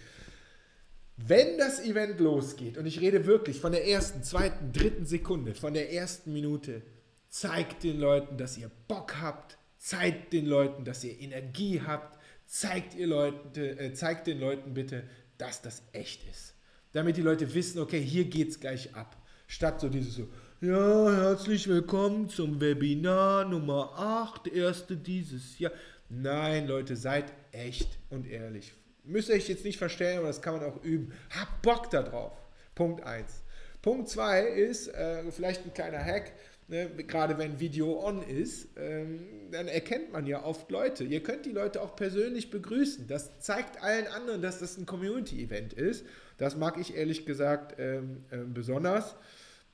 wenn 1.17 1.58
das 1.58 1.80
Event 1.80 2.19
losgeht, 2.19 2.77
und 2.77 2.86
ich 2.86 2.99
rede 3.01 3.25
wirklich 3.25 3.60
von 3.60 3.71
der 3.71 3.88
ersten, 3.88 4.23
zweiten, 4.23 4.71
dritten 4.71 5.06
Sekunde, 5.06 5.54
von 5.54 5.73
der 5.73 5.91
ersten 5.93 6.34
Minute, 6.34 6.82
zeigt 7.30 7.84
den 7.84 7.99
Leuten, 7.99 8.38
dass 8.38 8.58
ihr 8.58 8.71
Bock 8.88 9.21
habt, 9.21 9.58
zeigt 9.77 10.34
den 10.34 10.45
Leuten, 10.45 10.84
dass 10.84 11.04
ihr 11.04 11.19
Energie 11.19 11.82
habt, 11.82 12.19
zeigt, 12.45 12.95
ihr 12.95 13.08
Leute, 13.08 13.80
äh, 13.80 13.93
zeigt 13.93 14.27
den 14.27 14.39
Leuten 14.39 14.73
bitte, 14.73 15.04
dass 15.38 15.62
das 15.62 15.84
echt 15.93 16.27
ist. 16.30 16.54
Damit 16.91 17.17
die 17.17 17.21
Leute 17.21 17.54
wissen, 17.54 17.80
okay, 17.80 18.01
hier 18.01 18.25
geht 18.25 18.49
es 18.49 18.60
gleich 18.60 18.93
ab. 18.95 19.15
Statt 19.47 19.80
so 19.80 19.89
dieses 19.89 20.15
so, 20.15 20.27
ja, 20.62 21.12
herzlich 21.12 21.67
willkommen 21.67 22.30
zum 22.30 22.62
Webinar 22.62 23.45
Nummer 23.45 23.93
8, 23.97 24.47
erste 24.47 24.95
dieses 24.95 25.58
Jahr. 25.58 25.71
Nein, 26.08 26.67
Leute, 26.67 26.95
seid 26.95 27.34
echt 27.52 27.97
und 28.12 28.30
ehrlich. 28.30 28.71
Müsst 29.04 29.30
ihr 29.30 29.36
euch 29.36 29.50
jetzt 29.50 29.65
nicht 29.65 29.80
verstellen, 29.80 30.19
aber 30.19 30.28
das 30.28 30.43
kann 30.43 30.54
man 30.54 30.63
auch 30.63 30.84
üben. 30.84 31.13
Habt 31.32 31.63
Bock 31.63 31.89
darauf. 31.89 32.34
Punkt 32.76 33.04
1. 33.04 33.41
Punkt 33.82 34.08
2 34.08 34.41
ist 34.43 34.89
äh, 34.89 35.32
vielleicht 35.32 35.65
ein 35.65 35.74
kleiner 35.74 35.97
Hack. 35.97 36.32
Ne, 36.67 36.91
gerade 37.08 37.39
wenn 37.39 37.60
Video 37.60 38.00
on 38.06 38.21
ist, 38.21 38.67
ähm, 38.78 39.50
dann 39.50 39.67
erkennt 39.67 40.13
man 40.13 40.28
ja 40.28 40.43
oft 40.43 40.69
Leute. 40.69 41.04
Ihr 41.04 41.24
könnt 41.24 41.47
die 41.47 41.52
Leute 41.52 41.82
auch 41.82 41.95
persönlich 41.95 42.52
begrüßen. 42.52 43.08
Das 43.08 43.39
zeigt 43.39 43.82
allen 43.82 44.06
anderen, 44.06 44.43
dass 44.43 44.60
das 44.60 44.78
ein 44.78 44.86
Community-Event 44.86 45.74
ist. 45.74 46.06
Das 46.38 46.56
mag 46.56 46.78
ich 46.80 46.95
ehrlich 46.95 47.26
gesagt 47.26 47.80
ähm, 47.80 48.26
äh, 48.30 48.38
besonders. 48.38 49.15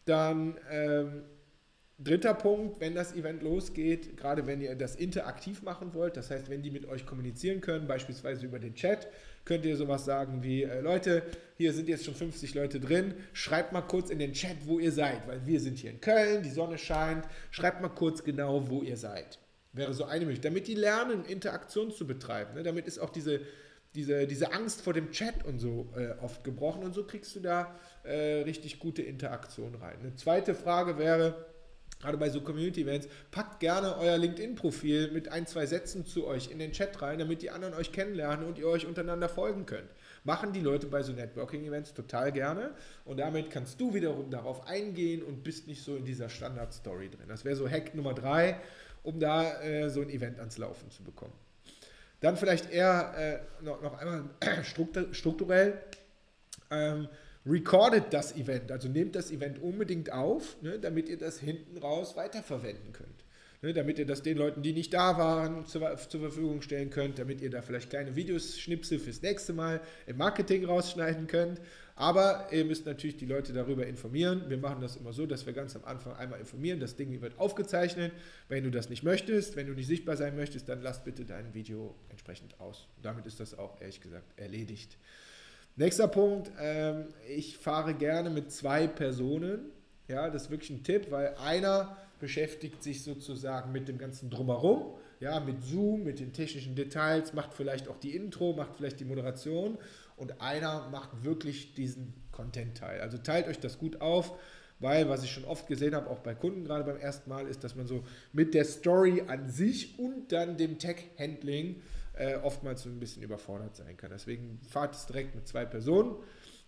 Dann 0.08 0.58
ähm, 0.72 1.24
Dritter 2.00 2.36
Punkt, 2.36 2.80
wenn 2.80 2.94
das 2.94 3.16
Event 3.16 3.42
losgeht, 3.42 4.18
gerade 4.18 4.46
wenn 4.46 4.62
ihr 4.62 4.76
das 4.76 4.96
interaktiv 4.96 5.64
machen 5.64 5.96
wollt, 5.96 6.16
das 6.16 6.30
heißt, 6.30 6.48
wenn 6.48 6.62
die 6.62 6.70
mit 6.70 6.88
euch 6.88 7.08
kommunizieren 7.08 7.60
können, 7.60 7.88
beispielsweise 7.88 8.46
über 8.46 8.60
den 8.60 8.76
Chat, 8.76 9.08
könnt 9.46 9.66
ihr 9.66 9.76
sowas 9.76 10.06
sagen 10.06 10.44
wie, 10.44 10.62
äh, 10.62 10.80
Leute, 10.82 11.24
hier 11.56 11.74
sind 11.74 11.90
jetzt 11.90 12.06
schon 12.06 12.14
50 12.14 12.54
Leute 12.54 12.80
drin, 12.80 13.16
schreibt 13.34 13.74
mal 13.74 13.82
kurz 13.82 14.12
in 14.12 14.20
den 14.20 14.34
Chat, 14.34 14.58
wo 14.66 14.78
ihr 14.78 14.92
seid, 14.92 15.28
weil 15.28 15.44
wir 15.48 15.60
sind 15.60 15.80
hier 15.80 15.90
in 15.90 16.00
Köln, 16.00 16.44
die 16.44 16.52
Sonne 16.52 16.78
scheint, 16.78 17.26
schreibt 17.50 17.82
mal 17.82 17.90
kurz 17.90 18.24
genau, 18.24 18.70
wo 18.70 18.84
ihr 18.84 18.98
seid. 18.98 19.40
Wäre 19.74 19.96
so 19.96 20.06
eine 20.06 20.26
Möglichkeit, 20.26 20.52
damit 20.52 20.68
die 20.68 20.76
lernen, 20.76 21.26
Interaktion 21.26 21.90
zu 21.90 22.06
betreiben. 22.06 22.54
Ne? 22.54 22.62
Damit 22.62 22.86
ist 22.86 23.00
auch 23.00 23.10
diese, 23.10 23.42
diese, 23.98 24.28
diese 24.28 24.54
Angst 24.54 24.82
vor 24.82 24.94
dem 24.94 25.12
Chat 25.12 25.44
und 25.44 25.58
so 25.58 25.90
äh, 25.98 26.12
oft 26.24 26.44
gebrochen 26.44 26.84
und 26.84 26.94
so 26.94 27.04
kriegst 27.04 27.36
du 27.36 27.40
da 27.40 27.76
äh, 28.04 28.44
richtig 28.44 28.78
gute 28.78 29.02
Interaktion 29.02 29.74
rein. 29.74 29.98
Eine 30.00 30.16
zweite 30.16 30.54
Frage 30.54 31.00
wäre, 31.00 31.48
gerade 32.00 32.20
bei 32.20 32.30
so 32.30 32.42
Community-Events, 32.42 33.08
packt 33.32 33.60
gerne 33.60 33.98
euer 33.98 34.20
LinkedIn-Profil 34.20 35.12
mit 35.14 35.30
ein, 35.30 35.48
zwei 35.48 35.66
Sätzen 35.66 36.06
zu 36.06 36.28
euch 36.28 36.52
in 36.52 36.60
den 36.60 36.74
Chat 36.74 37.02
rein, 37.02 37.18
damit 37.18 37.42
die 37.42 37.50
anderen 37.50 37.74
euch 37.74 37.92
kennenlernen 37.92 38.46
und 38.46 38.60
ihr 38.60 38.68
euch 38.68 38.86
untereinander 38.86 39.30
folgen 39.30 39.66
könnt. 39.66 39.90
Machen 40.24 40.54
die 40.54 40.62
Leute 40.62 40.86
bei 40.86 41.02
so 41.02 41.12
Networking-Events 41.14 41.96
total 41.96 42.32
gerne 42.32 42.76
und 43.04 43.20
damit 43.20 43.50
kannst 43.50 43.82
du 43.82 43.96
wiederum 43.96 44.30
darauf 44.30 44.68
eingehen 44.68 45.24
und 45.24 45.44
bist 45.44 45.68
nicht 45.68 45.82
so 45.82 45.96
in 45.96 46.06
dieser 46.06 46.30
Standard-Story 46.30 47.10
drin. 47.10 47.30
Das 47.30 47.46
wäre 47.46 47.56
so 47.56 47.68
Hack 47.68 47.96
Nummer 47.96 48.14
drei, 48.14 48.62
um 49.02 49.20
da 49.20 49.60
äh, 49.64 49.90
so 49.90 50.02
ein 50.02 50.12
Event 50.12 50.38
ans 50.38 50.60
Laufen 50.60 50.92
zu 50.92 51.04
bekommen. 51.04 51.34
Dann 52.20 52.38
vielleicht 52.38 52.72
eher 52.72 53.14
äh, 53.62 53.64
noch, 53.64 53.82
noch 53.82 53.98
einmal 54.00 54.24
strukturell. 55.12 55.82
Ähm, 56.72 57.08
recordet 57.46 58.06
das 58.12 58.36
Event, 58.36 58.72
also 58.72 58.90
nehmt 58.90 59.16
das 59.16 59.32
Event 59.32 59.62
unbedingt 59.62 60.12
auf, 60.12 60.62
ne, 60.62 60.80
damit 60.80 61.08
ihr 61.10 61.18
das 61.18 61.40
hinten 61.40 61.78
raus 61.78 62.16
weiterverwenden 62.16 62.92
könnt. 62.92 63.24
Ne, 63.62 63.74
damit 63.74 63.98
ihr 63.98 64.06
das 64.06 64.22
den 64.22 64.38
Leuten, 64.38 64.62
die 64.62 64.74
nicht 64.74 64.94
da 64.94 65.18
waren, 65.18 65.66
zur, 65.66 65.98
zur, 65.98 66.22
Verfügung 66.22 66.62
stellen 66.62 66.92
könnt, 66.92 67.18
damit 67.18 67.42
ihr 67.42 67.50
da 67.50 67.64
vielleicht 67.64 67.90
kleine 67.90 68.16
Videos, 68.16 68.60
Schnipsel 68.60 69.00
fürs 69.00 69.22
nächste 69.24 69.54
Mal 69.54 69.82
im 70.06 70.18
Marketing 70.18 70.66
rausschneiden 70.66 71.26
könnt. 71.26 71.60
Aber 72.00 72.48
ihr 72.52 72.64
müsst 72.64 72.86
natürlich 72.86 73.18
die 73.18 73.26
Leute 73.26 73.54
darüber 73.54 73.88
informieren. 73.88 74.44
Wir 74.50 74.60
machen 74.60 74.82
das 74.82 74.96
immer 74.98 75.14
so, 75.14 75.26
dass 75.26 75.48
wir 75.48 75.54
ganz 75.54 75.76
am 75.76 75.84
Anfang 75.84 76.14
einmal 76.14 76.40
informieren. 76.40 76.80
Das 76.80 76.96
Ding 76.96 77.22
wird 77.22 77.40
aufgezeichnet. 77.40 78.12
Wenn 78.50 78.64
du 78.64 78.70
das 78.70 78.90
nicht 78.90 79.02
möchtest, 79.02 79.56
wenn 79.56 79.66
du 79.66 79.74
nicht 79.74 79.88
sichtbar 79.88 80.16
sein 80.16 80.36
möchtest, 80.36 80.70
dann 80.70 80.84
lass 80.84 81.04
bitte 81.04 81.26
dein 81.26 81.56
Video 81.56 81.96
entsprechend 82.10 82.60
aus. 82.60 82.88
damit 83.02 83.26
ist 83.26 83.40
das 83.40 83.58
auch 83.58 83.82
ehrlich 83.82 84.00
gesagt 84.00 84.40
erledigt. 84.40 84.96
Nächster 85.76 86.08
Punkt, 86.08 86.52
ähm, 86.60 87.06
ich 87.36 87.58
fahre 87.58 87.96
gerne 87.96 88.30
mit 88.30 88.52
zwei 88.52 88.86
Personen. 88.86 89.72
Ja, 90.08 90.30
das 90.30 90.44
ist 90.44 90.52
wirklich 90.52 90.70
ein 90.70 90.84
Tipp, 90.84 91.10
weil 91.10 91.34
einer 91.38 91.98
beschäftigt 92.20 92.84
sich 92.84 93.04
sozusagen 93.04 93.72
mit 93.72 93.88
dem 93.88 93.98
ganzen 93.98 94.30
Drumherum, 94.30 94.94
ja, 95.20 95.40
mit 95.40 95.64
Zoom, 95.64 96.04
mit 96.04 96.20
den 96.20 96.32
technischen 96.32 96.76
Details, 96.76 97.34
macht 97.34 97.56
vielleicht 97.56 97.88
auch 97.88 97.98
die 97.98 98.16
Intro, 98.16 98.54
macht 98.54 98.76
vielleicht 98.78 99.00
die 99.00 99.06
Moderation 99.06 99.80
und 100.18 100.42
einer 100.42 100.90
macht 100.90 101.24
wirklich 101.24 101.74
diesen 101.74 102.14
Content-Teil. 102.32 103.00
Also 103.00 103.18
teilt 103.18 103.48
euch 103.48 103.60
das 103.60 103.78
gut 103.78 104.02
auf, 104.02 104.38
weil 104.80 105.10
was 105.10 105.24
ich 105.24 105.32
schon 105.32 105.46
oft 105.46 105.68
gesehen 105.68 105.96
habe, 105.96 106.10
auch 106.10 106.20
bei 106.20 106.36
Kunden 106.36 106.66
gerade 106.66 106.84
beim 106.84 106.98
ersten 106.98 107.30
Mal, 107.30 107.48
ist, 107.48 107.64
dass 107.64 107.76
man 107.76 107.88
so 107.88 108.04
mit 108.34 108.54
der 108.54 108.66
Story 108.66 109.24
an 109.28 109.50
sich 109.50 109.98
und 109.98 110.32
dann 110.32 110.58
dem 110.58 110.78
Tech-Handling 110.78 111.82
äh, 112.14 112.36
oftmals 112.36 112.84
so 112.84 112.90
ein 112.90 113.00
bisschen 113.00 113.24
überfordert 113.24 113.76
sein 113.76 113.96
kann. 113.96 114.10
Deswegen 114.12 114.60
fahrt 114.68 114.96
es 114.96 115.06
direkt 115.06 115.36
mit 115.36 115.48
zwei 115.48 115.66
Personen. 115.66 116.16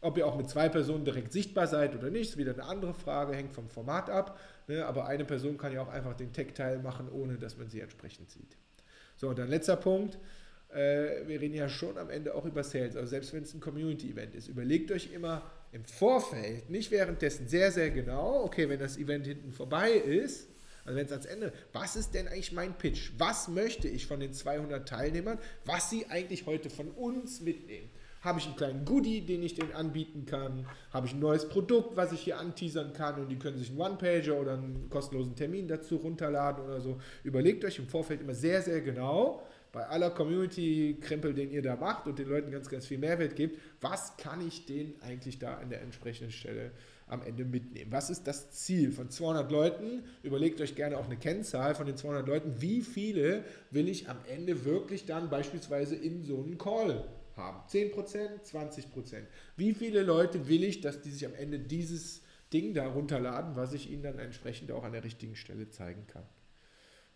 Ob 0.02 0.18
ihr 0.18 0.26
auch 0.26 0.38
mit 0.38 0.50
zwei 0.50 0.70
Personen 0.70 1.04
direkt 1.04 1.34
sichtbar 1.34 1.68
seid 1.68 1.94
oder 1.94 2.10
nicht, 2.10 2.30
ist 2.30 2.38
wieder 2.38 2.54
eine 2.54 2.64
andere 2.64 2.94
Frage, 2.94 3.36
hängt 3.36 3.52
vom 3.52 3.68
Format 3.68 4.10
ab. 4.10 4.40
Ne? 4.68 4.86
Aber 4.86 5.08
eine 5.08 5.26
Person 5.26 5.58
kann 5.58 5.74
ja 5.74 5.82
auch 5.82 5.90
einfach 5.90 6.14
den 6.14 6.32
Tech-Teil 6.32 6.80
machen, 6.80 7.10
ohne 7.10 7.38
dass 7.38 7.58
man 7.58 7.70
sie 7.70 7.82
entsprechend 7.82 8.30
sieht. 8.32 8.58
So, 9.18 9.28
und 9.30 9.40
dann 9.40 9.50
letzter 9.50 9.76
Punkt. 9.76 10.18
Äh, 10.74 11.28
wir 11.28 11.42
reden 11.42 11.56
ja 11.56 11.68
schon 11.68 11.98
am 11.98 12.10
Ende 12.10 12.36
auch 12.36 12.46
über 12.46 12.64
Sales. 12.64 12.96
Also 12.96 13.10
selbst 13.10 13.34
wenn 13.34 13.44
es 13.44 13.54
ein 13.54 13.60
Community-Event 13.60 14.36
ist, 14.36 14.48
überlegt 14.48 14.92
euch 14.92 15.12
immer 15.14 15.50
im 15.72 15.84
Vorfeld, 15.86 16.70
nicht 16.70 16.92
währenddessen 16.92 17.48
sehr, 17.48 17.72
sehr 17.72 17.90
genau, 17.92 18.44
okay, 18.44 18.70
wenn 18.70 18.80
das 18.80 18.98
Event 18.98 19.28
hinten 19.28 19.52
vorbei 19.52 19.92
ist, 19.92 20.48
also 20.86 20.98
wenn 20.98 21.06
es 21.06 21.12
ans 21.12 21.26
Ende, 21.26 21.54
was 21.74 21.96
ist 21.96 22.14
denn 22.14 22.28
eigentlich 22.28 22.52
mein 22.52 22.76
Pitch? 22.78 23.12
Was 23.18 23.48
möchte 23.48 23.88
ich 23.88 24.08
von 24.08 24.20
den 24.20 24.34
200 24.34 24.88
Teilnehmern, 24.88 25.38
was 25.66 25.90
sie 25.90 26.08
eigentlich 26.08 26.46
heute 26.46 26.70
von 26.70 26.90
uns 26.92 27.42
mitnehmen? 27.42 27.90
Habe 28.22 28.40
ich 28.40 28.48
einen 28.48 28.56
kleinen 28.56 28.86
Goodie, 28.86 29.22
den 29.22 29.44
ich 29.44 29.56
denen 29.56 29.72
anbieten 29.72 30.26
kann? 30.26 30.68
Habe 30.92 31.08
ich 31.08 31.14
ein 31.14 31.20
neues 31.20 31.48
Produkt, 31.48 31.96
was 31.96 32.12
ich 32.12 32.22
hier 32.22 32.38
anteasern 32.38 32.92
kann 32.92 33.22
und 33.22 33.30
die 33.30 33.38
können 33.38 33.58
sich 33.58 33.70
einen 33.70 33.80
One-Pager 33.80 34.40
oder 34.40 34.54
einen 34.54 34.90
kostenlosen 34.90 35.36
Termin 35.36 35.68
dazu 35.68 35.98
runterladen 35.98 36.66
oder 36.66 36.82
so? 36.82 37.00
Überlegt 37.24 37.64
euch 37.64 37.80
im 37.80 37.88
Vorfeld 37.88 38.22
immer 38.22 38.34
sehr, 38.34 38.62
sehr 38.62 38.82
genau, 38.82 39.44
bei 39.72 39.86
aller 39.86 40.10
Community-Krempel, 40.10 41.34
den 41.34 41.52
ihr 41.52 41.62
da 41.62 41.76
macht 41.76 42.08
und 42.08 42.18
den 42.18 42.28
Leuten 42.28 42.52
ganz, 42.52 42.70
ganz 42.70 42.88
viel 42.88 42.98
Mehrwert 42.98 43.36
gibt, 43.36 43.60
was 43.82 44.18
kann 44.18 44.46
ich 44.46 44.66
denen 44.66 44.96
eigentlich 45.02 45.40
da 45.40 45.58
an 45.58 45.70
der 45.70 45.82
entsprechenden 45.82 46.32
Stelle 46.32 46.72
am 47.08 47.22
Ende 47.24 47.44
mitnehmen. 47.44 47.92
Was 47.92 48.10
ist 48.10 48.28
das 48.28 48.52
Ziel 48.52 48.92
von 48.92 49.10
200 49.10 49.52
Leuten? 49.52 50.04
Überlegt 50.24 50.62
euch 50.62 50.76
gerne 50.76 50.98
auch 50.98 51.06
eine 51.06 51.18
Kennzahl 51.18 51.76
von 51.76 51.86
den 51.86 51.98
200 51.98 52.28
Leuten. 52.28 52.62
Wie 52.62 52.82
viele 52.82 53.44
will 53.72 53.90
ich 53.90 54.10
am 54.10 54.18
Ende 54.28 54.66
wirklich 54.66 55.06
dann 55.06 55.30
beispielsweise 55.30 55.96
in 55.96 56.24
so 56.24 56.42
einen 56.42 56.58
Call 56.58 57.08
haben? 57.36 57.68
10%, 57.68 58.44
20%? 58.44 59.24
Wie 59.58 59.74
viele 59.74 60.04
Leute 60.04 60.48
will 60.48 60.64
ich, 60.64 60.82
dass 60.82 61.02
die 61.02 61.10
sich 61.10 61.26
am 61.26 61.34
Ende 61.34 61.60
dieses 61.60 62.22
Ding 62.54 62.74
da 62.74 62.88
runterladen, 62.88 63.56
was 63.56 63.74
ich 63.74 63.92
ihnen 63.92 64.04
dann 64.04 64.20
entsprechend 64.20 64.72
auch 64.72 64.84
an 64.84 64.92
der 64.92 65.04
richtigen 65.04 65.36
Stelle 65.36 65.70
zeigen 65.70 66.06
kann? 66.08 66.24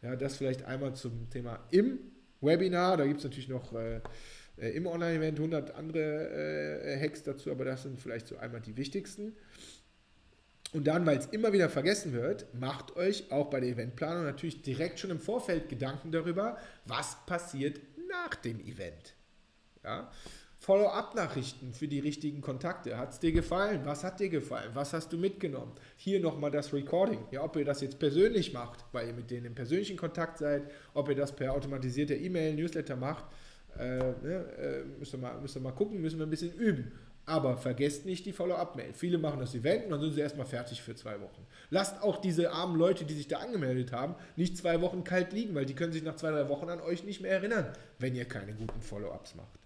Ja, 0.02 0.16
das 0.16 0.38
vielleicht 0.38 0.64
einmal 0.64 0.96
zum 0.96 1.30
Thema 1.30 1.66
im 1.72 2.00
Webinar. 2.44 2.98
Da 2.98 3.06
gibt 3.06 3.20
es 3.20 3.24
natürlich 3.24 3.50
noch 3.50 3.74
äh, 3.74 4.02
äh 4.58 4.70
im 4.76 4.86
Online-Event 4.86 5.38
100 5.38 5.76
andere 5.76 6.82
äh, 6.84 7.00
Hacks 7.00 7.24
dazu, 7.24 7.52
aber 7.52 7.66
das 7.66 7.84
sind 7.84 8.00
vielleicht 8.00 8.28
so 8.28 8.38
einmal 8.38 8.62
die 8.62 8.78
wichtigsten. 8.78 9.36
Und 10.74 10.88
dann, 10.88 11.06
weil 11.06 11.18
es 11.18 11.28
immer 11.28 11.54
wieder 11.54 11.70
vergessen 11.70 12.14
wird, 12.14 12.48
macht 12.56 12.96
euch 12.96 13.32
auch 13.32 13.52
bei 13.52 13.60
der 13.60 13.70
Eventplanung 13.70 14.24
natürlich 14.24 14.64
direkt 14.64 15.00
schon 15.00 15.12
im 15.12 15.20
Vorfeld 15.20 15.70
Gedanken 15.70 16.12
darüber, 16.12 16.58
was 16.86 17.16
passiert 17.28 17.80
nach 18.10 18.34
dem 18.36 18.60
Event. 18.60 19.14
Ja? 19.84 20.12
Follow-up-Nachrichten 20.64 21.74
für 21.74 21.90
die 21.90 22.00
richtigen 22.00 22.40
Kontakte. 22.40 22.98
Hat 22.98 23.12
es 23.12 23.20
dir 23.20 23.34
gefallen? 23.34 23.82
Was 23.84 24.06
hat 24.06 24.22
dir 24.22 24.30
gefallen? 24.30 24.70
Was 24.74 24.94
hast 24.94 25.12
du 25.12 25.18
mitgenommen? 25.18 25.74
Hier 25.98 26.22
nochmal 26.22 26.52
das 26.52 26.72
Recording. 26.72 27.20
Ja, 27.32 27.44
ob 27.44 27.58
ihr 27.58 27.66
das 27.66 27.82
jetzt 27.82 28.00
persönlich 28.00 28.54
macht, 28.54 28.86
weil 28.94 29.08
ihr 29.08 29.14
mit 29.14 29.30
denen 29.30 29.48
im 29.48 29.56
persönlichen 29.56 29.98
Kontakt 29.98 30.38
seid, 30.38 30.72
ob 30.94 31.10
ihr 31.10 31.16
das 31.16 31.36
per 31.36 31.52
automatisierter 31.52 32.16
E-Mail, 32.16 32.54
Newsletter 32.54 32.96
macht, 32.96 33.26
äh, 33.78 33.98
ne, 33.98 34.46
äh, 34.58 34.84
müsst, 35.00 35.14
ihr 35.14 35.18
mal, 35.18 35.38
müsst 35.42 35.58
ihr 35.58 35.60
mal 35.60 35.74
gucken, 35.74 36.00
müssen 36.00 36.18
wir 36.18 36.26
ein 36.26 36.30
bisschen 36.30 36.54
üben. 36.54 36.94
Aber 37.26 37.58
vergesst 37.58 38.06
nicht 38.06 38.26
die 38.26 38.32
Follow-up-Mail. 38.32 38.94
Viele 38.94 39.18
machen 39.18 39.42
das 39.42 39.54
Event 39.56 39.84
und 39.84 39.92
dann 39.92 40.00
sind 40.00 40.14
sie 40.14 40.22
erstmal 40.22 40.46
fertig 40.46 40.82
für 40.82 40.96
zwei 40.96 41.20
Wochen. 41.20 41.46
Lasst 41.72 42.02
auch 42.02 42.22
diese 42.22 42.54
armen 42.54 42.78
Leute, 42.78 43.04
die 43.04 43.16
sich 43.16 43.28
da 43.28 43.40
angemeldet 43.40 43.92
haben, 43.92 44.16
nicht 44.38 44.56
zwei 44.56 44.80
Wochen 44.80 45.04
kalt 45.04 45.34
liegen, 45.34 45.56
weil 45.56 45.66
die 45.66 45.76
können 45.76 45.92
sich 45.92 46.04
nach 46.04 46.16
zwei, 46.16 46.32
drei 46.32 46.48
Wochen 46.48 46.70
an 46.70 46.80
euch 46.80 47.04
nicht 47.04 47.20
mehr 47.20 47.32
erinnern, 47.32 47.68
wenn 48.00 48.16
ihr 48.16 48.24
keine 48.24 48.54
guten 48.54 48.82
Follow-ups 48.82 49.36
macht. 49.36 49.63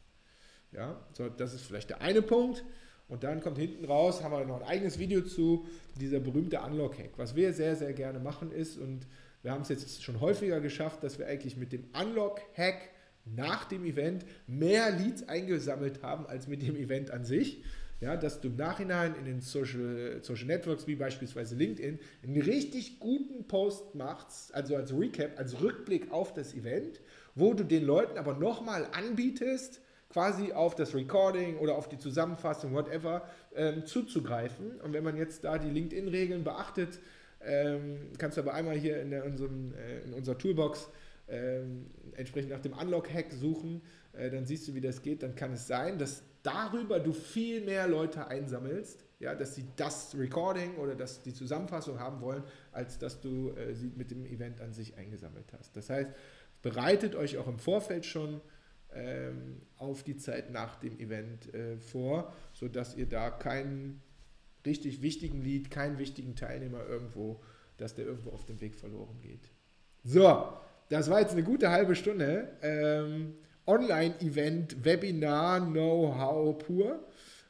Ja, 0.71 0.99
so, 1.13 1.29
das 1.29 1.53
ist 1.53 1.65
vielleicht 1.65 1.89
der 1.89 2.01
eine 2.01 2.21
Punkt. 2.21 2.63
Und 3.07 3.23
dann 3.23 3.39
kommt 3.39 3.57
hinten 3.57 3.85
raus, 3.85 4.21
haben 4.21 4.33
wir 4.33 4.43
noch 4.45 4.61
ein 4.61 4.67
eigenes 4.67 4.99
Video 4.99 5.21
zu, 5.21 5.65
dieser 5.99 6.19
berühmte 6.19 6.59
Unlock-Hack. 6.59 7.11
Was 7.15 7.35
wir 7.35 7.53
sehr, 7.53 7.75
sehr 7.75 7.93
gerne 7.93 8.19
machen 8.19 8.51
ist, 8.51 8.77
und 8.77 9.07
wir 9.43 9.51
haben 9.51 9.61
es 9.61 9.69
jetzt 9.69 10.03
schon 10.03 10.19
häufiger 10.19 10.59
geschafft, 10.59 11.03
dass 11.03 11.17
wir 11.17 11.27
eigentlich 11.27 11.55
mit 11.55 11.71
dem 11.71 11.85
Unlock-Hack 11.93 12.89
nach 13.35 13.65
dem 13.65 13.85
Event 13.85 14.25
mehr 14.45 14.91
Leads 14.91 15.27
eingesammelt 15.27 16.03
haben 16.03 16.25
als 16.27 16.47
mit 16.47 16.61
dem 16.61 16.75
Event 16.75 17.11
an 17.11 17.23
sich. 17.23 17.63
Ja, 17.99 18.15
dass 18.15 18.41
du 18.41 18.49
im 18.49 18.57
Nachhinein 18.57 19.15
in 19.15 19.25
den 19.25 19.41
Social, 19.41 20.19
Social 20.21 20.45
Networks 20.45 20.85
wie 20.85 20.95
beispielsweise 20.95 21.55
LinkedIn 21.55 21.97
einen 22.23 22.41
richtig 22.41 22.99
guten 22.99 23.47
Post 23.47 23.95
machst, 23.95 24.53
also 24.53 24.75
als 24.75 24.93
Recap, 24.93 25.39
als 25.39 25.61
Rückblick 25.61 26.11
auf 26.11 26.31
das 26.33 26.53
Event, 26.53 27.01
wo 27.33 27.55
du 27.55 27.63
den 27.63 27.83
Leuten 27.85 28.19
aber 28.19 28.35
nochmal 28.35 28.87
anbietest, 28.91 29.81
quasi 30.09 30.53
auf 30.53 30.75
das 30.75 30.95
Recording 30.95 31.57
oder 31.57 31.75
auf 31.75 31.89
die 31.89 31.97
Zusammenfassung, 31.97 32.73
whatever, 32.73 33.27
ähm, 33.55 33.85
zuzugreifen. 33.85 34.79
Und 34.81 34.93
wenn 34.93 35.03
man 35.03 35.17
jetzt 35.17 35.43
da 35.43 35.57
die 35.57 35.69
LinkedIn-Regeln 35.69 36.43
beachtet, 36.43 36.99
ähm, 37.41 38.11
kannst 38.17 38.37
du 38.37 38.41
aber 38.41 38.53
einmal 38.53 38.77
hier 38.77 39.01
in, 39.01 39.11
der, 39.11 39.23
in, 39.23 39.31
unserem, 39.31 39.73
äh, 39.73 40.01
in 40.05 40.13
unserer 40.13 40.37
Toolbox 40.37 40.89
ähm, 41.27 41.87
entsprechend 42.15 42.51
nach 42.51 42.61
dem 42.61 42.73
Unlock-Hack 42.73 43.31
suchen, 43.33 43.81
äh, 44.13 44.29
dann 44.29 44.45
siehst 44.45 44.67
du, 44.67 44.73
wie 44.73 44.81
das 44.81 45.01
geht. 45.01 45.23
Dann 45.23 45.35
kann 45.35 45.53
es 45.53 45.67
sein, 45.67 45.97
dass 45.97 46.23
darüber 46.43 46.99
du 46.99 47.11
viel 47.13 47.61
mehr 47.61 47.87
Leute 47.87 48.27
einsammelst, 48.27 49.03
ja, 49.19 49.35
dass 49.35 49.55
sie 49.55 49.65
das 49.75 50.15
Recording 50.17 50.75
oder 50.77 50.95
dass 50.95 51.21
die 51.21 51.33
Zusammenfassung 51.33 51.99
haben 51.99 52.21
wollen, 52.21 52.43
als 52.71 52.97
dass 52.97 53.19
du 53.19 53.51
äh, 53.51 53.73
sie 53.73 53.91
mit 53.95 54.11
dem 54.11 54.25
Event 54.25 54.61
an 54.61 54.73
sich 54.73 54.95
eingesammelt 54.95 55.51
hast. 55.57 55.75
Das 55.75 55.89
heißt, 55.89 56.11
bereitet 56.61 57.15
euch 57.15 57.37
auch 57.37 57.47
im 57.47 57.59
Vorfeld 57.59 58.05
schon 58.05 58.41
auf 59.77 60.03
die 60.03 60.17
Zeit 60.17 60.51
nach 60.51 60.79
dem 60.79 60.99
Event 60.99 61.53
äh, 61.53 61.77
vor, 61.77 62.33
sodass 62.53 62.95
ihr 62.95 63.07
da 63.07 63.29
keinen 63.29 64.01
richtig 64.65 65.01
wichtigen 65.01 65.41
Lied, 65.41 65.71
keinen 65.71 65.97
wichtigen 65.97 66.35
Teilnehmer 66.35 66.85
irgendwo, 66.85 67.41
dass 67.77 67.95
der 67.95 68.05
irgendwo 68.05 68.31
auf 68.31 68.45
dem 68.45 68.59
Weg 68.59 68.75
verloren 68.75 69.19
geht. 69.21 69.51
So, 70.03 70.53
das 70.89 71.09
war 71.09 71.21
jetzt 71.21 71.33
eine 71.33 71.43
gute 71.43 71.69
halbe 71.69 71.95
Stunde. 71.95 72.49
Ähm, 72.61 73.35
Online-Event, 73.65 74.83
Webinar, 74.85 75.59
Know-how 75.59 76.57
pur. 76.57 76.99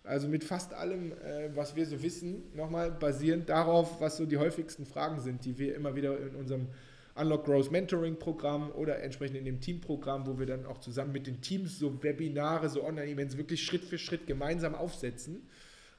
Also 0.04 0.28
mit 0.28 0.44
fast 0.44 0.74
allem, 0.74 1.12
äh, 1.12 1.50
was 1.54 1.76
wir 1.76 1.86
so 1.86 2.02
wissen, 2.02 2.44
nochmal 2.56 2.92
basierend 2.92 3.50
darauf, 3.50 4.00
was 4.00 4.18
so 4.18 4.26
die 4.26 4.38
häufigsten 4.38 4.86
Fragen 4.86 5.20
sind, 5.20 5.46
die 5.46 5.58
wir 5.58 5.76
immer 5.76 5.96
wieder 5.96 6.18
in 6.20 6.36
unserem 6.36 6.70
Unlock 7.18 7.46
Growth 7.46 7.72
Mentoring 7.72 8.18
Programm 8.18 8.72
oder 8.72 9.02
entsprechend 9.02 9.38
in 9.38 9.46
dem 9.46 9.60
Teamprogramm, 9.60 10.28
wo 10.28 10.40
wir 10.40 10.46
dann 10.46 10.66
auch 10.66 10.80
zusammen 10.80 11.12
mit 11.12 11.28
den 11.28 11.42
Teams 11.42 11.80
so 11.80 12.04
Webinare, 12.04 12.70
so 12.70 12.84
Online-Events 12.84 13.38
wirklich 13.38 13.64
Schritt 13.64 13.84
für 13.84 13.98
Schritt 13.98 14.28
gemeinsam 14.28 14.76
aufsetzen. 14.76 15.48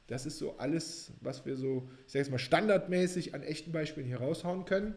Das 0.06 0.24
ist 0.24 0.38
so 0.38 0.56
alles, 0.56 1.12
was 1.20 1.44
wir 1.44 1.56
so, 1.56 1.88
ich 2.06 2.12
sage 2.12 2.24
jetzt 2.24 2.30
mal, 2.30 2.38
standardmäßig 2.38 3.34
an 3.34 3.42
echten 3.42 3.72
Beispielen 3.72 4.06
hier 4.06 4.18
raushauen 4.18 4.64
können. 4.64 4.94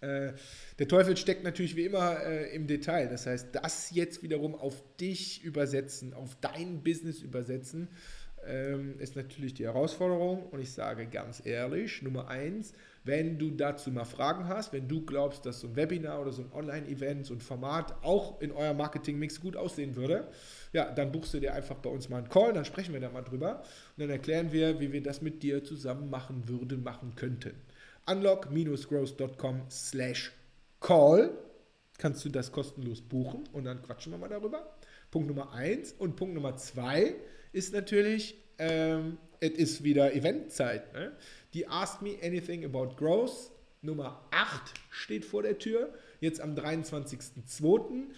Äh, 0.00 0.32
der 0.78 0.88
Teufel 0.88 1.16
steckt 1.16 1.42
natürlich 1.42 1.74
wie 1.74 1.86
immer 1.86 2.22
äh, 2.22 2.54
im 2.54 2.66
Detail. 2.66 3.08
Das 3.08 3.26
heißt, 3.26 3.48
das 3.52 3.90
jetzt 3.92 4.22
wiederum 4.22 4.54
auf 4.54 4.82
dich 4.98 5.42
übersetzen, 5.42 6.12
auf 6.12 6.36
dein 6.40 6.82
Business 6.82 7.22
übersetzen, 7.22 7.88
ähm, 8.46 8.98
ist 9.00 9.16
natürlich 9.16 9.54
die 9.54 9.64
Herausforderung. 9.64 10.44
Und 10.50 10.60
ich 10.60 10.72
sage 10.72 11.06
ganz 11.06 11.44
ehrlich, 11.44 12.02
Nummer 12.02 12.28
eins, 12.28 12.74
wenn 13.06 13.38
du 13.38 13.50
dazu 13.50 13.90
mal 13.90 14.04
Fragen 14.04 14.48
hast, 14.48 14.72
wenn 14.72 14.88
du 14.88 15.06
glaubst, 15.06 15.46
dass 15.46 15.60
so 15.60 15.68
ein 15.68 15.76
Webinar 15.76 16.20
oder 16.20 16.32
so 16.32 16.42
ein 16.42 16.52
Online-Event, 16.52 17.24
so 17.24 17.34
ein 17.34 17.40
Format 17.40 17.94
auch 18.02 18.40
in 18.40 18.50
eurem 18.52 18.76
Marketing-Mix 18.76 19.40
gut 19.40 19.56
aussehen 19.56 19.94
würde, 19.94 20.28
ja, 20.72 20.90
dann 20.90 21.12
buchst 21.12 21.32
du 21.32 21.40
dir 21.40 21.54
einfach 21.54 21.76
bei 21.76 21.88
uns 21.88 22.08
mal 22.08 22.18
einen 22.18 22.28
Call, 22.28 22.52
dann 22.52 22.64
sprechen 22.64 22.92
wir 22.92 23.00
da 23.00 23.08
mal 23.08 23.22
drüber 23.22 23.62
und 23.96 24.02
dann 24.02 24.10
erklären 24.10 24.50
wir, 24.52 24.80
wie 24.80 24.92
wir 24.92 25.02
das 25.02 25.22
mit 25.22 25.42
dir 25.42 25.62
zusammen 25.62 26.10
machen 26.10 26.48
würden, 26.48 26.82
machen 26.82 27.14
könnten. 27.14 27.54
Unlock-growth.com 28.06 29.62
slash 29.70 30.32
call 30.80 31.30
kannst 31.98 32.24
du 32.24 32.28
das 32.28 32.52
kostenlos 32.52 33.00
buchen 33.00 33.44
und 33.52 33.64
dann 33.64 33.82
quatschen 33.82 34.12
wir 34.12 34.18
mal 34.18 34.28
darüber. 34.28 34.76
Punkt 35.10 35.28
Nummer 35.28 35.52
eins 35.52 35.92
und 35.92 36.16
Punkt 36.16 36.34
Nummer 36.34 36.56
zwei 36.56 37.14
ist 37.52 37.72
natürlich, 37.72 38.36
ähm, 38.58 39.18
es 39.40 39.50
ist 39.50 39.84
wieder 39.84 40.14
Eventzeit. 40.14 40.92
Ne? 40.92 41.12
Die 41.56 41.66
Ask 41.66 42.02
Me 42.02 42.18
Anything 42.22 42.66
About 42.66 42.96
Growth 42.96 43.50
Nummer 43.80 44.20
8 44.30 44.74
steht 44.90 45.24
vor 45.24 45.42
der 45.42 45.56
Tür, 45.56 45.88
jetzt 46.20 46.38
am 46.38 46.54
23.02. 46.54 48.08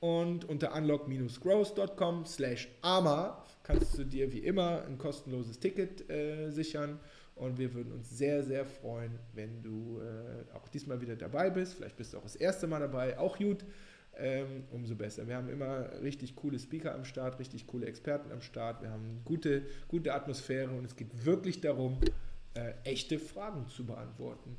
Und 0.00 0.46
unter 0.46 0.74
unlock-growth.com 0.74 2.24
slash 2.24 2.68
AMA 2.80 3.44
kannst 3.64 3.98
du 3.98 4.04
dir 4.04 4.32
wie 4.32 4.38
immer 4.38 4.82
ein 4.86 4.96
kostenloses 4.96 5.60
Ticket 5.60 6.08
äh, 6.08 6.48
sichern. 6.48 6.98
Und 7.34 7.58
wir 7.58 7.74
würden 7.74 7.92
uns 7.92 8.16
sehr, 8.16 8.42
sehr 8.42 8.64
freuen, 8.64 9.18
wenn 9.34 9.62
du 9.62 10.00
äh, 10.00 10.56
auch 10.56 10.66
diesmal 10.68 10.98
wieder 11.02 11.16
dabei 11.16 11.50
bist. 11.50 11.74
Vielleicht 11.74 11.98
bist 11.98 12.14
du 12.14 12.16
auch 12.16 12.22
das 12.22 12.36
erste 12.36 12.66
Mal 12.66 12.80
dabei, 12.80 13.18
auch 13.18 13.36
gut 13.36 13.62
ähm, 14.16 14.64
umso 14.70 14.94
besser. 14.94 15.28
Wir 15.28 15.36
haben 15.36 15.50
immer 15.50 15.90
richtig 16.00 16.34
coole 16.34 16.58
Speaker 16.58 16.94
am 16.94 17.04
Start, 17.04 17.38
richtig 17.38 17.66
coole 17.66 17.84
Experten 17.84 18.32
am 18.32 18.40
Start. 18.40 18.80
Wir 18.80 18.90
haben 18.90 19.20
gute, 19.26 19.66
gute 19.88 20.14
Atmosphäre 20.14 20.70
und 20.70 20.86
es 20.86 20.96
geht 20.96 21.26
wirklich 21.26 21.60
darum, 21.60 21.98
äh, 22.56 22.74
echte 22.84 23.18
Fragen 23.18 23.68
zu 23.68 23.84
beantworten, 23.84 24.56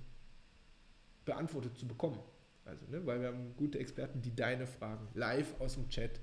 beantwortet 1.26 1.78
zu 1.78 1.88
bekommen. 1.88 2.20
Also, 2.66 2.86
ne, 2.90 3.06
weil 3.06 3.22
wir 3.22 3.30
haben 3.30 3.56
gute 3.58 3.80
Experten, 3.80 4.22
die 4.22 4.36
deine 4.36 4.68
Fragen 4.68 5.08
live 5.14 5.60
aus 5.60 5.76
dem 5.76 5.90
Chat 5.90 6.20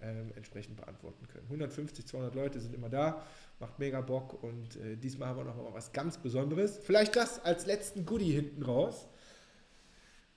ähm, 0.00 0.32
entsprechend 0.34 0.76
beantworten 0.76 1.26
können. 1.28 1.44
150, 1.44 2.06
200 2.06 2.34
Leute 2.34 2.60
sind 2.60 2.74
immer 2.74 2.88
da, 2.88 3.24
macht 3.60 3.78
mega 3.78 4.00
Bock 4.00 4.42
und 4.42 4.76
äh, 4.76 4.96
diesmal 4.96 5.28
haben 5.28 5.38
wir 5.38 5.44
noch 5.44 5.56
mal 5.56 5.72
was 5.72 5.92
ganz 5.92 6.18
Besonderes. 6.18 6.78
Vielleicht 6.82 7.14
das 7.16 7.44
als 7.44 7.66
letzten 7.66 8.04
Goodie 8.04 8.32
hinten 8.32 8.62
raus. 8.62 9.06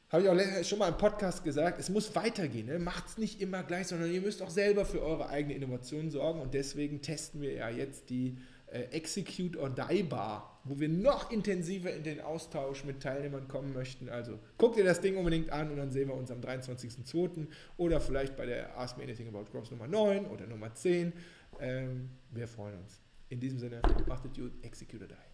Habe 0.09 0.23
ich 0.23 0.29
auch 0.29 0.63
schon 0.63 0.79
mal 0.79 0.89
im 0.89 0.97
Podcast 0.97 1.43
gesagt, 1.43 1.79
es 1.79 1.89
muss 1.89 2.15
weitergehen. 2.15 2.67
Ne? 2.67 2.77
Macht 2.77 3.07
es 3.07 3.17
nicht 3.17 3.41
immer 3.41 3.63
gleich, 3.63 3.87
sondern 3.87 4.11
ihr 4.11 4.21
müsst 4.21 4.41
auch 4.41 4.51
selber 4.51 4.85
für 4.85 5.01
eure 5.01 5.29
eigene 5.29 5.55
Innovation 5.55 6.11
sorgen. 6.11 6.41
Und 6.41 6.53
deswegen 6.53 7.01
testen 7.01 7.41
wir 7.41 7.53
ja 7.53 7.69
jetzt 7.69 8.09
die 8.11 8.37
Execute 8.83 9.57
or 9.57 9.69
Die 9.69 10.03
Bar, 10.03 10.59
wo 10.63 10.79
wir 10.79 10.89
noch 10.89 11.31
intensiver 11.31 11.93
in 11.93 12.03
den 12.03 12.21
Austausch 12.21 12.83
mit 12.83 13.01
Teilnehmern 13.01 13.47
kommen 13.47 13.73
möchten. 13.73 14.09
Also 14.09 14.39
guckt 14.57 14.77
ihr 14.77 14.83
das 14.83 15.01
Ding 15.01 15.17
unbedingt 15.17 15.51
an 15.51 15.71
und 15.71 15.77
dann 15.77 15.91
sehen 15.91 16.07
wir 16.09 16.15
uns 16.15 16.31
am 16.31 16.41
23.02. 16.41 17.47
oder 17.77 18.01
vielleicht 18.01 18.35
bei 18.35 18.45
der 18.45 18.77
Ask 18.77 18.97
Me 18.97 19.03
Anything 19.03 19.27
About 19.27 19.45
Growth 19.51 19.71
Nummer 19.71 19.87
9 19.87 20.25
oder 20.25 20.47
Nummer 20.47 20.73
10. 20.73 21.13
Ähm, 21.59 22.09
wir 22.31 22.47
freuen 22.47 22.77
uns. 22.79 22.99
In 23.29 23.39
diesem 23.39 23.59
Sinne, 23.59 23.81
macht 24.07 24.25
es 24.25 24.33
gut, 24.33 24.51
execute 24.63 25.01
or 25.01 25.07
die. 25.07 25.24